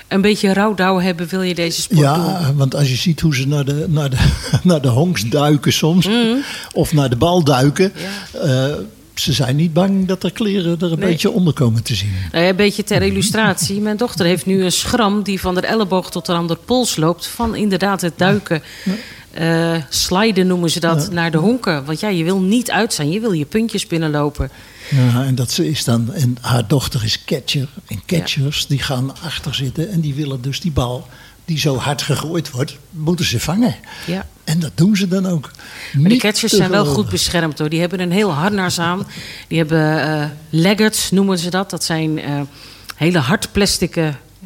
een 0.09 0.21
beetje 0.21 0.53
rouwdouw 0.53 1.01
hebben 1.01 1.27
wil 1.29 1.43
je 1.43 1.55
deze 1.55 1.81
sport 1.81 1.99
doen. 2.01 2.09
Ja, 2.09 2.53
want 2.55 2.75
als 2.75 2.89
je 2.89 2.97
ziet 2.97 3.21
hoe 3.21 3.35
ze 3.35 3.47
naar 3.49 3.65
de, 3.65 3.85
naar 3.89 4.11
de, 4.11 4.17
naar 4.63 4.81
de 4.81 4.89
honks 4.89 5.29
duiken 5.29 5.73
soms, 5.73 6.07
Mhm. 6.07 6.37
of 6.73 6.93
naar 6.93 7.11
de 7.11 7.17
bal 7.17 7.45
duiken, 7.45 7.93
eh, 8.43 8.65
ze 9.15 9.33
zijn 9.33 9.57
niet 9.57 9.73
bang 9.73 10.07
dat 10.07 10.23
er 10.23 10.33
kleren 10.33 10.77
er 10.81 10.93
een 10.93 10.99
Nee. 10.99 11.09
beetje 11.09 11.31
onder 11.31 11.53
komen 11.53 11.83
te 11.83 11.95
zien. 11.95 12.13
Nou 12.33 12.45
ja, 12.45 12.51
een 12.51 12.57
beetje 12.57 12.85
ter 12.85 13.03
illustratie. 13.03 13.81
Mijn 13.81 13.97
dochter 13.97 14.27
heeft 14.27 14.47
nu 14.47 14.65
een 14.65 14.73
schram 14.73 15.23
die 15.23 15.41
van 15.41 15.55
de 15.55 15.61
elleboog 15.61 16.11
tot 16.11 16.29
aan 16.29 16.47
de 16.47 16.57
pols 16.65 16.97
loopt. 16.97 17.27
Van 17.27 17.55
inderdaad 17.55 18.01
het 18.01 18.13
duiken. 18.17 18.63
Eh 19.31 19.75
sliden 19.89 20.47
noemen 20.47 20.71
ze 20.71 20.81
dat, 20.81 21.07
Ja. 21.09 21.15
naar 21.15 21.31
de 21.31 21.39
honken. 21.39 21.85
Want 21.85 22.01
ja, 22.01 22.09
je 22.09 22.25
wil 22.25 22.39
niet 22.41 22.71
uit 22.71 22.93
zijn. 22.93 23.11
Je 23.11 23.21
wil 23.21 23.33
je 23.33 23.45
puntjes 23.45 23.87
binnenlopen. 23.87 24.51
Ja, 24.91 25.25
en 25.25 25.35
dat 25.35 25.51
ze 25.51 25.69
is 25.69 25.85
dan, 25.85 26.13
en 26.13 26.37
haar 26.41 26.67
dochter 26.67 27.05
is 27.05 27.25
catcher. 27.25 27.69
En 27.87 28.03
catchers 28.07 28.67
die 28.67 28.79
gaan 28.79 29.21
achter 29.23 29.55
zitten 29.55 29.91
en 29.91 30.01
die 30.01 30.15
willen 30.15 30.43
dus 30.43 30.61
die 30.61 30.73
bal 30.73 31.07
die 31.49 31.59
zo 31.59 31.77
hard 31.77 32.03
gegooid 32.03 32.51
wordt, 32.51 32.77
moeten 32.91 33.25
ze 33.25 33.41
vangen. 33.41 33.75
Ja. 34.07 34.27
En 34.45 34.59
dat 34.59 34.71
doen 34.75 34.97
ze 34.97 35.09
dan 35.09 35.27
ook. 35.27 35.51
Maar 35.93 36.03
de 36.03 36.09
Niet 36.09 36.21
catchers 36.21 36.53
zijn 36.53 36.71
wel 36.71 36.85
goed 36.85 37.09
beschermd 37.09 37.59
hoor. 37.59 37.69
Die 37.69 37.81
hebben 37.81 38.01
een 38.01 38.13
heel 38.13 38.33
harnas 38.33 38.79
aan. 38.79 39.07
Die 39.49 39.59
hebben 39.59 40.37
laggards 40.51 41.11
noemen 41.11 41.39
ze 41.39 41.51
dat. 41.51 41.71
Dat 41.71 41.85
zijn 41.85 42.19
eh, 42.19 42.41
hele 42.97 43.19
hard 43.19 43.53
plastic 43.53 43.97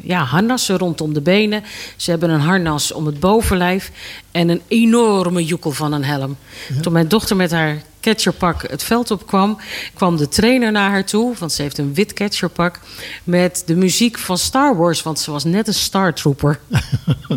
ja, 0.01 0.23
harnassen 0.23 0.77
rondom 0.77 1.13
de 1.13 1.21
benen. 1.21 1.63
Ze 1.95 2.09
hebben 2.09 2.29
een 2.29 2.39
harnas 2.39 2.91
om 2.91 3.05
het 3.05 3.19
bovenlijf. 3.19 3.91
En 4.31 4.49
een 4.49 4.61
enorme 4.67 5.45
joekel 5.45 5.71
van 5.71 5.93
een 5.93 6.03
helm. 6.03 6.37
Toen 6.81 6.93
mijn 6.93 7.07
dochter 7.07 7.35
met 7.35 7.51
haar 7.51 7.81
catcherpak 8.03 8.69
het 8.69 8.83
veld 8.83 9.11
opkwam... 9.11 9.57
kwam 9.93 10.17
de 10.17 10.27
trainer 10.27 10.71
naar 10.71 10.89
haar 10.89 11.05
toe, 11.05 11.33
want 11.39 11.51
ze 11.51 11.61
heeft 11.61 11.77
een 11.77 11.93
wit 11.93 12.13
catcherpak... 12.13 12.79
met 13.23 13.63
de 13.65 13.75
muziek 13.75 14.17
van 14.19 14.37
Star 14.37 14.77
Wars, 14.77 15.03
want 15.03 15.19
ze 15.19 15.31
was 15.31 15.43
net 15.43 15.67
een 15.67 15.73
Star 15.73 16.13
Trooper. 16.13 16.59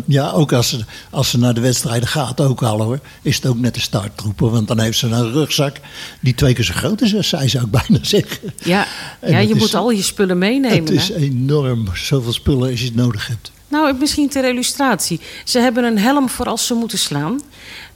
Ja, 0.05 0.29
ook 0.31 0.53
als 0.53 0.69
ze, 0.69 0.79
als 1.09 1.29
ze 1.29 1.37
naar 1.39 1.53
de 1.53 1.61
wedstrijden 1.61 2.07
gaat, 2.07 2.41
ook 2.41 2.61
al 2.63 2.81
hoor, 2.81 2.99
is 3.21 3.35
het 3.35 3.45
ook 3.45 3.57
net 3.57 3.75
een 3.75 3.81
starttroeper. 3.81 4.49
Want 4.49 4.67
dan 4.67 4.79
heeft 4.79 4.97
ze 4.97 5.07
een 5.07 5.31
rugzak 5.31 5.75
die 6.21 6.35
twee 6.35 6.53
keer 6.53 6.63
zo 6.63 6.73
groot 6.75 7.01
is 7.01 7.15
als 7.15 7.29
zij, 7.29 7.47
zou 7.47 7.65
ik 7.65 7.71
bijna 7.71 8.03
zeggen. 8.15 8.53
Ja, 8.63 8.85
En 9.19 9.31
ja 9.31 9.37
je 9.39 9.47
is- 9.53 9.59
moet 9.59 9.73
al 9.75 9.89
je 9.91 10.01
spullen 10.01 10.37
meenemen. 10.37 10.77
Het 10.77 10.89
is 10.89 11.07
hè? 11.07 11.15
enorm, 11.15 11.87
zoveel 11.93 12.33
spullen 12.33 12.69
als 12.69 12.79
je 12.79 12.85
het 12.85 12.95
nodig 12.95 13.27
hebt. 13.27 13.51
Nou, 13.67 13.93
misschien 13.99 14.29
ter 14.29 14.45
illustratie. 14.49 15.19
Ze 15.43 15.59
hebben 15.59 15.83
een 15.83 15.99
helm 15.99 16.29
voor 16.29 16.45
als 16.45 16.67
ze 16.67 16.73
moeten 16.73 16.97
slaan. 16.97 17.41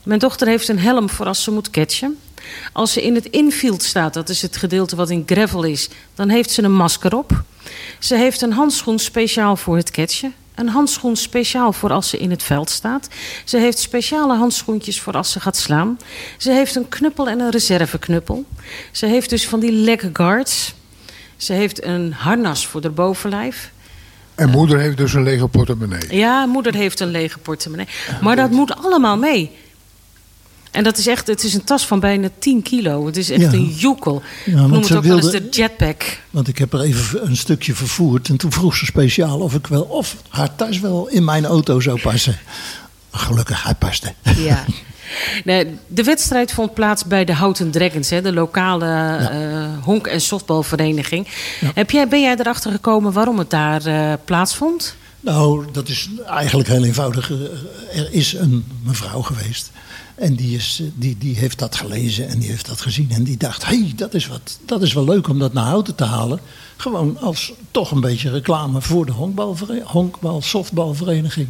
Mijn 0.04 0.20
dochter 0.20 0.48
heeft 0.48 0.68
een 0.68 0.80
helm 0.80 1.10
voor 1.10 1.26
als 1.26 1.44
ze 1.44 1.52
moet 1.52 1.70
catchen. 1.70 2.18
Als 2.74 2.94
ze 2.94 3.02
in 3.02 3.16
het 3.16 3.26
infield 3.26 3.84
staat, 3.84 4.14
dat 4.14 4.30
is 4.30 4.42
het 4.42 4.58
gedeelte 4.58 4.96
wat 4.96 5.10
in 5.10 5.24
gravel 5.26 5.64
is, 5.64 5.90
dan 6.16 6.30
heeft 6.30 6.52
ze 6.52 6.64
een 6.64 6.74
masker 6.74 7.16
op. 7.16 7.44
Ze 8.00 8.16
heeft 8.16 8.42
een 8.42 8.54
handschoen 8.54 9.00
speciaal 9.00 9.56
voor 9.56 9.78
het 9.78 9.92
catchen. 9.92 10.34
Een 10.56 10.70
handschoen 10.70 11.16
speciaal 11.16 11.74
voor 11.74 11.92
als 11.92 12.10
ze 12.10 12.18
in 12.18 12.30
het 12.30 12.44
veld 12.44 12.70
staat. 12.70 13.08
Ze 13.46 13.58
heeft 13.58 13.80
speciale 13.80 14.36
handschoentjes 14.36 15.02
voor 15.02 15.14
als 15.14 15.32
ze 15.32 15.40
gaat 15.40 15.58
slaan. 15.58 15.98
Ze 16.38 16.52
heeft 16.52 16.76
een 16.76 16.90
knuppel 16.90 17.30
en 17.30 17.40
een 17.40 17.50
reserveknuppel. 17.50 18.46
Ze 18.92 19.06
heeft 19.06 19.30
dus 19.30 19.48
van 19.48 19.60
die 19.60 19.72
leg 19.72 20.10
guards. 20.14 20.74
Ze 21.38 21.54
heeft 21.54 21.84
een 21.84 22.14
harnas 22.14 22.68
voor 22.68 22.82
de 22.82 22.90
bovenlijf. 22.90 23.72
En 24.36 24.50
moeder 24.50 24.80
heeft 24.80 24.98
dus 24.98 25.14
een 25.14 25.24
lege 25.24 25.48
portemonnee. 25.48 26.18
Ja, 26.18 26.46
moeder 26.46 26.74
heeft 26.74 27.00
een 27.00 27.12
lege 27.12 27.40
portemonnee. 27.40 27.88
Maar 28.22 28.36
dat 28.36 28.52
moet 28.52 28.76
allemaal 28.76 29.18
mee. 29.18 29.52
En 30.72 30.84
dat 30.84 30.98
is 30.98 31.08
echt, 31.08 31.28
het 31.28 31.44
is 31.44 31.54
een 31.54 31.64
tas 31.64 31.86
van 31.88 32.00
bijna 32.00 32.30
10 32.40 32.62
kilo. 32.62 33.06
Het 33.06 33.18
is 33.18 33.30
echt 33.30 33.42
Ja. 33.42 33.52
een 33.52 33.66
joekel. 33.78 34.22
Ja, 34.46 34.56
noem 34.68 34.72
het 34.82 34.96
ook 34.96 35.04
wel 35.04 35.18
eens 35.18 35.32
de 35.32 35.48
jetpack. 35.52 36.18
Want 36.30 36.48
ik 36.48 36.58
heb 36.58 36.74
er 36.74 36.82
even 36.82 37.26
een 37.26 37.38
stukje 37.38 37.76
vervoerd. 37.76 38.30
En 38.30 38.38
toen 38.38 38.52
vroeg 38.52 38.76
ze 38.76 38.86
speciaal 38.86 39.40
of 39.40 39.54
ik 39.54 39.68
wel, 39.68 39.82
of 39.84 40.16
haar 40.30 40.56
tas 40.56 40.80
wel 40.80 41.08
in 41.08 41.24
mijn 41.24 41.46
auto 41.46 41.80
zou 41.80 42.02
passen. 42.02 42.38
Gelukkig, 43.12 43.64
hij 43.64 43.76
paste. 43.76 44.14
Ja. 44.38 44.64
Nee, 45.44 45.68
de 45.88 46.04
wedstrijd 46.04 46.52
vond 46.52 46.74
plaats 46.74 47.06
bij 47.06 47.26
de 47.26 47.34
Houten 47.34 47.72
Dragons, 47.72 48.10
hè, 48.10 48.22
de 48.22 48.34
lokale 48.34 48.86
eh, 49.18 49.84
honk- 49.84 50.08
en 50.08 50.22
softbalvereniging. 50.22 51.28
Heb 51.74 51.92
jij, 51.92 52.08
ben 52.08 52.22
jij 52.22 52.36
erachter 52.40 52.72
gekomen 52.72 53.12
waarom 53.14 53.38
het 53.38 53.50
daar 53.50 53.86
eh, 53.86 54.14
plaatsvond? 54.26 54.96
Nou, 55.20 55.66
dat 55.72 55.90
is 55.90 56.10
eigenlijk 56.28 56.70
heel 56.70 56.84
eenvoudig. 56.84 57.30
Er 57.94 58.08
is 58.12 58.34
een 58.34 58.66
mevrouw 58.84 59.22
geweest. 59.22 59.72
En 60.22 60.36
die, 60.36 60.56
is, 60.56 60.80
eh, 60.82 60.88
die, 60.96 61.16
die 61.20 61.36
heeft 61.36 61.60
dat 61.60 61.76
gelezen 61.76 62.28
en 62.28 62.40
die 62.40 62.50
heeft 62.50 62.68
dat 62.68 62.82
gezien. 62.82 63.10
En 63.12 63.24
die 63.24 63.38
dacht, 63.38 63.66
hé, 63.66 63.80
hey, 63.80 63.94
dat, 63.96 64.14
is 64.14 64.28
wat, 64.28 64.60
dat 64.66 64.82
is 64.82 64.94
wel 64.94 65.04
leuk 65.06 65.28
om 65.28 65.40
dat 65.40 65.54
naar 65.54 65.66
houten 65.66 65.96
te 65.96 66.04
halen. 66.04 66.40
Gewoon 66.78 67.18
als 67.20 67.52
toch 67.72 67.92
een 67.92 68.02
beetje 68.02 68.30
reclame 68.30 68.82
voor 68.82 69.06
de 69.06 69.12
honkbal-softbalvereniging. 69.86 71.48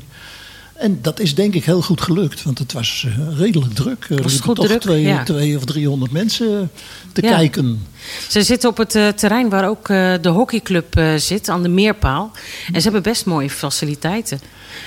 En 0.74 1.00
dat 1.02 1.20
is 1.20 1.36
denk 1.36 1.54
ik 1.54 1.66
heel 1.66 1.82
goed 1.82 2.02
gelukt. 2.02 2.44
Want 2.44 2.60
het 2.60 2.74
was 2.74 3.06
eh, 3.08 3.38
redelijk 3.38 3.74
druk. 3.74 4.06
Er 4.10 4.26
liepen 4.26 4.54
toch 4.54 4.66
druk? 4.66 4.82
twee, 4.82 5.02
Ja. 5.02 5.24
twee 5.24 5.58
of 5.58 5.66
driehonderd 5.66 6.12
mensen 6.12 6.72
te 7.14 7.22
Ja. 7.22 7.30
kijken. 7.30 7.86
Ze 8.30 8.44
zitten 8.44 8.70
op 8.70 8.78
het 8.78 8.96
eh, 8.96 9.08
terrein 9.08 9.50
waar 9.50 9.68
ook 9.70 9.88
de 10.22 10.30
hockeyclub 10.30 11.02
zit, 11.18 11.50
aan 11.50 11.64
de 11.64 11.70
Meerpaal. 11.70 12.32
En 12.68 12.76
ze 12.82 12.82
hebben 12.82 13.04
best 13.04 13.26
mooie 13.26 13.50
faciliteiten. 13.50 14.40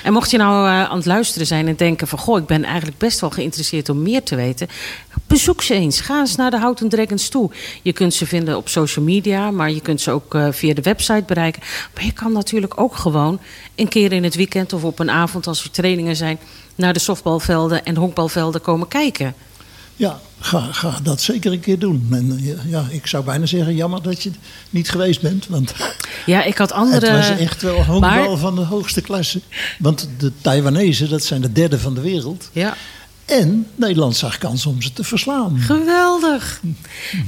En 0.02 0.12
mocht 0.12 0.30
je 0.30 0.36
nou 0.36 0.66
eh, 0.66 0.90
aan 0.90 0.96
het 0.96 1.06
luisteren 1.06 1.46
zijn 1.46 1.68
en 1.68 1.76
denken 1.76 2.08
van... 2.08 2.18
goh, 2.18 2.38
ik 2.38 2.46
ben 2.46 2.64
eigenlijk 2.64 2.98
best 2.98 3.20
wel 3.20 3.30
geïnteresseerd 3.30 3.88
om 3.88 4.02
meer 4.02 4.22
te 4.22 4.36
weten... 4.36 4.68
bezoek 5.26 5.62
ze 5.62 5.74
eens. 5.74 6.00
Ga 6.00 6.20
eens 6.20 6.36
naar 6.36 6.50
de 6.50 6.58
Houten 6.58 6.88
Dragons 6.88 7.28
toe. 7.28 7.50
Je 7.82 7.92
kunt 7.92 8.14
ze 8.14 8.26
vinden 8.26 8.56
op 8.56 8.68
social 8.68 9.04
media, 9.04 9.50
maar 9.50 9.70
je 9.70 9.80
kunt 9.80 10.00
ze 10.00 10.10
ook 10.10 10.34
eh, 10.34 10.48
via 10.50 10.74
de 10.74 10.82
website 10.82 11.24
bereiken. 11.26 11.62
Maar 11.94 12.04
je 12.04 12.12
kan 12.12 12.32
natuurlijk 12.32 12.80
ook 12.80 12.96
gewoon 12.96 13.40
een 13.74 13.88
keer 13.88 14.12
in 14.12 14.24
het 14.24 14.34
weekend... 14.34 14.72
of 14.72 14.84
op 14.84 14.98
een 14.98 15.10
avond 15.10 15.46
als 15.46 15.64
er 15.64 15.70
trainingen 15.70 16.16
zijn... 16.16 16.38
naar 16.74 16.92
de 16.92 16.98
softbalvelden 16.98 17.84
en 17.84 17.96
honkbalvelden 17.96 18.60
komen 18.60 18.88
kijken. 18.88 19.34
Ja, 19.96 20.20
ga, 20.40 20.60
ga 20.60 20.98
dat 21.02 21.20
zeker 21.20 21.52
een 21.52 21.60
keer 21.60 21.78
doen. 21.78 22.08
En 22.10 22.38
eh, 22.38 22.70
ja, 22.70 22.86
ik 22.90 23.06
zou 23.06 23.24
bijna 23.24 23.46
zeggen, 23.46 23.74
jammer 23.74 24.02
dat 24.02 24.22
je 24.22 24.30
niet 24.70 24.90
geweest 24.90 25.20
bent. 25.20 25.46
Want 25.48 25.74
Ja, 26.26 26.44
ik 26.44 26.58
had 26.58 26.72
andere... 26.72 27.06
het 27.10 27.28
was 27.28 27.38
echt 27.38 27.62
wel 27.62 27.84
honkbal 27.84 28.00
maar- 28.28 28.36
van 28.36 28.54
de 28.54 28.60
hoogste 28.64 29.00
klasse. 29.00 29.40
Want 29.78 30.08
de 30.18 30.32
Taiwanese, 30.40 31.08
dat 31.08 31.24
zijn 31.24 31.40
de 31.40 31.52
derde 31.52 31.78
van 31.78 31.94
de 31.94 32.00
wereld. 32.00 32.48
Ja. 32.52 32.74
En 33.24 33.66
Nederland 33.74 34.16
zag 34.16 34.38
kans 34.38 34.66
om 34.66 34.82
ze 34.82 34.92
te 34.92 35.04
verslaan. 35.04 35.58
Geweldig. 35.58 36.60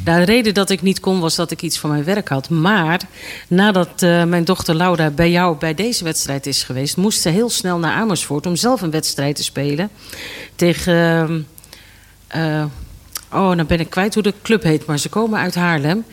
Nou, 0.05 0.19
de 0.19 0.25
reden 0.25 0.55
dat 0.55 0.71
ik 0.71 0.83
niet 0.83 1.01
kon 1.01 1.21
was 1.21 1.35
dat 1.35 1.51
ik 1.51 1.63
iets 1.63 1.79
van 1.79 1.91
mijn 1.91 2.05
werk 2.05 2.29
had. 2.29 2.49
Maar 2.51 3.01
nadat 3.49 4.03
eh, 4.03 4.25
mijn 4.25 4.45
dochter 4.45 4.75
Laura 4.75 5.11
bij 5.11 5.31
jou 5.31 5.57
bij 5.59 5.75
deze 5.75 6.05
wedstrijd 6.05 6.47
is 6.47 6.63
geweest, 6.63 6.97
moest 6.97 7.21
ze 7.21 7.29
heel 7.29 7.51
snel 7.51 7.79
naar 7.79 7.93
Amersfoort 7.95 8.47
om 8.47 8.57
zelf 8.57 8.83
een 8.83 8.91
wedstrijd 8.91 9.37
te 9.37 9.43
spelen. 9.45 9.91
Tegen. 10.55 11.29
eh, 11.29 11.35
eh, 12.27 12.65
oh, 13.33 13.51
nou 13.51 13.65
ben 13.65 13.81
ik 13.81 13.91
kwijt 13.91 14.15
hoe 14.15 14.23
de 14.23 14.35
club 14.43 14.63
heet, 14.63 14.87
maar 14.87 14.99
ze 14.99 15.09
komen 15.09 15.39
uit 15.41 15.55
Haarlem. 15.55 16.05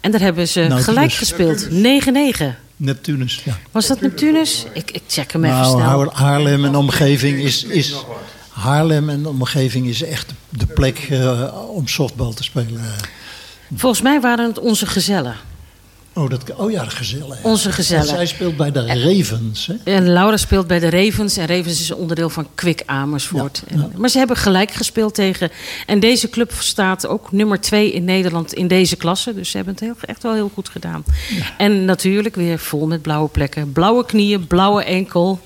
En 0.00 0.10
daar 0.10 0.20
hebben 0.20 0.48
ze 0.48 0.60
Nautilus. 0.60 0.84
gelijk 0.84 1.12
gespeeld. 1.12 1.68
9-9. 1.68 2.44
Neptunus, 2.76 3.40
ja. 3.44 3.58
Was 3.70 3.86
dat 3.86 4.00
Neptunus? 4.00 4.66
Ik, 4.72 4.90
ik 4.90 5.02
check 5.06 5.32
hem 5.32 5.44
even 5.44 5.56
Nou, 5.56 5.70
snel. 5.80 5.86
Haar- 5.86 6.12
Haarlem 6.12 6.64
en 6.64 6.74
omgeving 6.76 7.38
is, 7.42 7.64
is... 7.64 7.94
Haarlem 8.48 9.08
en 9.08 9.26
omgeving 9.26 9.86
is 9.86 10.02
echt 10.02 10.32
de 10.48 10.66
plek 10.66 10.98
eh, 11.10 11.68
om 11.70 11.88
softbal 11.88 12.32
te 12.34 12.42
spelen. 12.42 12.80
Volgens 13.74 14.02
mij 14.02 14.20
waren 14.20 14.46
het 14.46 14.58
onze 14.58 14.86
gezellen. 14.86 15.36
Oh, 16.16 16.30
dat, 16.30 16.54
oh 16.54 16.70
ja, 16.70 16.84
de 16.84 16.90
gezellen. 16.90 17.38
Onze 17.42 17.72
gezellen. 17.72 18.08
En 18.08 18.14
zij 18.14 18.26
speelt 18.26 18.56
bij 18.56 18.72
de 18.72 18.86
Ravens. 18.86 19.66
Hè? 19.66 19.92
En 19.94 20.12
Laura 20.12 20.36
speelt 20.36 20.66
bij 20.66 20.78
de 20.78 20.90
Ravens. 20.90 21.36
En 21.36 21.46
Ravens 21.46 21.80
is 21.80 21.90
onderdeel 21.90 22.30
van 22.30 22.46
Quick 22.54 22.82
Amersfoort. 22.86 23.62
Maar 23.96 24.08
ze 24.08 24.18
hebben 24.18 24.36
gelijk 24.36 24.70
gespeeld 24.70 25.14
tegen. 25.14 25.50
En 25.86 26.00
deze 26.00 26.28
club 26.28 26.52
staat 26.58 27.06
ook 27.06 27.32
nummer 27.32 27.60
twee 27.60 27.92
in 27.92 28.04
Nederland 28.04 28.54
in 28.54 28.68
deze 28.68 28.96
klasse. 28.96 29.34
Dus 29.34 29.50
ze 29.50 29.56
hebben 29.56 29.74
het 29.74 29.82
heel, 29.82 29.94
echt 30.00 30.22
wel 30.22 30.34
heel 30.34 30.50
goed 30.54 30.68
gedaan. 30.68 31.04
En 31.58 31.84
natuurlijk 31.84 32.34
weer 32.34 32.58
vol 32.58 32.86
met 32.86 33.02
blauwe 33.02 33.28
plekken. 33.28 33.72
Blauwe 33.72 34.06
knieën, 34.06 34.46
blauwe 34.46 34.84
enkel. 34.84 35.40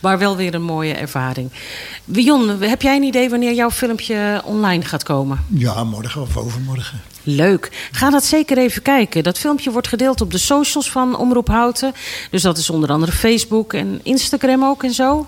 Maar 0.00 0.18
wel 0.18 0.36
weer 0.36 0.54
een 0.54 0.62
mooie 0.62 0.94
ervaring. 0.94 1.50
Wion, 2.04 2.62
heb 2.62 2.82
jij 2.82 2.96
een 2.96 3.02
idee 3.02 3.30
wanneer 3.30 3.54
jouw 3.54 3.70
filmpje 3.70 4.42
online 4.44 4.84
gaat 4.84 5.02
komen? 5.02 5.44
Ja, 5.48 5.84
morgen 5.84 6.20
of 6.20 6.36
overmorgen. 6.36 7.00
Leuk. 7.28 7.88
Ga 7.92 8.10
dat 8.10 8.24
zeker 8.24 8.58
even 8.58 8.82
kijken. 8.82 9.22
Dat 9.22 9.38
filmpje 9.38 9.70
wordt 9.70 9.88
gedeeld 9.88 10.20
op 10.20 10.30
de 10.30 10.38
socials 10.38 10.90
van 10.90 11.16
Omroep 11.16 11.48
Houten. 11.48 11.92
Dus 12.30 12.42
dat 12.42 12.58
is 12.58 12.70
onder 12.70 12.90
andere 12.90 13.12
Facebook 13.12 13.72
en 13.72 14.00
Instagram 14.02 14.64
ook 14.64 14.82
en 14.82 14.94
zo. 14.94 15.26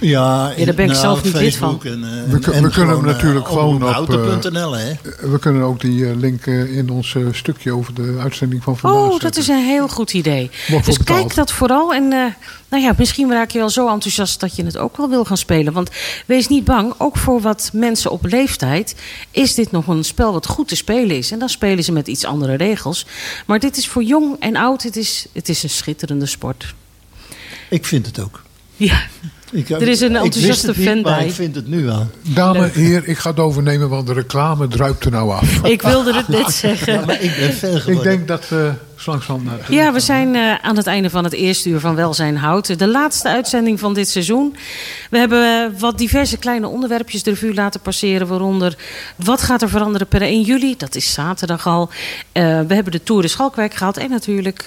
Ja, 0.00 0.52
Ja, 0.56 0.64
daar 0.64 0.74
ben 0.74 0.84
ik 0.84 0.90
nou, 0.90 0.94
zelf 0.94 1.24
niet 1.24 1.34
lid 1.34 1.56
Facebook 1.56 1.82
van. 1.82 1.92
En, 1.92 2.04
eh, 2.04 2.32
We, 2.40 2.52
en 2.52 2.62
we 2.62 2.70
kunnen 2.70 2.96
hem 2.96 3.06
eh, 3.06 3.12
natuurlijk 3.12 3.48
gewoon 3.48 3.74
op... 3.74 4.10
eh, 4.10 4.70
hè? 4.72 4.92
we 5.30 5.38
kunnen 5.40 5.62
ook 5.62 5.80
die 5.80 6.16
link 6.16 6.46
in 6.46 6.90
ons 6.90 7.16
stukje 7.32 7.72
over 7.74 7.94
de 7.94 8.16
uitzending 8.20 8.62
van 8.62 8.78
vandaag 8.78 9.00
Oh, 9.00 9.10
zetten. 9.10 9.30
dat 9.30 9.36
is 9.36 9.48
een 9.48 9.64
heel 9.64 9.88
goed 9.88 10.12
idee. 10.12 10.50
Wordt 10.68 10.86
Dus 10.86 10.98
kijk 11.02 11.34
dat 11.34 11.52
vooral. 11.52 11.94
En 11.94 12.08
nou 12.68 12.82
ja, 12.82 12.94
misschien 12.98 13.30
raak 13.30 13.50
je 13.50 13.58
wel 13.58 13.70
zo 13.70 13.88
enthousiast 13.88 14.40
dat 14.40 14.56
je 14.56 14.64
het 14.64 14.76
ook 14.76 14.96
wel 14.96 15.08
wil 15.08 15.24
gaan 15.24 15.36
spelen. 15.36 15.72
Want 15.72 15.90
wees 16.26 16.48
niet 16.48 16.64
bang, 16.64 16.94
ook 16.98 17.16
voor 17.16 17.40
wat 17.40 17.70
mensen 17.72 18.10
op 18.10 18.24
leeftijd 18.24 18.94
is 19.30 19.54
dit 19.54 19.70
nog 19.70 19.86
een 19.86 20.04
spel 20.04 20.32
wat 20.32 20.46
goed 20.46 20.68
te 20.68 20.76
spelen 20.76 21.16
is. 21.16 21.30
En 21.30 21.38
dan 21.38 21.48
spelen 21.48 21.84
ze 21.84 21.92
met 21.92 22.08
iets 22.08 22.24
andere 22.24 22.54
regels. 22.54 23.06
Maar 23.46 23.58
dit 23.58 23.76
is 23.76 23.88
voor 23.88 24.02
jong 24.02 24.36
en 24.38 24.56
oud, 24.56 24.82
het 24.82 24.96
is, 24.96 25.26
het 25.32 25.48
is 25.48 25.62
een 25.62 25.70
schitterende 25.70 26.26
sport. 26.26 26.74
Ik 27.68 27.86
vind 27.86 28.06
het 28.06 28.20
ook. 28.20 28.42
Ja, 28.76 29.02
Ik, 29.52 29.68
er 29.70 29.88
is 29.88 30.00
een 30.00 30.10
ik 30.16 30.22
enthousiaste 30.22 30.66
niet, 30.76 30.86
fan 30.88 31.00
maar 31.00 31.16
bij. 31.16 31.26
ik 31.26 31.32
vind 31.32 31.54
het 31.54 31.68
nu 31.68 31.84
wel. 31.84 32.06
Dame, 32.22 32.70
heer, 32.72 33.02
ik 33.08 33.18
ga 33.18 33.30
het 33.30 33.38
overnemen, 33.38 33.88
want 33.88 34.06
de 34.06 34.12
reclame 34.12 34.68
druipt 34.68 35.04
er 35.04 35.10
nou 35.10 35.30
af. 35.32 35.62
Ik 35.64 35.82
wilde 35.82 36.14
het 36.14 36.28
net 36.28 36.52
zeggen. 36.52 36.92
Ja, 37.00 37.04
maar 37.04 37.20
ik 37.22 37.36
ben 37.38 37.52
fan 37.52 37.70
Ik 37.70 37.80
geworden. 37.80 38.02
denk 38.12 38.28
dat 38.28 38.48
we 38.48 38.72
langzaam... 39.06 39.48
eh, 39.48 39.68
Ja, 39.68 39.92
we 39.92 40.00
zijn 40.00 40.34
eh, 40.34 40.54
aan 40.54 40.76
het 40.76 40.86
einde 40.86 41.10
van 41.10 41.24
het 41.24 41.32
eerste 41.32 41.68
uur 41.68 41.80
van 41.80 41.94
Welzijn 41.94 42.36
Houten. 42.36 42.78
De 42.78 42.88
laatste 42.88 43.28
uitzending 43.28 43.80
van 43.80 43.94
dit 43.94 44.08
seizoen. 44.08 44.56
We 45.10 45.18
hebben 45.18 45.44
eh, 45.44 45.80
wat 45.80 45.98
diverse 45.98 46.36
kleine 46.36 46.68
onderwerpjes 46.68 47.22
de 47.22 47.30
revue 47.30 47.54
laten 47.54 47.80
passeren. 47.80 48.26
Waaronder 48.26 48.76
wat 49.16 49.42
gaat 49.42 49.62
er 49.62 49.68
veranderen 49.68 50.06
per 50.06 50.22
1 50.22 50.42
juli? 50.42 50.76
Dat 50.76 50.94
is 50.94 51.12
zaterdag 51.12 51.66
al. 51.66 51.88
We 52.32 52.74
hebben 52.74 52.92
de 52.92 53.02
Tour 53.02 53.22
de 53.22 53.28
Schalkwijk 53.28 53.74
gehad. 53.74 53.96
En 53.96 54.10
natuurlijk 54.10 54.64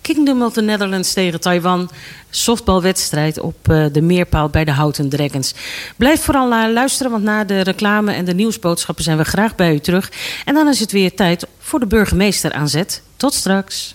Kingdom 0.00 0.42
of 0.42 0.52
the 0.52 0.62
Netherlands 0.62 1.12
tegen 1.12 1.40
Taiwan. 1.40 1.90
Softbalwedstrijd 2.30 3.40
op 3.40 3.56
de 3.92 4.02
meerpaal 4.02 4.48
bij 4.48 4.64
de 4.64 4.70
Houten 4.70 5.08
Dragons. 5.08 5.54
Blijf 5.96 6.22
vooral 6.22 6.52
eh, 6.52 6.72
luisteren, 6.72 7.12
want 7.12 7.24
na 7.24 7.44
de 7.44 7.60
reclame 7.60 8.12
en 8.12 8.24
de 8.24 8.34
nieuwsboodschappen 8.34 9.04
zijn 9.04 9.16
we 9.16 9.24
graag 9.24 9.54
bij 9.54 9.74
u 9.74 9.78
terug. 9.78 10.10
En 10.44 10.54
dan 10.54 10.68
is 10.68 10.80
het 10.80 10.92
weer 10.92 11.14
tijd 11.14 11.46
voor 11.60 11.80
de 11.80 11.86
burgemeester 11.86 12.52
aan 12.52 12.68
zet. 12.68 13.02
Tot 13.16 13.34
straks. 13.34 13.94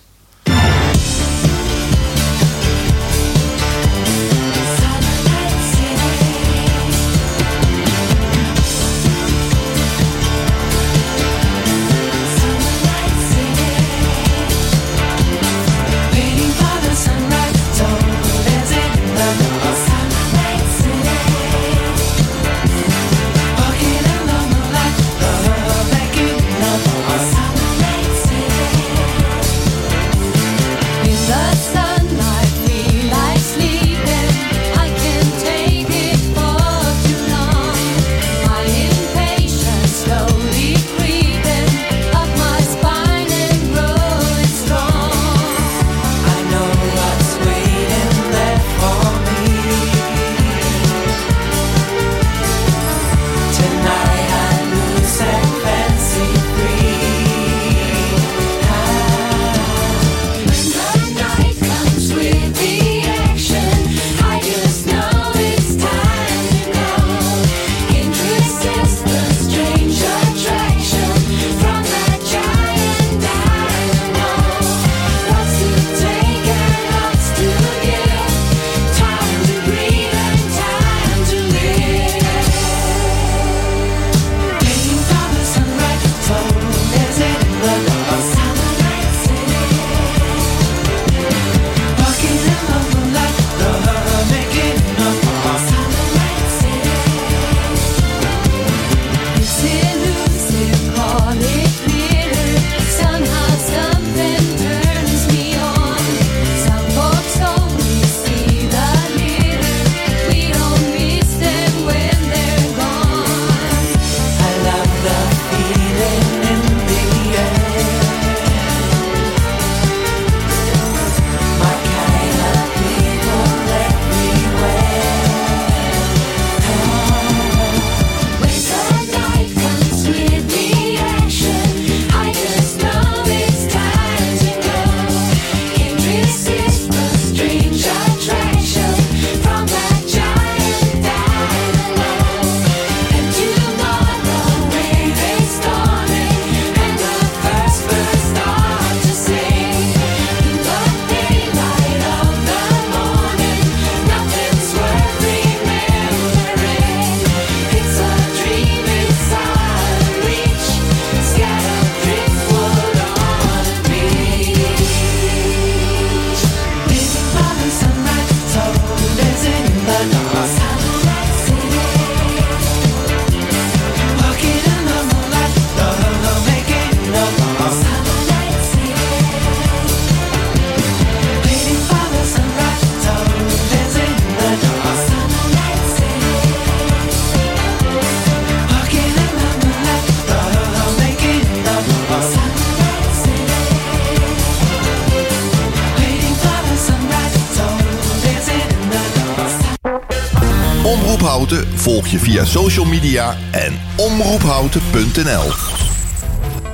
Je 202.10 202.18
via 202.18 202.44
social 202.44 202.84
media 202.84 203.36
en 203.50 203.80
omroephouten.nl. 203.96 205.52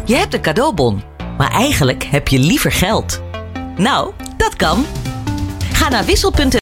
Je 0.05 0.14
hebt 0.14 0.35
een 0.35 0.41
cadeaubon, 0.41 1.03
maar 1.39 1.51
eigenlijk 1.51 2.05
heb 2.05 2.28
je 2.28 2.39
liever 2.39 2.72
geld. 2.72 3.22
Nou, 3.76 4.12
dat 4.37 4.57
kan. 4.57 4.87
Ga 5.72 5.89
naar 5.89 6.05
wissel.nl 6.05 6.51